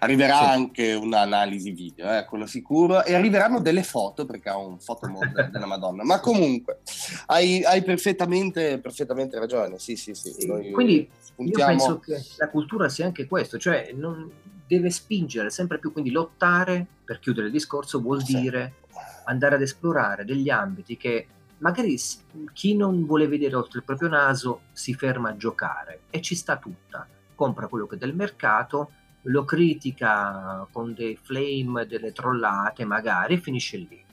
Arriverà 0.00 0.38
sì. 0.38 0.44
anche 0.44 0.94
un'analisi 0.94 1.70
video, 1.70 2.10
eh, 2.10 2.24
quello 2.24 2.46
sicuro, 2.46 3.04
e 3.04 3.14
arriveranno 3.14 3.60
delle 3.60 3.82
foto 3.82 4.24
perché 4.24 4.48
ha 4.48 4.58
un 4.58 4.78
fotomod 4.78 5.48
della 5.50 5.66
Madonna. 5.66 6.04
Ma 6.04 6.20
comunque 6.20 6.80
hai, 7.26 7.62
hai 7.64 7.82
perfettamente, 7.82 8.78
perfettamente, 8.78 9.38
ragione. 9.38 9.78
Sì, 9.78 9.96
sì, 9.96 10.14
sì. 10.14 10.46
Noi 10.46 10.70
quindi 10.70 11.08
spuntiamo... 11.18 11.70
io 11.70 11.76
penso 11.76 11.98
che 12.00 12.22
la 12.36 12.48
cultura 12.48 12.88
sia 12.88 13.06
anche 13.06 13.26
questo, 13.26 13.58
cioè 13.58 13.92
non 13.94 14.30
deve 14.66 14.90
spingere 14.90 15.50
sempre 15.50 15.78
più, 15.78 15.92
quindi 15.92 16.10
lottare, 16.10 16.86
per 17.04 17.20
chiudere 17.20 17.46
il 17.46 17.52
discorso, 17.52 18.00
vuol 18.00 18.22
sì. 18.22 18.40
dire 18.40 18.74
andare 19.24 19.54
ad 19.54 19.62
esplorare 19.62 20.24
degli 20.24 20.50
ambiti 20.50 20.96
che 20.96 21.26
magari 21.58 21.98
chi 22.52 22.76
non 22.76 23.04
vuole 23.04 23.26
vedere 23.26 23.56
oltre 23.56 23.78
il 23.78 23.84
proprio 23.84 24.08
naso 24.08 24.62
si 24.72 24.94
ferma 24.94 25.30
a 25.30 25.36
giocare 25.36 26.00
e 26.10 26.20
ci 26.20 26.34
sta 26.34 26.56
tutta 26.56 27.06
compra 27.38 27.68
quello 27.68 27.86
che 27.86 27.94
è 27.94 27.98
del 27.98 28.16
mercato, 28.16 28.90
lo 29.22 29.44
critica 29.44 30.66
con 30.72 30.92
dei 30.92 31.16
flame, 31.22 31.86
delle 31.86 32.10
trollate 32.10 32.84
magari 32.84 33.34
e 33.34 33.38
finisce 33.38 33.76
lì. 33.76 34.04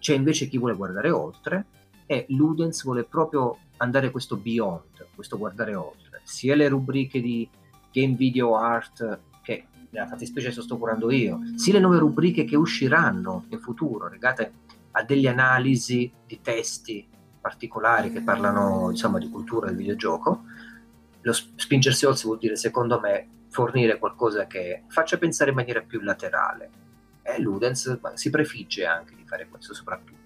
C'è 0.00 0.14
invece 0.14 0.48
chi 0.48 0.58
vuole 0.58 0.74
guardare 0.74 1.10
oltre 1.10 1.66
e 2.06 2.26
Ludens 2.30 2.82
vuole 2.82 3.04
proprio 3.04 3.56
andare 3.76 4.10
questo 4.10 4.36
beyond, 4.36 5.06
questo 5.14 5.38
guardare 5.38 5.76
oltre, 5.76 6.22
sia 6.24 6.56
le 6.56 6.66
rubriche 6.66 7.20
di 7.20 7.48
game 7.92 8.14
video 8.14 8.56
art, 8.56 9.20
che 9.42 9.66
nella 9.90 10.08
fattispecie 10.08 10.50
sto 10.50 10.76
curando 10.76 11.12
io, 11.12 11.38
sia 11.54 11.74
le 11.74 11.80
nuove 11.80 11.98
rubriche 11.98 12.42
che 12.44 12.56
usciranno 12.56 13.44
in 13.50 13.60
futuro, 13.60 14.08
legate 14.08 14.52
a 14.92 15.04
delle 15.04 15.28
analisi 15.28 16.10
di 16.26 16.40
testi 16.40 17.06
particolari 17.40 18.10
che 18.10 18.22
parlano 18.22 18.90
insomma 18.90 19.18
di 19.18 19.28
cultura 19.28 19.66
del 19.66 19.76
videogioco. 19.76 20.44
Lo 21.22 21.32
spingersi 21.32 22.04
oltre 22.04 22.24
vuol 22.24 22.38
dire, 22.38 22.56
secondo 22.56 23.00
me, 23.00 23.28
fornire 23.48 23.98
qualcosa 23.98 24.46
che 24.46 24.82
faccia 24.88 25.18
pensare 25.18 25.50
in 25.50 25.56
maniera 25.56 25.80
più 25.80 26.00
laterale. 26.00 26.70
E 27.22 27.40
Ludens 27.40 27.98
si 28.14 28.30
prefigge 28.30 28.86
anche 28.86 29.14
di 29.14 29.24
fare 29.24 29.46
questo 29.48 29.74
soprattutto. 29.74 30.20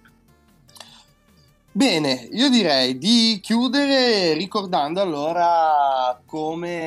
Bene, 1.71 2.27
io 2.31 2.49
direi 2.49 2.97
di 2.97 3.39
chiudere 3.39 4.33
ricordando 4.33 4.99
allora 4.99 6.19
come, 6.25 6.79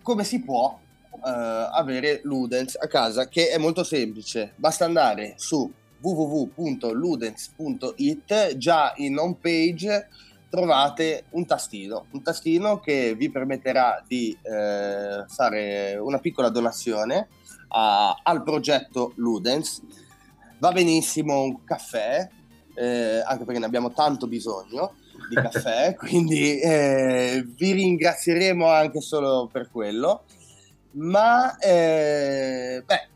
come 0.00 0.24
si 0.24 0.42
può 0.42 0.78
uh, 1.10 1.20
avere 1.20 2.20
Ludens 2.22 2.78
a 2.80 2.86
casa, 2.86 3.28
che 3.28 3.50
è 3.50 3.58
molto 3.58 3.84
semplice. 3.84 4.54
Basta 4.56 4.86
andare 4.86 5.34
su 5.36 5.70
www.ludens.it, 6.00 8.56
già 8.56 8.94
in 8.96 9.18
home 9.18 9.36
page 9.38 10.08
trovate 10.50 11.26
un 11.30 11.46
tastino, 11.46 12.06
un 12.10 12.22
tastino 12.22 12.80
che 12.80 13.14
vi 13.14 13.30
permetterà 13.30 14.04
di 14.06 14.36
eh, 14.42 15.24
fare 15.28 15.96
una 15.96 16.18
piccola 16.18 16.48
donazione 16.48 17.28
a, 17.68 18.18
al 18.22 18.42
progetto 18.42 19.12
Ludens. 19.14 19.80
Va 20.58 20.72
benissimo 20.72 21.40
un 21.42 21.64
caffè, 21.64 22.28
eh, 22.74 23.22
anche 23.24 23.44
perché 23.44 23.60
ne 23.60 23.66
abbiamo 23.66 23.92
tanto 23.92 24.26
bisogno 24.26 24.94
di 25.28 25.36
caffè, 25.36 25.94
quindi 25.96 26.58
eh, 26.58 27.46
vi 27.56 27.70
ringrazieremo 27.70 28.66
anche 28.68 29.00
solo 29.00 29.48
per 29.50 29.70
quello. 29.70 30.24
Ma 30.92 31.56
eh, 31.58 32.82
beh, 32.84 33.08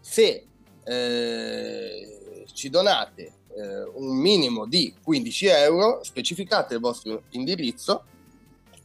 se 0.00 0.46
eh, 0.84 2.44
ci 2.52 2.70
donate 2.70 3.32
eh, 3.56 3.90
un 3.94 4.16
minimo 4.16 4.66
di 4.66 4.94
15 5.02 5.46
euro, 5.46 6.00
specificate 6.02 6.74
il 6.74 6.80
vostro 6.80 7.22
indirizzo 7.30 8.04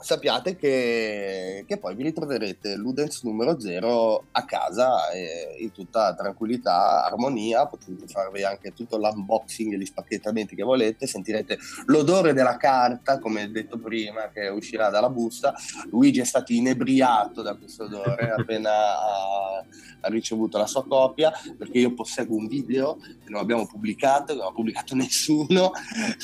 sappiate 0.02 0.56
che, 0.56 1.64
che, 1.68 1.78
poi 1.78 1.95
vi 1.95 2.04
ritroverete 2.04 2.76
Ludens 2.76 3.22
numero 3.24 3.60
0 3.60 4.26
a 4.32 4.45
casa 4.45 5.10
eh, 5.12 5.56
in 5.60 5.72
tutta 5.72 6.14
tranquillità, 6.16 7.06
armonia, 7.06 7.68
potete 7.68 8.08
farvi 8.08 8.43
anche 8.43 8.74
tutto 8.74 8.97
l'unboxing 8.97 9.74
e 9.74 9.78
gli 9.78 9.86
spacchettamenti 9.86 10.56
che 10.56 10.64
volete, 10.64 11.08
sentirete 11.08 11.58
l'odore 11.86 12.34
della 12.34 12.58
carta, 12.58 13.20
come 13.20 13.49
detto 13.52 13.78
prima, 13.78 14.30
che 14.32 14.47
uscirà 14.47 14.89
dalla 14.89 15.10
busta. 15.10 15.54
Luigi 15.89 16.20
è 16.20 16.26
stato 16.26 16.52
inebriato 16.52 17.41
da 17.41 17.56
questo 17.56 17.84
odore 17.84 18.32
appena 18.36 18.72
ha, 18.72 19.58
ha, 20.02 20.10
ricevuto 20.10 20.58
la 20.58 20.68
sua 20.68 20.86
copia, 20.86 21.32
perché 21.58 21.78
io 21.78 21.93
posseggo 21.93 22.36
un 22.36 22.47
video 22.47 22.97
che 22.97 23.30
non 23.30 23.41
abbiamo 23.41 23.68
pubblicato, 23.68 24.34
che 24.34 24.39
non 24.39 24.47
ha 24.47 24.54
pubblicato 24.54 24.95
nessuno, 24.95 25.72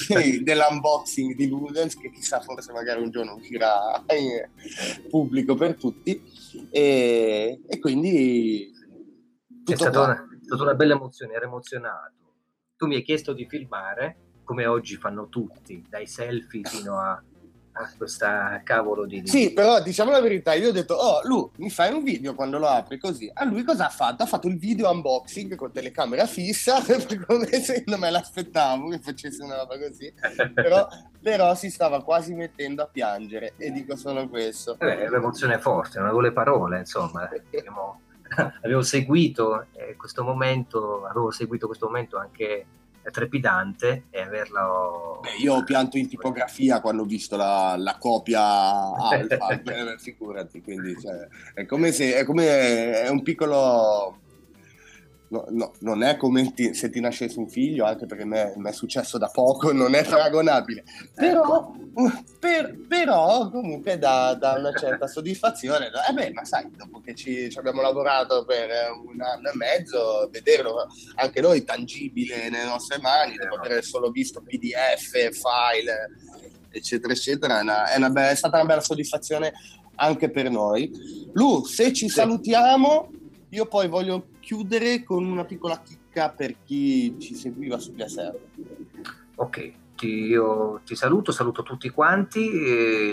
dell'unboxing 0.41 1.35
di 1.35 1.47
Ludens, 1.47 1.95
che 1.95 2.11
chissà 2.11 2.41
forse 2.41 2.71
magari 2.71 3.01
un 3.01 3.11
giorno 3.11 3.35
uscirà 3.35 3.66
era 4.05 4.49
pubblico 5.09 5.55
per 5.55 5.75
tutti 5.75 6.21
e, 6.69 7.61
e 7.67 7.79
quindi 7.79 8.71
è 9.65 9.75
stata, 9.75 10.01
una, 10.01 10.13
è 10.13 10.43
stata 10.43 10.63
una 10.63 10.75
bella 10.75 10.93
emozione, 10.93 11.33
ero 11.33 11.45
emozionato. 11.45 12.15
Tu 12.77 12.87
mi 12.87 12.95
hai 12.95 13.03
chiesto 13.03 13.33
di 13.33 13.47
filmare, 13.47 14.41
come 14.43 14.65
oggi 14.65 14.95
fanno 14.95 15.27
tutti, 15.27 15.85
dai 15.89 16.07
selfie 16.07 16.61
fino 16.63 16.99
a 16.99 17.21
a 17.79 17.89
questa 17.95 18.61
cavolo 18.63 19.05
di... 19.05 19.21
Sì, 19.25 19.53
però 19.53 19.81
diciamo 19.81 20.11
la 20.11 20.21
verità, 20.21 20.53
io 20.53 20.69
ho 20.69 20.71
detto, 20.71 20.95
oh 20.95 21.21
Lu, 21.23 21.51
mi 21.57 21.69
fai 21.69 21.93
un 21.93 22.03
video 22.03 22.33
quando 22.33 22.57
lo 22.57 22.67
apri 22.67 22.97
così. 22.97 23.29
A 23.33 23.45
lui 23.45 23.63
cosa 23.63 23.85
ha 23.85 23.89
fatto? 23.89 24.23
Ha 24.23 24.25
fatto 24.25 24.47
il 24.47 24.57
video 24.57 24.89
unboxing 24.91 25.55
con 25.55 25.71
telecamera 25.71 26.25
fissa, 26.25 26.81
come 27.25 27.47
se 27.61 27.83
non 27.85 27.99
me 27.99 28.09
l'aspettavo 28.09 28.89
che 28.89 28.99
facesse 28.99 29.43
una 29.43 29.57
roba 29.57 29.77
così. 29.77 30.11
però, 30.53 30.87
però, 31.21 31.55
si 31.55 31.69
stava 31.69 32.03
quasi 32.03 32.33
mettendo 32.33 32.81
a 32.81 32.87
piangere 32.87 33.53
e 33.57 33.71
dico 33.71 33.95
solo 33.95 34.27
questo. 34.27 34.77
Eh, 34.79 35.03
è 35.03 35.07
un'emozione 35.07 35.59
forte, 35.59 35.99
non 35.99 36.07
avevo 36.07 36.21
le 36.21 36.31
parole, 36.31 36.79
insomma. 36.79 37.29
Abbiamo, 37.29 38.01
avevo 38.61 38.81
seguito 38.81 39.67
eh, 39.73 39.95
questo 39.95 40.23
momento, 40.23 41.05
avevo 41.05 41.31
seguito 41.31 41.67
questo 41.67 41.85
momento 41.85 42.17
anche 42.17 42.65
trepidante 43.11 44.05
e 44.09 44.21
averlo... 44.21 45.19
Beh, 45.21 45.41
io 45.41 45.55
ho 45.55 45.63
pianto 45.63 45.97
in 45.97 46.07
tipografia 46.07 46.81
quando 46.81 47.03
ho 47.03 47.05
visto 47.05 47.35
la, 47.35 47.75
la 47.77 47.97
copia 47.97 48.41
alfa, 48.93 49.59
figurati, 49.97 50.61
quindi 50.61 50.99
cioè, 50.99 51.27
è 51.53 51.65
come 51.65 51.91
se 51.91 52.15
è, 52.15 52.23
come, 52.23 53.01
è 53.01 53.09
un 53.09 53.23
piccolo 53.23 54.19
No, 55.29 55.45
no, 55.49 55.73
non 55.79 56.03
è 56.03 56.15
come 56.15 56.53
ti, 56.53 56.73
se 56.73 56.89
ti 56.89 57.01
nascesse 57.01 57.37
un 57.37 57.49
figlio, 57.49 57.83
anche 57.83 58.05
perché 58.05 58.23
mi 58.23 58.37
è 58.37 58.71
successo 58.71 59.17
da 59.17 59.27
poco, 59.27 59.71
non 59.73 59.93
è 59.93 60.05
paragonabile. 60.05 60.85
Però, 61.13 61.73
per, 62.39 62.77
però 62.87 63.49
comunque 63.49 63.97
dà, 63.97 64.37
una 64.57 64.71
certa 64.71 65.07
soddisfazione. 65.07 65.89
Eh 66.09 66.13
beh, 66.13 66.31
ma 66.31 66.45
sai, 66.45 66.71
dopo 66.75 67.01
che 67.01 67.13
ci, 67.13 67.49
ci, 67.49 67.57
abbiamo 67.57 67.81
lavorato 67.81 68.45
per 68.45 68.69
un 69.05 69.21
anno 69.21 69.49
e 69.49 69.55
mezzo, 69.55 70.29
vederlo 70.31 70.87
anche 71.15 71.41
noi 71.41 71.63
tangibile 71.65 72.49
nelle 72.49 72.65
nostre 72.65 72.97
mani, 72.99 73.35
dopo 73.35 73.55
aver 73.55 73.83
solo 73.83 74.09
visto 74.11 74.41
PDF, 74.41 75.11
file, 75.11 76.11
eccetera, 76.69 77.11
eccetera, 77.11 77.59
è, 77.59 77.61
una, 77.63 77.91
è, 77.91 77.97
una, 77.97 78.29
è 78.29 78.35
stata 78.35 78.57
una 78.57 78.65
bella 78.65 78.81
soddisfazione 78.81 79.51
anche 79.95 80.29
per 80.29 80.49
noi. 80.49 80.89
Lu, 81.33 81.65
se 81.65 81.91
ci 81.91 82.07
salutiamo, 82.07 83.11
io 83.49 83.65
poi 83.65 83.87
voglio 83.87 84.27
chiudere 84.47 85.03
con 85.03 85.25
una 85.25 85.43
piccola 85.43 85.81
chicca 85.81 86.29
per 86.29 86.63
chi 86.63 87.19
ci 87.19 87.35
seguiva 87.35 87.77
su 87.77 87.93
Piaserra. 87.93 88.39
Ok, 89.35 89.73
ti, 89.93 90.07
io 90.07 90.79
ti 90.85 90.95
saluto, 90.95 91.33
saluto 91.33 91.63
tutti 91.63 91.89
quanti, 91.89 92.49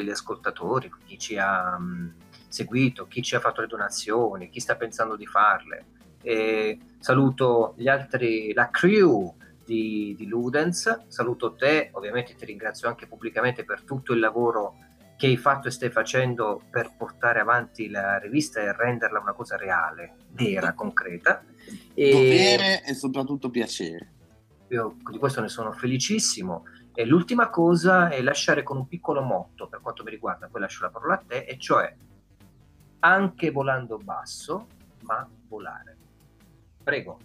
gli 0.04 0.10
ascoltatori, 0.10 0.92
chi 1.04 1.18
ci 1.18 1.36
ha 1.36 1.76
mm, 1.76 2.08
seguito, 2.46 3.08
chi 3.08 3.20
ci 3.20 3.34
ha 3.34 3.40
fatto 3.40 3.62
le 3.62 3.66
donazioni, 3.66 4.48
chi 4.48 4.60
sta 4.60 4.76
pensando 4.76 5.16
di 5.16 5.26
farle. 5.26 5.86
E 6.22 6.78
saluto 7.00 7.74
gli 7.78 7.88
altri, 7.88 8.52
la 8.52 8.70
crew 8.70 9.34
di, 9.64 10.14
di 10.16 10.28
Ludens, 10.28 11.06
saluto 11.08 11.54
te, 11.54 11.88
ovviamente 11.94 12.36
ti 12.36 12.44
ringrazio 12.44 12.86
anche 12.86 13.08
pubblicamente 13.08 13.64
per 13.64 13.82
tutto 13.82 14.12
il 14.12 14.20
lavoro 14.20 14.76
che 15.24 15.30
hai 15.30 15.36
fatto 15.38 15.68
e 15.68 15.70
stai 15.70 15.90
facendo 15.90 16.60
per 16.68 16.92
portare 16.96 17.40
avanti 17.40 17.88
la 17.88 18.18
rivista 18.18 18.60
e 18.60 18.76
renderla 18.76 19.20
una 19.20 19.32
cosa 19.32 19.56
reale, 19.56 20.16
vera, 20.32 20.74
concreta. 20.74 21.42
E 21.94 22.10
Dovere 22.10 22.84
e 22.84 22.92
soprattutto 22.92 23.48
piacere. 23.48 24.12
Io 24.68 24.96
di 25.10 25.16
questo 25.16 25.40
ne 25.40 25.48
sono 25.48 25.72
felicissimo. 25.72 26.64
E 26.92 27.06
l'ultima 27.06 27.48
cosa 27.48 28.10
è 28.10 28.20
lasciare 28.20 28.62
con 28.62 28.76
un 28.76 28.86
piccolo 28.86 29.22
motto 29.22 29.66
per 29.66 29.80
quanto 29.80 30.04
mi 30.04 30.10
riguarda, 30.10 30.46
poi 30.46 30.60
lascio 30.60 30.84
la 30.84 30.90
parola 30.90 31.14
a 31.14 31.22
te, 31.26 31.44
e 31.44 31.58
cioè 31.58 31.92
anche 33.00 33.50
volando 33.50 33.96
basso, 33.96 34.66
ma 35.04 35.26
volare. 35.48 35.96
Prego. 36.82 37.18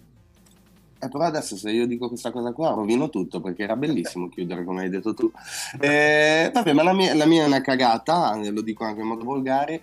Eh, 1.02 1.08
però 1.08 1.24
adesso 1.24 1.56
se 1.56 1.70
io 1.70 1.86
dico 1.86 2.08
questa 2.08 2.30
cosa 2.30 2.52
qua 2.52 2.74
rovino 2.74 3.08
tutto 3.08 3.40
perché 3.40 3.62
era 3.62 3.74
bellissimo 3.74 4.28
chiudere 4.28 4.64
come 4.64 4.82
hai 4.82 4.90
detto 4.90 5.14
tu. 5.14 5.32
Eh, 5.80 6.50
vabbè, 6.52 6.74
ma 6.74 6.82
la 6.82 6.92
mia, 6.92 7.14
la 7.14 7.24
mia, 7.24 7.44
è 7.44 7.46
una 7.46 7.62
cagata, 7.62 8.36
lo 8.36 8.60
dico 8.60 8.84
anche 8.84 9.00
in 9.00 9.06
modo 9.06 9.24
volgare. 9.24 9.80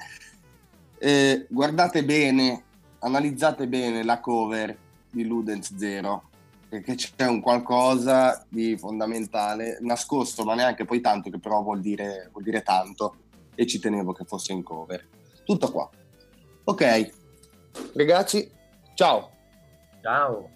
Eh, 1.00 1.48
guardate 1.50 2.04
bene, 2.04 2.64
analizzate 3.00 3.68
bene 3.68 4.04
la 4.04 4.20
cover 4.20 4.78
di 5.10 5.26
Ludens 5.26 5.76
Zero 5.76 6.30
perché 6.70 6.96
c'è 6.96 7.26
un 7.28 7.42
qualcosa 7.42 8.46
di 8.50 8.78
fondamentale, 8.78 9.78
nascosto, 9.82 10.44
ma 10.44 10.54
neanche 10.54 10.86
poi 10.86 11.02
tanto, 11.02 11.30
che 11.30 11.40
però 11.40 11.64
vuol 11.64 11.80
dire, 11.80 12.30
vuol 12.32 12.44
dire 12.44 12.62
tanto 12.62 13.16
e 13.56 13.66
ci 13.66 13.80
tenevo 13.80 14.12
che 14.12 14.26
fosse 14.26 14.54
in 14.54 14.64
cover. 14.64 15.08
Tutto 15.44 15.72
qua. 15.72 15.90
Ok, 16.66 17.12
ragazzi, 17.96 18.52
ciao. 18.94 19.32
Ciao. 20.02 20.56